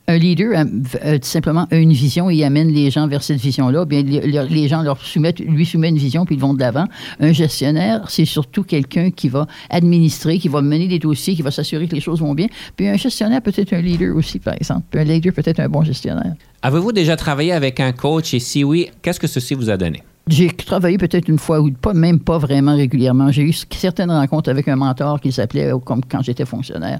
Un 0.08 0.18
leader 0.18 0.56
a, 0.56 0.60
a 1.02 1.18
tout 1.18 1.26
simplement 1.28 1.66
une 1.72 1.92
vision 1.92 2.30
et 2.30 2.36
il 2.36 2.44
amène 2.44 2.68
les 2.68 2.90
gens 2.90 3.08
vers 3.08 3.22
cette 3.22 3.40
vision-là. 3.40 3.84
Bien, 3.84 4.02
les, 4.02 4.20
les 4.20 4.68
gens 4.68 4.82
leur 4.82 5.00
soumettent, 5.00 5.40
lui 5.40 5.66
soumettent 5.66 5.90
une 5.90 5.98
vision 5.98 6.24
puis 6.24 6.36
ils 6.36 6.40
vont 6.40 6.54
de 6.54 6.60
l'avant. 6.60 6.86
Un 7.18 7.32
gestionnaire, 7.32 8.08
c'est 8.08 8.24
surtout 8.24 8.62
quelqu'un 8.62 9.10
qui 9.10 9.28
va 9.28 9.46
administrer, 9.68 10.38
qui 10.38 10.48
va 10.48 10.62
mener 10.62 10.86
des 10.86 10.98
dossiers, 10.98 11.34
qui 11.34 11.42
va 11.42 11.50
s'assurer 11.50 11.88
que 11.88 11.94
les 11.94 12.00
choses 12.00 12.20
vont 12.20 12.34
bien. 12.34 12.46
Puis 12.76 12.86
un 12.86 12.96
gestionnaire 12.96 13.42
peut 13.42 13.52
être 13.56 13.72
un 13.72 13.80
leader 13.80 14.14
aussi, 14.16 14.38
par 14.38 14.54
exemple. 14.54 14.82
Puis 14.90 15.00
un 15.00 15.04
leader 15.04 15.32
peut 15.32 15.42
être 15.44 15.60
un 15.60 15.68
bon 15.68 15.82
gestionnaire. 15.82 16.34
Avez-vous 16.62 16.92
déjà 16.92 17.16
travaillé 17.16 17.52
avec 17.52 17.80
un 17.80 17.92
coach? 17.92 18.32
Et 18.34 18.38
si 18.38 18.64
oui, 18.64 18.88
qu'est-ce 19.02 19.20
que 19.20 19.26
ceci 19.26 19.54
vous 19.54 19.70
a 19.70 19.76
donné? 19.76 20.02
J'ai 20.28 20.48
travaillé 20.48 20.98
peut-être 20.98 21.28
une 21.28 21.38
fois 21.38 21.60
ou 21.60 21.70
pas, 21.70 21.94
même 21.94 22.18
pas 22.18 22.38
vraiment 22.38 22.74
régulièrement. 22.74 23.30
J'ai 23.30 23.42
eu 23.42 23.52
certaines 23.52 24.10
rencontres 24.10 24.50
avec 24.50 24.66
un 24.66 24.74
mentor 24.74 25.20
qui 25.20 25.30
s'appelait 25.30 25.72
euh, 25.72 25.78
comme 25.78 26.00
quand 26.04 26.22
j'étais 26.22 26.44
fonctionnaire. 26.44 26.98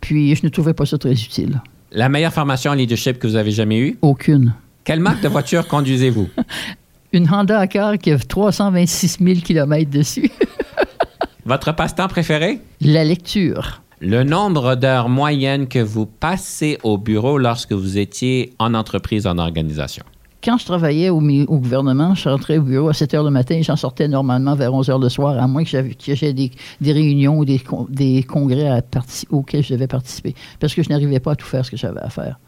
Puis 0.00 0.36
je 0.36 0.44
ne 0.44 0.48
trouvais 0.48 0.74
pas 0.74 0.86
ça 0.86 0.96
très 0.96 1.12
utile. 1.12 1.60
La 1.90 2.08
meilleure 2.08 2.32
formation 2.32 2.72
en 2.72 2.74
leadership 2.74 3.18
que 3.18 3.26
vous 3.26 3.36
avez 3.36 3.50
jamais 3.50 3.78
eue? 3.78 3.98
Aucune. 4.02 4.54
Quelle 4.84 5.00
marque 5.00 5.22
de 5.22 5.28
voiture 5.28 5.66
conduisez-vous? 5.68 6.28
Une 7.12 7.28
Honda 7.32 7.58
Accord 7.58 7.96
qui 7.98 8.12
a 8.12 8.18
326 8.18 9.18
000 9.22 9.40
km 9.40 9.90
dessus. 9.90 10.30
Votre 11.46 11.74
passe-temps 11.74 12.08
préféré? 12.08 12.60
La 12.82 13.04
lecture. 13.04 13.80
Le 14.00 14.22
nombre 14.22 14.74
d'heures 14.74 15.08
moyennes 15.08 15.66
que 15.66 15.78
vous 15.78 16.04
passez 16.04 16.78
au 16.82 16.98
bureau 16.98 17.38
lorsque 17.38 17.72
vous 17.72 17.96
étiez 17.96 18.52
en 18.58 18.74
entreprise, 18.74 19.26
en 19.26 19.38
organisation. 19.38 20.04
Quand 20.42 20.56
je 20.56 20.64
travaillais 20.64 21.08
au, 21.08 21.20
gouvernement, 21.20 22.14
je 22.14 22.28
rentrais 22.28 22.58
au 22.58 22.62
bureau 22.62 22.88
à 22.88 22.94
7 22.94 23.12
h 23.14 23.24
le 23.24 23.30
matin 23.30 23.56
et 23.56 23.62
j'en 23.64 23.74
sortais 23.74 24.06
normalement 24.06 24.54
vers 24.54 24.72
11 24.72 24.88
h 24.88 25.00
le 25.02 25.08
soir, 25.08 25.36
à 25.36 25.48
moins 25.48 25.64
que 25.64 25.68
j'avais 25.70 26.32
des, 26.32 26.52
des 26.80 26.92
réunions 26.92 27.38
ou 27.38 27.44
des, 27.44 27.58
con- 27.58 27.86
des 27.90 28.22
congrès 28.22 28.68
à 28.68 28.80
auxquels 29.30 29.64
je 29.64 29.74
devais 29.74 29.88
participer. 29.88 30.34
Parce 30.60 30.74
que 30.74 30.82
je 30.84 30.90
n'arrivais 30.90 31.18
pas 31.18 31.32
à 31.32 31.36
tout 31.36 31.46
faire 31.46 31.64
ce 31.64 31.72
que 31.72 31.76
j'avais 31.76 32.00
à 32.00 32.08
faire. 32.08 32.38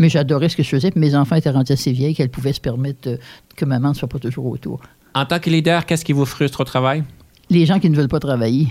Mais 0.00 0.08
j'adorais 0.08 0.48
ce 0.48 0.56
que 0.56 0.64
je 0.64 0.68
faisais. 0.68 0.90
Puis 0.90 1.00
mes 1.00 1.14
enfants 1.14 1.36
étaient 1.36 1.50
rendus 1.50 1.72
assez 1.72 1.92
vieilles 1.92 2.14
qu'elles 2.16 2.30
pouvaient 2.30 2.52
se 2.52 2.60
permettre 2.60 3.08
de- 3.10 3.18
que 3.54 3.64
maman 3.64 3.90
ne 3.90 3.94
soit 3.94 4.08
pas 4.08 4.18
toujours 4.18 4.46
autour. 4.46 4.80
En 5.14 5.24
tant 5.24 5.38
que 5.38 5.48
leader, 5.48 5.86
qu'est-ce 5.86 6.04
qui 6.04 6.12
vous 6.12 6.26
frustre 6.26 6.60
au 6.60 6.64
travail? 6.64 7.04
Les 7.48 7.64
gens 7.64 7.78
qui 7.78 7.88
ne 7.88 7.96
veulent 7.96 8.08
pas 8.08 8.18
travailler. 8.20 8.68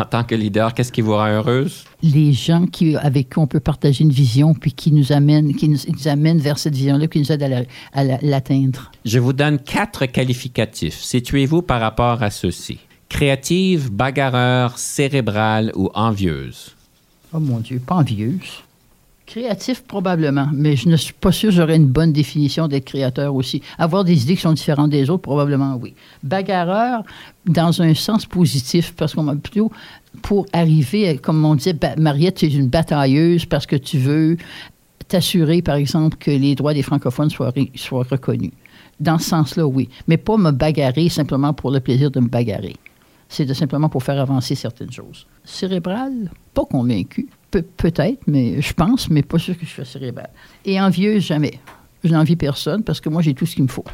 En 0.00 0.04
tant 0.04 0.22
que 0.22 0.36
leader, 0.36 0.74
qu'est-ce 0.74 0.92
qui 0.92 1.00
vous 1.00 1.14
rend 1.14 1.26
heureuse? 1.26 1.84
les 2.02 2.32
gens 2.32 2.66
qui, 2.66 2.94
avec 2.94 3.30
qui 3.30 3.38
on 3.40 3.48
peut 3.48 3.58
partager 3.58 4.04
une 4.04 4.12
vision, 4.12 4.54
puis 4.54 4.72
qui 4.72 4.92
nous 4.92 5.10
amènent, 5.10 5.52
qui 5.56 5.68
nous, 5.68 5.78
nous 5.88 6.06
amènent 6.06 6.38
vers 6.38 6.56
cette 6.56 6.74
vision-là, 6.76 7.08
qui 7.08 7.18
nous 7.18 7.32
aident 7.32 7.42
à 7.42 7.48
la- 7.48 7.62
à 7.92 8.04
la- 8.04 8.18
l'atteindre. 8.22 8.92
Je 9.04 9.18
vous 9.18 9.32
donne 9.32 9.58
quatre 9.58 10.06
qualificatifs. 10.06 11.00
Situez-vous 11.00 11.62
par 11.62 11.80
rapport 11.80 12.22
à 12.22 12.30
ceux-ci. 12.30 12.78
Créative, 13.08 13.90
bagarreur, 13.90 14.78
cérébrale 14.78 15.72
ou 15.74 15.90
envieuse? 15.94 16.76
Oh 17.32 17.40
mon 17.40 17.58
Dieu, 17.58 17.80
pas 17.84 17.96
envieuse. 17.96 18.62
Créatif, 19.28 19.82
probablement, 19.82 20.48
mais 20.54 20.74
je 20.74 20.88
ne 20.88 20.96
suis 20.96 21.12
pas 21.12 21.32
sûr 21.32 21.50
que 21.50 21.56
j'aurais 21.56 21.76
une 21.76 21.86
bonne 21.86 22.12
définition 22.12 22.66
d'être 22.66 22.86
créateur 22.86 23.34
aussi. 23.34 23.60
Avoir 23.76 24.02
des 24.02 24.22
idées 24.22 24.36
qui 24.36 24.40
sont 24.40 24.54
différentes 24.54 24.88
des 24.88 25.10
autres, 25.10 25.20
probablement 25.20 25.76
oui. 25.76 25.92
Bagarreur, 26.22 27.02
dans 27.44 27.82
un 27.82 27.92
sens 27.92 28.24
positif, 28.24 28.94
parce 28.96 29.14
qu'on 29.14 29.24
m'a 29.24 29.36
plutôt 29.36 29.70
pour 30.22 30.46
arriver, 30.54 31.18
comme 31.18 31.44
on 31.44 31.56
ba- 31.56 31.94
Mariette, 31.98 32.36
tu 32.36 32.46
es 32.46 32.48
une 32.54 32.68
batailleuse 32.68 33.44
parce 33.44 33.66
que 33.66 33.76
tu 33.76 33.98
veux 33.98 34.38
t'assurer, 35.08 35.60
par 35.60 35.76
exemple, 35.76 36.16
que 36.16 36.30
les 36.30 36.54
droits 36.54 36.72
des 36.72 36.82
francophones 36.82 37.28
soient, 37.28 37.52
soient 37.74 38.06
reconnus. 38.10 38.52
Dans 38.98 39.18
ce 39.18 39.28
sens-là, 39.28 39.66
oui. 39.66 39.90
Mais 40.06 40.16
pas 40.16 40.38
me 40.38 40.52
bagarrer 40.52 41.10
simplement 41.10 41.52
pour 41.52 41.70
le 41.70 41.80
plaisir 41.80 42.10
de 42.10 42.20
me 42.20 42.28
bagarrer. 42.28 42.76
C'est 43.28 43.52
simplement 43.52 43.90
pour 43.90 44.02
faire 44.02 44.18
avancer 44.18 44.54
certaines 44.54 44.90
choses. 44.90 45.26
Cérébral, 45.44 46.30
pas 46.54 46.64
convaincu. 46.64 47.28
Pe- 47.50 47.62
Peut-être, 47.76 48.20
mais 48.26 48.60
je 48.60 48.72
pense, 48.74 49.08
mais 49.10 49.22
pas 49.22 49.38
sûr 49.38 49.56
que 49.58 49.64
je 49.64 49.70
sois 49.70 49.84
cérébral. 49.84 50.30
Et 50.64 50.80
envieuse, 50.80 51.22
jamais. 51.24 51.58
Je 52.04 52.12
n'envie 52.12 52.36
personne 52.36 52.82
parce 52.82 53.00
que 53.00 53.08
moi, 53.08 53.22
j'ai 53.22 53.34
tout 53.34 53.46
ce 53.46 53.54
qu'il 53.54 53.64
me 53.64 53.68
faut. 53.68 53.84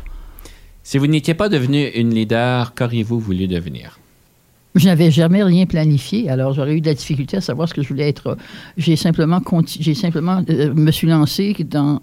Si 0.83 0.99
vous 0.99 1.07
n'étiez 1.07 1.35
pas 1.35 1.49
devenu 1.49 1.87
une 1.89 2.11
leader, 2.13 2.75
qu'auriez-vous 2.75 3.19
voulu 3.19 3.47
devenir? 3.47 3.99
Je 4.75 4.87
n'avais 4.87 5.11
jamais 5.13 5.43
rien 5.45 5.67
planifié, 5.67 6.29
alors 6.29 6.53
j'aurais 6.53 6.75
eu 6.77 6.81
de 6.81 6.87
la 6.87 6.95
difficulté 6.95 7.37
à 7.37 7.41
savoir 7.41 7.69
ce 7.69 7.75
que 7.75 7.81
je 7.83 7.89
voulais 7.89 8.09
être. 8.09 8.37
J'ai 8.77 8.97
simplement, 8.97 9.41
j'ai 9.79 9.95
simplement 9.95 10.43
euh, 10.51 10.75
me 10.75 10.91
suis 10.91 11.07
lancé 11.07 11.55
dans, 11.61 12.01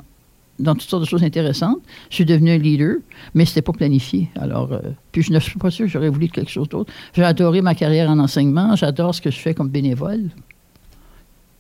dans 0.58 0.74
toutes 0.74 0.90
sortes 0.90 1.04
de 1.04 1.08
choses 1.08 1.22
intéressantes. 1.24 1.80
Je 2.10 2.16
suis 2.16 2.26
devenu 2.26 2.52
un 2.52 2.58
leader, 2.58 2.96
mais 3.34 3.44
c'était 3.46 3.62
pas 3.62 3.74
planifié. 3.74 4.30
Alors, 4.40 4.72
euh, 4.72 4.80
puis 5.12 5.22
je 5.22 5.34
ne 5.34 5.40
suis 5.40 5.60
pas 5.60 5.70
sûr 5.70 5.86
que 5.86 5.92
j'aurais 5.92 6.08
voulu 6.08 6.30
quelque 6.30 6.50
chose 6.50 6.70
d'autre. 6.70 6.94
J'ai 7.14 7.26
adoré 7.26 7.62
ma 7.62 7.76
carrière 7.76 8.10
en 8.10 8.18
enseignement. 8.20 8.74
J'adore 8.78 9.14
ce 9.14 9.22
que 9.22 9.32
je 9.32 9.38
fais 9.38 9.54
comme 9.54 9.68
bénévole. 9.70 10.30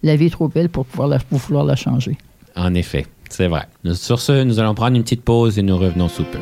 La 0.03 0.15
vie 0.15 0.25
est 0.25 0.31
trop 0.31 0.47
belle 0.47 0.69
pour 0.69 0.85
pouvoir 0.85 1.07
la, 1.07 1.19
pour 1.19 1.37
vouloir 1.39 1.63
la 1.63 1.75
changer. 1.75 2.17
En 2.55 2.73
effet, 2.73 3.05
c'est 3.29 3.47
vrai. 3.47 3.67
Sur 3.93 4.19
ce, 4.19 4.43
nous 4.43 4.59
allons 4.59 4.73
prendre 4.73 4.95
une 4.97 5.03
petite 5.03 5.23
pause 5.23 5.57
et 5.57 5.61
nous 5.61 5.77
revenons 5.77 6.09
sous 6.09 6.23
peu. 6.23 6.39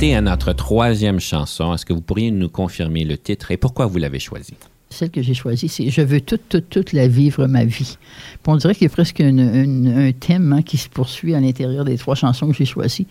À 0.00 0.20
notre 0.20 0.52
troisième 0.52 1.18
chanson. 1.18 1.74
Est-ce 1.74 1.84
que 1.84 1.92
vous 1.92 2.00
pourriez 2.00 2.30
nous 2.30 2.48
confirmer 2.48 3.04
le 3.04 3.18
titre 3.18 3.50
et 3.50 3.56
pourquoi 3.56 3.86
vous 3.86 3.98
l'avez 3.98 4.20
choisi? 4.20 4.54
Celle 4.90 5.10
que 5.10 5.22
j'ai 5.22 5.34
choisie, 5.34 5.68
c'est 5.68 5.90
Je 5.90 6.02
veux 6.02 6.20
toute, 6.20 6.48
toute, 6.48 6.70
toute 6.70 6.92
la 6.92 7.08
vivre 7.08 7.48
ma 7.48 7.64
vie. 7.64 7.98
On 8.46 8.54
dirait 8.54 8.74
qu'il 8.74 8.84
y 8.84 8.86
a 8.86 8.90
presque 8.90 9.20
un 9.20 10.12
thème 10.12 10.52
hein, 10.52 10.62
qui 10.62 10.76
se 10.76 10.88
poursuit 10.88 11.34
à 11.34 11.40
l'intérieur 11.40 11.84
des 11.84 11.98
trois 11.98 12.14
chansons 12.14 12.46
que 12.48 12.54
j'ai 12.54 12.64
choisies. 12.64 13.08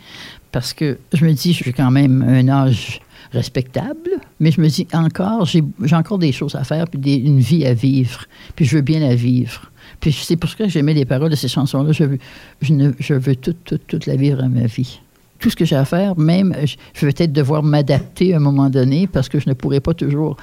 Parce 0.53 0.73
que 0.73 0.97
je 1.11 1.25
me 1.25 1.33
dis, 1.33 1.51
j'ai 1.51 1.73
quand 1.73 1.91
même 1.91 2.21
un 2.21 2.47
âge 2.47 3.01
respectable, 3.33 4.09
mais 4.39 4.51
je 4.51 4.61
me 4.61 4.69
dis 4.69 4.87
encore, 4.93 5.45
j'ai 5.45 5.63
encore 5.91 6.19
des 6.19 6.31
choses 6.31 6.55
à 6.55 6.63
faire, 6.63 6.87
puis 6.87 7.15
une 7.15 7.41
vie 7.41 7.65
à 7.65 7.73
vivre. 7.73 8.23
Puis 8.55 8.63
je 8.63 8.77
veux 8.77 8.81
bien 8.81 9.01
la 9.01 9.13
vivre. 9.13 9.71
Puis 9.99 10.13
c'est 10.13 10.37
pour 10.37 10.49
ça 10.49 10.55
que 10.55 10.69
j'aimais 10.69 10.93
les 10.93 11.05
paroles 11.05 11.31
de 11.31 11.35
ces 11.35 11.49
chansons-là. 11.49 11.91
Je 11.91 12.05
veux, 12.05 12.19
je, 12.61 13.13
veux 13.13 13.35
toute, 13.35 13.61
toute, 13.65 13.85
toute 13.87 14.05
la 14.05 14.15
vivre 14.15 14.41
ma 14.47 14.67
vie. 14.67 15.01
Tout 15.39 15.49
ce 15.49 15.55
que 15.55 15.65
j'ai 15.65 15.75
à 15.75 15.85
faire, 15.85 16.17
même, 16.17 16.55
je 16.65 16.75
je 16.93 17.05
vais 17.05 17.11
peut-être 17.13 17.33
devoir 17.33 17.63
m'adapter 17.63 18.33
à 18.33 18.37
un 18.37 18.39
moment 18.39 18.69
donné 18.69 19.07
parce 19.07 19.29
que 19.29 19.39
je 19.39 19.47
ne 19.49 19.53
pourrai 19.53 19.79
pas 19.79 19.93
toujours 19.93 20.37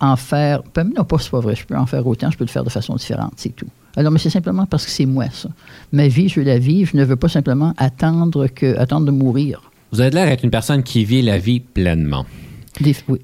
en 0.00 0.16
faire. 0.16 0.62
ben, 0.74 0.90
non, 0.96 1.04
pas 1.04 1.18
c'est 1.18 1.30
pas 1.30 1.40
vrai. 1.40 1.54
Je 1.56 1.64
peux 1.64 1.76
en 1.76 1.86
faire 1.86 2.06
autant, 2.06 2.30
je 2.30 2.36
peux 2.38 2.44
le 2.44 2.50
faire 2.50 2.64
de 2.64 2.70
façon 2.70 2.94
différente, 2.96 3.32
c'est 3.36 3.54
tout. 3.56 3.66
Alors, 3.96 4.12
mais 4.12 4.18
c'est 4.20 4.30
simplement 4.30 4.64
parce 4.66 4.84
que 4.84 4.90
c'est 4.92 5.06
moi, 5.06 5.24
ça. 5.32 5.48
Ma 5.92 6.06
vie, 6.06 6.28
je 6.28 6.38
veux 6.40 6.46
la 6.46 6.58
vivre. 6.58 6.90
Je 6.92 6.96
ne 6.96 7.04
veux 7.04 7.16
pas 7.16 7.28
simplement 7.28 7.74
attendre, 7.78 8.46
que, 8.46 8.76
attendre 8.78 9.06
de 9.06 9.10
mourir. 9.10 9.62
Vous 9.90 10.00
avez 10.00 10.10
l'air 10.10 10.26
d'être 10.26 10.44
une 10.44 10.50
personne 10.50 10.82
qui 10.84 11.04
vit 11.04 11.22
la 11.22 11.38
vie 11.38 11.58
pleinement. 11.60 12.24
Des- 12.80 12.94
oui. 13.08 13.18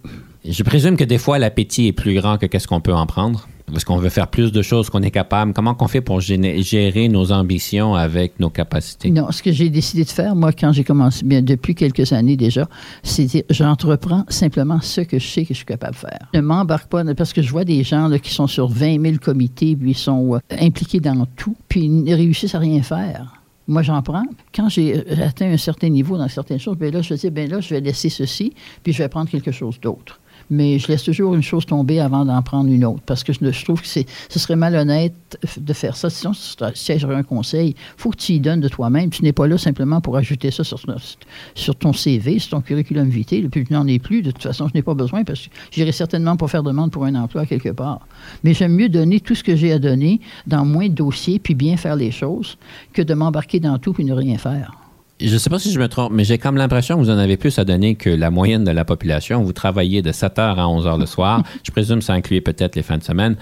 Je 0.44 0.62
présume 0.64 0.96
que 0.96 1.04
des 1.04 1.18
fois, 1.18 1.38
l'appétit 1.38 1.86
est 1.88 1.92
plus 1.92 2.14
grand 2.14 2.38
que 2.38 2.46
qu'est-ce 2.46 2.66
qu'on 2.66 2.80
peut 2.80 2.92
en 2.94 3.06
prendre. 3.06 3.46
Parce 3.66 3.84
qu'on 3.84 3.96
veut 3.96 4.10
faire 4.10 4.28
plus 4.28 4.52
de 4.52 4.62
choses 4.62 4.90
qu'on 4.90 5.02
est 5.02 5.10
capable. 5.10 5.52
Comment 5.52 5.74
qu'on 5.74 5.88
fait 5.88 6.00
pour 6.00 6.20
gérer 6.20 7.08
nos 7.08 7.32
ambitions 7.32 7.94
avec 7.94 8.38
nos 8.38 8.50
capacités? 8.50 9.10
Non, 9.10 9.30
ce 9.30 9.42
que 9.42 9.52
j'ai 9.52 9.70
décidé 9.70 10.04
de 10.04 10.10
faire, 10.10 10.36
moi, 10.36 10.52
quand 10.52 10.72
j'ai 10.72 10.84
commencé, 10.84 11.24
bien 11.24 11.42
depuis 11.42 11.74
quelques 11.74 12.12
années 12.12 12.36
déjà, 12.36 12.68
c'est 13.02 13.24
dire, 13.24 13.42
j'entreprends 13.50 14.24
simplement 14.28 14.80
ce 14.80 15.00
que 15.00 15.18
je 15.18 15.26
sais 15.26 15.42
que 15.42 15.54
je 15.54 15.58
suis 15.58 15.66
capable 15.66 15.94
de 15.94 16.00
faire. 16.00 16.28
Ne 16.34 16.40
m'embarque 16.40 16.88
pas, 16.88 17.02
parce 17.14 17.32
que 17.32 17.42
je 17.42 17.50
vois 17.50 17.64
des 17.64 17.82
gens 17.84 18.10
qui 18.18 18.32
sont 18.32 18.46
sur 18.46 18.68
20 18.68 19.02
000 19.02 19.16
comités, 19.16 19.74
puis 19.76 19.92
ils 19.92 19.96
sont 19.96 20.34
euh, 20.34 20.38
impliqués 20.60 21.00
dans 21.00 21.26
tout, 21.36 21.56
puis 21.68 21.84
ils 21.84 22.04
ne 22.04 22.14
réussissent 22.14 22.54
à 22.54 22.58
rien 22.58 22.82
faire. 22.82 23.40
Moi, 23.66 23.82
j'en 23.82 24.02
prends. 24.02 24.24
Quand 24.54 24.68
j'ai 24.68 24.96
euh, 24.96 25.26
atteint 25.26 25.50
un 25.50 25.56
certain 25.56 25.88
niveau 25.88 26.18
dans 26.18 26.28
certaines 26.28 26.58
choses, 26.58 26.76
bien 26.76 26.90
là, 26.90 27.00
je 27.00 27.14
dis, 27.14 27.30
bien 27.30 27.46
là, 27.46 27.60
je 27.60 27.70
vais 27.70 27.80
laisser 27.80 28.10
ceci, 28.10 28.52
puis 28.82 28.92
je 28.92 29.02
vais 29.02 29.08
prendre 29.08 29.30
quelque 29.30 29.52
chose 29.52 29.80
d'autre. 29.80 30.20
Mais 30.50 30.78
je 30.78 30.88
laisse 30.88 31.02
toujours 31.02 31.34
une 31.34 31.42
chose 31.42 31.66
tomber 31.66 32.00
avant 32.00 32.24
d'en 32.24 32.40
prendre 32.42 32.70
une 32.70 32.84
autre, 32.84 33.02
parce 33.06 33.24
que 33.24 33.32
je, 33.32 33.64
trouve 33.64 33.80
que 33.80 33.86
ce 33.86 34.38
serait 34.38 34.56
malhonnête 34.56 35.14
de 35.56 35.72
faire 35.72 35.96
ça. 35.96 36.10
Sinon, 36.10 36.32
si 36.34 36.98
j'aurais 36.98 37.14
un 37.16 37.22
conseil, 37.22 37.70
il 37.70 37.76
faut 37.96 38.10
que 38.10 38.16
tu 38.16 38.32
y 38.32 38.40
donnes 38.40 38.60
de 38.60 38.68
toi-même. 38.68 39.10
Tu 39.10 39.22
n'es 39.22 39.32
pas 39.32 39.46
là 39.46 39.58
simplement 39.58 40.00
pour 40.00 40.16
ajouter 40.16 40.50
ça 40.50 40.64
sur, 40.64 41.76
ton 41.76 41.92
CV, 41.92 42.38
sur 42.38 42.50
ton 42.50 42.60
curriculum 42.60 43.08
vitae. 43.08 43.48
Puis 43.50 43.64
je 43.68 43.74
n'en 43.74 43.86
ai 43.86 43.98
plus. 43.98 44.22
De 44.22 44.30
toute 44.30 44.42
façon, 44.42 44.68
je 44.68 44.74
n'ai 44.74 44.82
pas 44.82 44.94
besoin 44.94 45.24
parce 45.24 45.46
que 45.46 45.54
j'irai 45.70 45.92
certainement 45.92 46.36
pas 46.36 46.48
faire 46.48 46.62
demande 46.62 46.90
pour 46.90 47.04
un 47.04 47.14
emploi 47.14 47.46
quelque 47.46 47.70
part. 47.70 48.06
Mais 48.42 48.54
j'aime 48.54 48.74
mieux 48.74 48.88
donner 48.88 49.20
tout 49.20 49.34
ce 49.34 49.44
que 49.44 49.56
j'ai 49.56 49.72
à 49.72 49.78
donner 49.78 50.20
dans 50.46 50.64
moins 50.64 50.88
de 50.88 50.94
dossiers, 50.94 51.38
puis 51.38 51.54
bien 51.54 51.76
faire 51.76 51.96
les 51.96 52.10
choses, 52.10 52.58
que 52.92 53.02
de 53.02 53.14
m'embarquer 53.14 53.60
dans 53.60 53.78
tout 53.78 53.92
puis 53.92 54.04
ne 54.04 54.12
rien 54.12 54.38
faire. 54.38 54.83
Je 55.20 55.32
ne 55.32 55.38
sais 55.38 55.48
pas 55.48 55.60
si 55.60 55.70
je 55.70 55.78
me 55.78 55.86
trompe, 55.86 56.12
mais 56.12 56.24
j'ai 56.24 56.38
comme 56.38 56.56
l'impression 56.56 56.96
que 56.96 57.00
vous 57.00 57.10
en 57.10 57.18
avez 57.18 57.36
plus 57.36 57.56
à 57.60 57.64
donner 57.64 57.94
que 57.94 58.10
la 58.10 58.32
moyenne 58.32 58.64
de 58.64 58.72
la 58.72 58.84
population. 58.84 59.44
Vous 59.44 59.52
travaillez 59.52 60.02
de 60.02 60.10
7 60.10 60.38
h 60.38 60.56
à 60.58 60.68
11 60.68 60.86
h 60.86 60.98
le 60.98 61.06
soir. 61.06 61.44
je 61.62 61.70
présume 61.70 62.00
que 62.00 62.04
ça 62.04 62.14
inclut 62.14 62.42
peut-être 62.42 62.74
les 62.74 62.82
fins 62.82 62.98
de 62.98 63.04
semaine. 63.04 63.36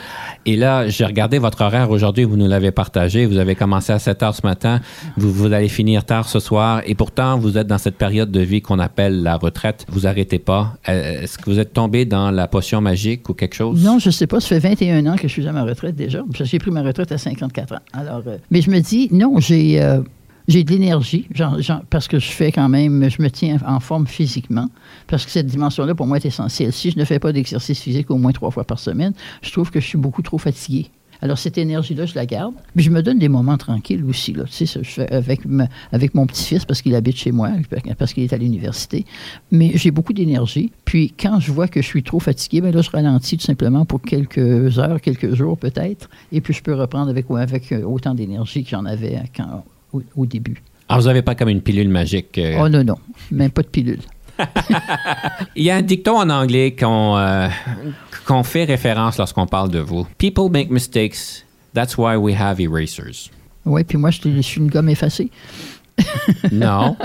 Et 0.44 0.56
là, 0.56 0.86
j'ai 0.88 1.06
regardé 1.06 1.38
votre 1.38 1.62
horaire 1.62 1.90
aujourd'hui. 1.90 2.24
Vous 2.24 2.36
nous 2.36 2.46
l'avez 2.46 2.72
partagé. 2.72 3.24
Vous 3.24 3.38
avez 3.38 3.54
commencé 3.54 3.90
à 3.90 3.98
7 3.98 4.20
h 4.20 4.34
ce 4.34 4.46
matin. 4.46 4.80
Vous, 5.16 5.32
vous 5.32 5.50
allez 5.50 5.70
finir 5.70 6.04
tard 6.04 6.28
ce 6.28 6.40
soir. 6.40 6.82
Et 6.84 6.94
pourtant, 6.94 7.38
vous 7.38 7.56
êtes 7.56 7.68
dans 7.68 7.78
cette 7.78 7.96
période 7.96 8.30
de 8.30 8.40
vie 8.40 8.60
qu'on 8.60 8.78
appelle 8.78 9.22
la 9.22 9.36
retraite. 9.36 9.86
Vous 9.88 10.06
arrêtez 10.06 10.38
pas. 10.38 10.74
Euh, 10.90 11.22
Est-ce 11.22 11.38
que 11.38 11.48
vous 11.48 11.58
êtes 11.58 11.72
tombé 11.72 12.04
dans 12.04 12.30
la 12.30 12.48
potion 12.48 12.82
magique 12.82 13.30
ou 13.30 13.34
quelque 13.34 13.54
chose? 13.54 13.82
Non, 13.82 13.98
je 13.98 14.10
sais 14.10 14.26
pas. 14.26 14.40
Ça 14.40 14.48
fait 14.48 14.68
21 14.68 15.06
ans 15.06 15.16
que 15.16 15.26
je 15.26 15.32
suis 15.32 15.48
à 15.48 15.52
ma 15.52 15.64
retraite 15.64 15.96
déjà. 15.96 16.22
J'ai 16.34 16.58
pris 16.58 16.70
ma 16.70 16.82
retraite 16.82 17.12
à 17.12 17.18
54 17.18 17.72
ans. 17.72 17.78
Alors, 17.94 18.22
euh, 18.26 18.36
mais 18.50 18.60
je 18.60 18.70
me 18.70 18.80
dis, 18.80 19.08
non, 19.10 19.40
j'ai 19.40 19.80
euh, 19.82 20.02
j'ai 20.48 20.64
de 20.64 20.70
l'énergie 20.70 21.28
parce 21.90 22.08
que 22.08 22.18
je 22.18 22.30
fais 22.30 22.52
quand 22.52 22.68
même, 22.68 23.08
je 23.08 23.22
me 23.22 23.30
tiens 23.30 23.58
en 23.66 23.80
forme 23.80 24.06
physiquement 24.06 24.68
parce 25.06 25.24
que 25.24 25.30
cette 25.30 25.46
dimension-là, 25.46 25.94
pour 25.94 26.06
moi, 26.06 26.16
est 26.16 26.26
essentielle. 26.26 26.72
Si 26.72 26.90
je 26.90 26.98
ne 26.98 27.04
fais 27.04 27.18
pas 27.18 27.32
d'exercice 27.32 27.80
physique 27.80 28.10
au 28.10 28.16
moins 28.16 28.32
trois 28.32 28.50
fois 28.50 28.64
par 28.64 28.78
semaine, 28.78 29.12
je 29.42 29.50
trouve 29.52 29.70
que 29.70 29.80
je 29.80 29.86
suis 29.86 29.98
beaucoup 29.98 30.22
trop 30.22 30.38
fatigué. 30.38 30.90
Alors, 31.22 31.38
cette 31.38 31.56
énergie-là, 31.56 32.04
je 32.04 32.16
la 32.16 32.26
garde. 32.26 32.54
Puis, 32.74 32.84
je 32.84 32.90
me 32.90 33.00
donne 33.00 33.20
des 33.20 33.28
moments 33.28 33.56
tranquilles 33.56 34.04
aussi. 34.06 34.32
Là. 34.32 34.42
Tu 34.42 34.66
sais, 34.66 34.80
je 34.82 34.88
fais 34.88 35.12
avec, 35.12 35.42
avec 35.92 36.14
mon 36.14 36.26
petit-fils 36.26 36.64
parce 36.64 36.82
qu'il 36.82 36.96
habite 36.96 37.16
chez 37.16 37.30
moi, 37.30 37.50
parce 37.96 38.12
qu'il 38.12 38.24
est 38.24 38.32
à 38.32 38.36
l'université. 38.36 39.06
Mais 39.52 39.70
j'ai 39.76 39.92
beaucoup 39.92 40.12
d'énergie. 40.12 40.72
Puis, 40.84 41.14
quand 41.16 41.38
je 41.38 41.52
vois 41.52 41.68
que 41.68 41.80
je 41.80 41.86
suis 41.86 42.02
trop 42.02 42.18
fatigué, 42.18 42.60
bien 42.60 42.72
là, 42.72 42.82
je 42.82 42.90
ralentis 42.90 43.36
tout 43.36 43.44
simplement 43.44 43.84
pour 43.84 44.02
quelques 44.02 44.80
heures, 44.80 45.00
quelques 45.00 45.32
jours 45.34 45.56
peut-être. 45.56 46.10
Et 46.32 46.40
puis, 46.40 46.54
je 46.54 46.62
peux 46.62 46.74
reprendre 46.74 47.08
avec, 47.08 47.26
avec 47.30 47.70
euh, 47.70 47.84
autant 47.84 48.14
d'énergie 48.14 48.64
que 48.64 48.70
j'en 48.70 48.84
avais 48.84 49.22
quand, 49.36 49.62
au, 49.92 50.02
au 50.16 50.26
début. 50.26 50.62
Alors, 50.88 51.02
vous 51.02 51.06
n'avez 51.08 51.22
pas 51.22 51.34
comme 51.34 51.48
une 51.48 51.60
pilule 51.62 51.88
magique. 51.88 52.36
euh, 52.38 52.58
Oh 52.60 52.68
non, 52.68 52.84
non. 52.84 52.96
Même 53.30 53.50
pas 53.50 53.62
de 53.62 53.68
pilule. 53.68 54.00
Il 55.56 55.64
y 55.64 55.70
a 55.70 55.76
un 55.76 55.82
dicton 55.82 56.16
en 56.18 56.28
anglais 56.30 56.74
qu'on 56.78 57.16
euh, 57.16 57.48
qu'on 58.26 58.42
fait 58.42 58.64
référence 58.64 59.18
lorsqu'on 59.18 59.46
parle 59.46 59.70
de 59.70 59.78
vous. 59.78 60.06
People 60.18 60.50
make 60.50 60.70
mistakes. 60.70 61.44
That's 61.74 61.96
why 61.96 62.16
we 62.16 62.34
have 62.38 62.60
erasers. 62.60 63.30
Oui, 63.64 63.84
puis 63.84 63.96
moi, 63.96 64.10
je 64.10 64.40
suis 64.42 64.60
une 64.60 64.68
gomme 64.68 64.88
effacée. 64.88 65.30
Non. 66.52 66.96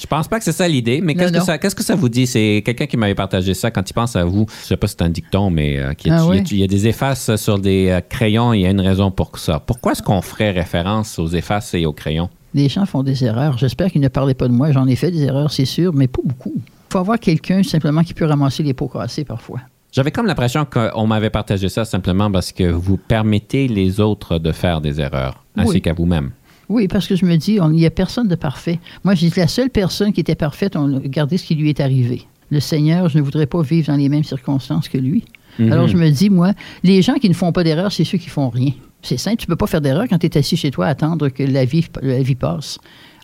Je 0.00 0.06
pense 0.06 0.28
pas 0.28 0.38
que 0.38 0.44
c'est 0.44 0.52
ça 0.52 0.66
l'idée, 0.68 1.00
mais 1.02 1.14
qu'est-ce 1.14 1.32
que, 1.32 1.40
ça, 1.40 1.58
qu'est-ce 1.58 1.74
que 1.74 1.82
ça 1.82 1.94
vous 1.94 2.08
dit? 2.08 2.26
C'est 2.26 2.62
quelqu'un 2.64 2.86
qui 2.86 2.96
m'avait 2.96 3.14
partagé 3.14 3.54
ça 3.54 3.70
quand 3.70 3.88
il 3.88 3.92
pense 3.92 4.16
à 4.16 4.24
vous. 4.24 4.46
Je 4.62 4.66
sais 4.68 4.76
pas 4.76 4.86
si 4.86 4.94
c'est 4.98 5.04
un 5.04 5.08
dicton, 5.10 5.50
mais 5.50 5.78
euh, 5.78 5.92
il 6.04 6.08
y 6.08 6.10
a- 6.14 6.26
ouais? 6.26 6.38
il 6.50 6.58
y 6.58 6.62
a 6.64 6.66
des 6.66 6.86
effaces 6.88 7.36
sur 7.36 7.58
des 7.58 7.88
euh, 7.90 8.00
crayons. 8.00 8.52
Il 8.52 8.60
y 8.62 8.66
a 8.66 8.70
une 8.70 8.80
raison 8.80 9.10
pour 9.10 9.38
ça. 9.38 9.60
Pourquoi 9.60 9.92
est-ce 9.92 10.02
qu'on 10.02 10.22
ferait 10.22 10.50
référence 10.50 11.18
aux 11.18 11.28
effaces 11.28 11.74
et 11.74 11.86
aux 11.86 11.92
crayons? 11.92 12.28
Les 12.54 12.68
gens 12.68 12.84
font 12.86 13.02
des 13.02 13.24
erreurs. 13.24 13.56
J'espère 13.58 13.90
qu'ils 13.90 14.00
ne 14.02 14.08
parlaient 14.08 14.34
pas 14.34 14.48
de 14.48 14.52
moi. 14.52 14.72
J'en 14.72 14.86
ai 14.86 14.96
fait 14.96 15.10
des 15.10 15.22
erreurs, 15.22 15.50
c'est 15.50 15.64
sûr, 15.64 15.92
mais 15.94 16.06
pas 16.08 16.22
beaucoup. 16.24 16.52
Il 16.56 16.92
faut 16.92 16.98
avoir 16.98 17.18
quelqu'un 17.18 17.62
simplement 17.62 18.02
qui 18.02 18.12
peut 18.14 18.26
ramasser 18.26 18.62
les 18.62 18.74
pots 18.74 18.88
cassés 18.88 19.24
parfois. 19.24 19.60
J'avais 19.92 20.10
comme 20.10 20.26
l'impression 20.26 20.64
qu'on 20.66 21.06
m'avait 21.06 21.30
partagé 21.30 21.68
ça 21.68 21.84
simplement 21.84 22.30
parce 22.30 22.50
que 22.52 22.64
vous 22.64 22.96
permettez 22.96 23.68
les 23.68 24.00
autres 24.00 24.38
de 24.38 24.50
faire 24.52 24.80
des 24.80 25.00
erreurs, 25.00 25.42
ainsi 25.56 25.68
Oui. 25.74 25.82
qu'à 25.82 25.92
vous-même. 25.92 26.30
Oui, 26.72 26.88
parce 26.88 27.06
que 27.06 27.16
je 27.16 27.24
me 27.26 27.36
dis, 27.36 27.54
il 27.60 27.68
n'y 27.70 27.86
a 27.86 27.90
personne 27.90 28.28
de 28.28 28.34
parfait. 28.34 28.78
Moi, 29.04 29.14
je 29.14 29.26
dis, 29.26 29.32
la 29.36 29.46
seule 29.46 29.70
personne 29.70 30.12
qui 30.12 30.20
était 30.20 30.34
parfaite, 30.34 30.74
on 30.76 30.92
a 30.94 30.98
regardé 30.98 31.36
ce 31.36 31.44
qui 31.44 31.54
lui 31.54 31.68
est 31.68 31.80
arrivé. 31.80 32.22
Le 32.50 32.60
Seigneur, 32.60 33.08
je 33.08 33.18
ne 33.18 33.22
voudrais 33.22 33.46
pas 33.46 33.62
vivre 33.62 33.88
dans 33.88 33.96
les 33.96 34.08
mêmes 34.08 34.24
circonstances 34.24 34.88
que 34.88 34.98
lui. 34.98 35.24
Mhm. 35.58 35.70
Alors, 35.72 35.86
je 35.88 35.96
me 35.96 36.08
dis, 36.10 36.30
moi, 36.30 36.52
les 36.82 37.02
gens 37.02 37.14
qui 37.14 37.28
ne 37.28 37.34
font 37.34 37.52
pas 37.52 37.62
d'erreur, 37.64 37.92
c'est 37.92 38.04
ceux 38.04 38.18
qui 38.18 38.28
font 38.30 38.48
rien. 38.48 38.72
C'est 39.02 39.18
simple, 39.18 39.36
tu 39.36 39.44
ne 39.46 39.48
peux 39.48 39.56
pas 39.56 39.66
faire 39.66 39.80
d'erreur 39.80 40.04
quand 40.08 40.18
tu 40.18 40.26
es 40.26 40.38
assis 40.38 40.56
chez 40.56 40.70
toi 40.70 40.86
à 40.86 40.90
attendre 40.90 41.28
que 41.28 41.42
la 41.42 41.64
vie, 41.64 41.84
la 42.02 42.22
vie 42.22 42.34
passe. 42.36 42.78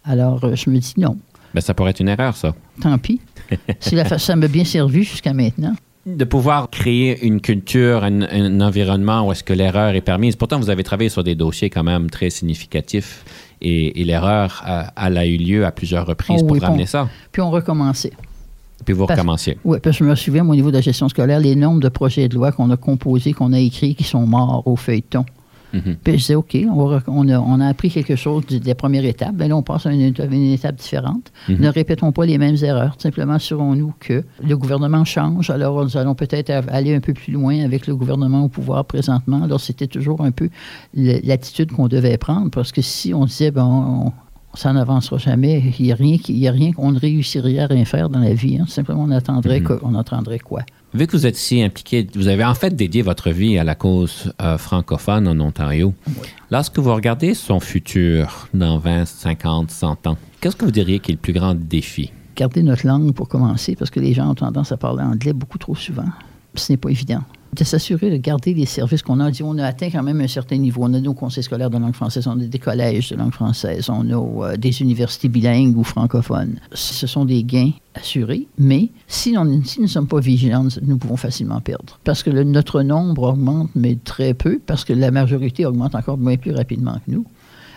Alors, 0.04 0.44
euh, 0.44 0.54
je 0.54 0.68
me 0.70 0.78
dis 0.78 0.94
non, 0.98 1.16
Ben, 1.54 1.60
ça 1.60 1.72
pourrait 1.72 1.90
être 1.92 2.00
une 2.00 2.08
erreur, 2.08 2.36
ça. 2.36 2.54
tant 2.82 2.98
pis. 2.98 3.20
si 3.80 3.94
la 3.94 4.04
fa- 4.04 4.18
ça 4.18 4.36
m'a 4.36 4.48
bien 4.48 4.64
servi 4.64 5.04
jusqu'à 5.04 5.32
maintenant. 5.32 5.74
De 6.16 6.24
pouvoir 6.24 6.70
créer 6.70 7.24
une 7.26 7.40
culture, 7.40 8.02
un, 8.02 8.22
un 8.22 8.60
environnement 8.60 9.26
où 9.26 9.32
est-ce 9.32 9.44
que 9.44 9.52
l'erreur 9.52 9.94
est 9.94 10.00
permise. 10.00 10.36
Pourtant, 10.36 10.58
vous 10.58 10.70
avez 10.70 10.82
travaillé 10.82 11.10
sur 11.10 11.22
des 11.22 11.34
dossiers 11.34 11.68
quand 11.70 11.82
même 11.84 12.08
très 12.08 12.30
significatifs 12.30 13.24
et, 13.60 14.00
et 14.00 14.04
l'erreur, 14.04 14.64
elle 14.96 15.18
a 15.18 15.26
eu 15.26 15.36
lieu 15.36 15.66
à 15.66 15.70
plusieurs 15.72 16.06
reprises 16.06 16.40
Oh 16.42 16.46
pour 16.46 16.52
oui, 16.56 16.60
ramener 16.60 16.86
ça. 16.86 17.08
Puis 17.30 17.42
on 17.42 17.50
recommençait. 17.50 18.12
Puis 18.84 18.94
vous 18.94 19.06
Parce- 19.06 19.18
recommenciez. 19.18 19.58
Oui, 19.64 19.78
parce 19.82 19.98
que 19.98 20.04
je 20.04 20.08
me 20.08 20.14
souviens, 20.14 20.48
au 20.48 20.54
niveau 20.54 20.70
de 20.70 20.76
la 20.76 20.80
gestion 20.80 21.08
scolaire, 21.08 21.40
les 21.40 21.56
nombres 21.56 21.80
de 21.80 21.88
projets 21.88 22.28
de 22.28 22.34
loi 22.36 22.52
qu'on 22.52 22.70
a 22.70 22.76
composés, 22.76 23.32
qu'on 23.32 23.52
a 23.52 23.58
écrits, 23.58 23.94
qui 23.94 24.04
sont 24.04 24.26
morts 24.26 24.62
au 24.66 24.76
feuilleton. 24.76 25.26
Mhm. 25.74 25.96
Puis 26.02 26.12
je 26.14 26.16
disais, 26.18 26.34
OK, 26.34 26.56
on, 26.70 27.28
a, 27.28 27.38
on 27.38 27.60
a 27.60 27.66
appris 27.66 27.90
quelque 27.90 28.16
chose 28.16 28.46
des 28.46 28.74
premières 28.74 29.04
étapes. 29.04 29.34
Bien 29.34 29.48
là, 29.48 29.56
on 29.56 29.62
passe 29.62 29.84
à 29.86 29.92
une, 29.92 30.00
étape- 30.00 30.32
une 30.32 30.52
étape 30.52 30.76
différente. 30.76 31.30
Mhm. 31.48 31.56
Ne 31.60 31.68
répétons 31.68 32.10
pas 32.12 32.24
les 32.24 32.38
mêmes 32.38 32.56
erreurs. 32.62 32.94
Simplement, 32.98 33.34
assurons-nous 33.34 33.92
que 34.00 34.24
le 34.46 34.56
gouvernement 34.56 35.04
change. 35.04 35.50
Alors, 35.50 35.84
nous 35.84 35.96
allons 35.96 36.14
peut-être 36.14 36.50
aller 36.68 36.94
un 36.94 37.00
peu 37.00 37.12
plus 37.12 37.32
loin 37.32 37.60
avec 37.64 37.86
le 37.86 37.94
gouvernement 37.96 38.44
au 38.44 38.48
pouvoir 38.48 38.84
présentement. 38.86 39.42
Alors, 39.42 39.60
c'était 39.60 39.86
toujours 39.86 40.22
un 40.22 40.30
peu 40.30 40.48
l'attitude 40.94 41.72
qu'on 41.72 41.88
devait 41.88 42.16
prendre. 42.18 42.50
Parce 42.50 42.72
que 42.72 42.82
si 42.82 43.12
on 43.14 43.24
disait, 43.26 43.50
ben, 43.50 43.64
on, 43.64 44.12
ça 44.54 44.72
n'avancera 44.72 45.18
jamais, 45.18 45.62
il 45.78 45.84
n'y 45.86 45.92
a 45.92 45.94
rien, 45.94 46.16
qui- 46.16 46.32
il 46.32 46.38
y 46.38 46.48
a 46.48 46.52
rien 46.52 46.72
qu'on 46.72 46.92
ne 46.92 46.98
réussirait 46.98 47.58
à 47.58 47.66
rien 47.66 47.84
faire 47.84 48.08
dans 48.08 48.18
la 48.20 48.32
vie. 48.34 48.58
hein. 48.58 48.64
Simplement, 48.66 49.02
on 49.04 49.10
attendrait, 49.10 49.60
Mhm. 49.60 49.66
que- 49.66 49.78
on 49.82 49.94
attendrait 49.94 50.38
quoi? 50.38 50.62
Vu 50.94 51.06
que 51.06 51.12
vous 51.12 51.26
êtes 51.26 51.36
si 51.36 51.62
impliqué, 51.62 52.06
vous 52.14 52.28
avez 52.28 52.44
en 52.44 52.54
fait 52.54 52.74
dédié 52.74 53.02
votre 53.02 53.30
vie 53.30 53.58
à 53.58 53.64
la 53.64 53.74
cause 53.74 54.32
euh, 54.40 54.56
francophone 54.56 55.28
en 55.28 55.38
Ontario. 55.40 55.94
Lorsque 56.50 56.78
vous 56.78 56.94
regardez 56.94 57.34
son 57.34 57.60
futur 57.60 58.48
dans 58.54 58.78
20, 58.78 59.04
50, 59.04 59.70
100 59.70 60.06
ans, 60.06 60.16
qu'est-ce 60.40 60.56
que 60.56 60.64
vous 60.64 60.70
diriez 60.70 60.98
qui 60.98 61.12
est 61.12 61.14
le 61.14 61.20
plus 61.20 61.34
grand 61.34 61.54
défi? 61.54 62.10
garder 62.38 62.62
notre 62.62 62.86
langue 62.86 63.12
pour 63.12 63.28
commencer, 63.28 63.74
parce 63.74 63.90
que 63.90 63.98
les 63.98 64.14
gens 64.14 64.30
ont 64.30 64.34
tendance 64.34 64.70
à 64.70 64.76
parler 64.76 65.02
anglais 65.02 65.32
beaucoup 65.32 65.58
trop 65.58 65.74
souvent. 65.74 66.08
Ce 66.54 66.72
n'est 66.72 66.76
pas 66.76 66.90
évident. 66.90 67.22
De 67.54 67.64
s'assurer 67.64 68.10
de 68.10 68.16
garder 68.18 68.52
les 68.54 68.66
services 68.66 69.02
qu'on 69.02 69.20
a. 69.20 69.30
On 69.42 69.58
a 69.58 69.64
atteint 69.64 69.88
quand 69.90 70.02
même 70.02 70.20
un 70.20 70.28
certain 70.28 70.58
niveau. 70.58 70.82
On 70.84 70.92
a 70.94 71.00
nos 71.00 71.14
conseils 71.14 71.42
scolaires 71.42 71.70
de 71.70 71.78
langue 71.78 71.94
française, 71.94 72.26
on 72.26 72.32
a 72.38 72.44
des 72.44 72.58
collèges 72.58 73.08
de 73.10 73.16
langue 73.16 73.32
française, 73.32 73.88
on 73.88 74.08
a 74.10 74.48
euh, 74.52 74.56
des 74.56 74.80
universités 74.82 75.28
bilingues 75.28 75.76
ou 75.76 75.82
francophones. 75.82 76.56
Ce 76.72 77.06
sont 77.06 77.24
des 77.24 77.42
gains 77.42 77.72
assurés, 77.94 78.46
mais 78.58 78.90
si, 79.08 79.34
on- 79.36 79.62
si 79.64 79.78
nous 79.80 79.86
ne 79.86 79.90
sommes 79.90 80.06
pas 80.06 80.20
vigilants, 80.20 80.68
nous 80.82 80.98
pouvons 80.98 81.16
facilement 81.16 81.60
perdre. 81.60 81.98
Parce 82.04 82.22
que 82.22 82.30
le- 82.30 82.44
notre 82.44 82.82
nombre 82.82 83.22
augmente, 83.24 83.70
mais 83.74 83.96
très 84.04 84.34
peu, 84.34 84.60
parce 84.64 84.84
que 84.84 84.92
la 84.92 85.10
majorité 85.10 85.64
augmente 85.66 85.94
encore 85.94 86.18
bien 86.18 86.36
plus 86.36 86.52
rapidement 86.52 86.94
que 87.06 87.10
nous. 87.10 87.24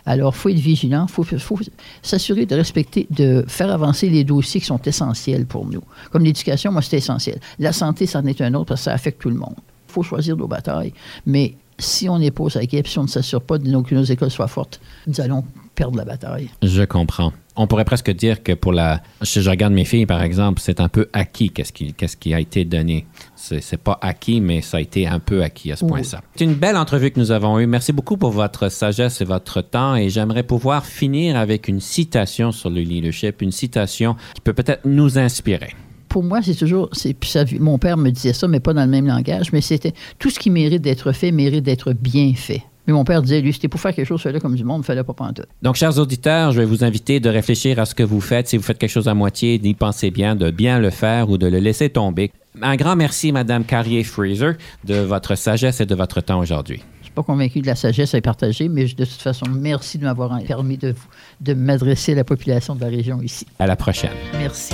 Alors, 0.05 0.33
il 0.35 0.37
faut 0.37 0.49
être 0.49 0.57
vigilant, 0.57 1.05
il 1.07 1.39
faut, 1.39 1.59
s'assurer 2.01 2.45
de 2.45 2.55
respecter, 2.55 3.07
de 3.09 3.45
faire 3.47 3.71
avancer 3.71 4.09
les 4.09 4.23
dossiers 4.23 4.59
qui 4.59 4.67
sont 4.67 4.81
essentiels 4.81 5.45
pour 5.45 5.65
nous. 5.65 5.83
Comme 6.11 6.23
l'éducation, 6.23 6.71
moi, 6.71 6.81
c'est 6.81 6.97
essentiel. 6.97 7.39
La 7.59 7.73
santé, 7.73 8.05
ça 8.05 8.19
en 8.19 8.25
est 8.25 8.41
un 8.41 8.53
autre 8.53 8.65
parce 8.69 8.81
que 8.81 8.85
ça 8.85 8.93
affecte 8.93 9.21
tout 9.21 9.29
le 9.29 9.35
monde. 9.35 9.55
Il 9.89 9.93
faut 9.93 10.03
choisir 10.03 10.37
nos 10.37 10.47
batailles. 10.47 10.93
Mais 11.25 11.55
si 11.81 12.07
on 12.09 12.19
n'est 12.19 12.31
pas 12.31 12.43
aux 12.43 12.57
aguets, 12.57 12.81
puis 12.83 12.91
si 12.91 12.99
on 12.99 13.03
ne 13.03 13.07
s'assure 13.07 13.41
pas 13.41 13.57
de 13.57 13.67
nos- 13.69 13.81
que 13.83 13.95
nos 13.95 14.03
écoles 14.03 14.31
soient 14.31 14.47
fortes, 14.47 14.79
nous 15.07 15.19
allons 15.21 15.43
perdre 15.75 15.97
la 15.97 16.05
bataille. 16.05 16.49
Je 16.61 16.83
comprends. 16.83 17.33
On 17.57 17.67
pourrait 17.67 17.83
presque 17.85 18.11
dire 18.11 18.43
que 18.43 18.53
pour 18.53 18.71
la... 18.71 19.01
Si 19.23 19.41
je 19.41 19.49
regarde 19.49 19.73
mes 19.73 19.83
filles, 19.83 20.05
par 20.05 20.21
exemple, 20.23 20.61
c'est 20.63 20.79
un 20.79 20.87
peu 20.87 21.09
acquis 21.11 21.49
qu'est-ce 21.49 21.73
qui, 21.73 21.93
qu'est-ce 21.93 22.15
qui 22.15 22.33
a 22.33 22.39
été 22.39 22.63
donné. 22.63 23.05
C'est, 23.35 23.59
c'est 23.61 23.77
pas 23.77 23.97
acquis, 24.01 24.39
mais 24.39 24.61
ça 24.61 24.77
a 24.77 24.79
été 24.81 25.05
un 25.07 25.19
peu 25.19 25.43
acquis 25.43 25.71
à 25.71 25.75
ce 25.75 25.83
Oui. 25.83 25.89
point-là. 25.89 26.21
C'est 26.35 26.45
une 26.45 26.53
belle 26.55 26.77
entrevue 26.77 27.11
que 27.11 27.19
nous 27.19 27.31
avons 27.31 27.59
eue. 27.59 27.67
Merci 27.67 27.91
beaucoup 27.91 28.15
pour 28.15 28.31
votre 28.31 28.69
sagesse 28.69 29.19
et 29.19 29.25
votre 29.25 29.61
temps. 29.61 29.95
Et 29.95 30.09
j'aimerais 30.09 30.43
pouvoir 30.43 30.85
finir 30.85 31.35
avec 31.35 31.67
une 31.67 31.81
citation 31.81 32.51
sur 32.53 32.69
le 32.69 32.81
leadership, 32.81 33.41
une 33.41 33.51
citation 33.51 34.15
qui 34.33 34.41
peut 34.41 34.53
peut-être 34.53 34.85
nous 34.85 35.17
inspirer. 35.19 35.73
Pour 36.11 36.23
moi, 36.23 36.41
c'est 36.43 36.55
toujours. 36.55 36.89
ça- 36.91 37.45
mon 37.59 37.77
père 37.77 37.95
me 37.95 38.09
disait 38.09 38.33
ça, 38.33 38.45
mais 38.49 38.59
pas 38.59 38.73
dans 38.73 38.83
le 38.83 38.89
même 38.89 39.07
langage. 39.07 39.53
Mais 39.53 39.61
c'était 39.61 39.93
tout 40.19 40.29
ce 40.29 40.37
qui 40.39 40.49
mérite 40.49 40.81
d'être 40.81 41.13
fait 41.13 41.31
mérite 41.31 41.63
d'être 41.63 41.93
bien 41.93 42.33
fait. 42.35 42.63
Mais 42.85 42.91
mon 42.93 43.05
père 43.05 43.21
disait, 43.21 43.39
lui, 43.39 43.53
c'était 43.53 43.69
pour 43.69 43.79
faire 43.79 43.93
quelque 43.95 44.07
chose, 44.07 44.19
fais-le 44.21 44.39
comme 44.41 44.55
du 44.55 44.65
monde, 44.65 44.83
fais-le 44.83 45.03
pas 45.05 45.13
pantoute. 45.13 45.45
Donc, 45.61 45.75
chers 45.75 45.97
auditeurs, 45.99 46.51
je 46.51 46.59
vais 46.59 46.65
vous 46.65 46.83
inviter 46.83 47.21
de 47.21 47.29
réfléchir 47.29 47.79
à 47.79 47.85
ce 47.85 47.95
que 47.95 48.03
vous 48.03 48.19
faites. 48.19 48.49
Si 48.49 48.57
vous 48.57 48.63
faites 48.63 48.77
quelque 48.77 48.89
chose 48.89 49.07
à 49.07 49.13
moitié, 49.13 49.57
d'y 49.57 49.73
penser 49.73 50.11
bien, 50.11 50.35
de 50.35 50.51
bien 50.51 50.79
le 50.79 50.89
faire 50.89 51.29
ou 51.29 51.37
de 51.37 51.47
le 51.47 51.59
laisser 51.59 51.89
tomber. 51.89 52.31
Un 52.61 52.75
grand 52.75 52.97
merci, 52.97 53.31
Madame 53.31 53.63
Carrier-Fraser, 53.63 54.53
de 54.83 54.95
votre 54.95 55.35
sagesse 55.35 55.79
et 55.79 55.85
de 55.85 55.95
votre 55.95 56.19
temps 56.19 56.39
aujourd'hui. 56.39 56.81
Je 56.99 57.05
suis 57.05 57.13
pas 57.13 57.23
convaincu 57.23 57.61
de 57.61 57.67
la 57.67 57.75
sagesse 57.75 58.13
à 58.15 58.19
partager, 58.19 58.67
mais 58.67 58.85
je- 58.87 58.95
de 58.97 59.05
toute 59.05 59.21
façon, 59.21 59.45
merci 59.49 59.97
de 59.97 60.03
m'avoir 60.03 60.37
permis 60.43 60.77
de 60.77 61.53
m'adresser 61.53 62.11
à 62.11 62.15
la 62.15 62.23
population 62.25 62.75
de 62.75 62.81
la 62.81 62.87
région 62.87 63.21
ici. 63.21 63.45
À 63.59 63.67
la 63.67 63.75
prochaine. 63.77 64.11
Merci. 64.39 64.73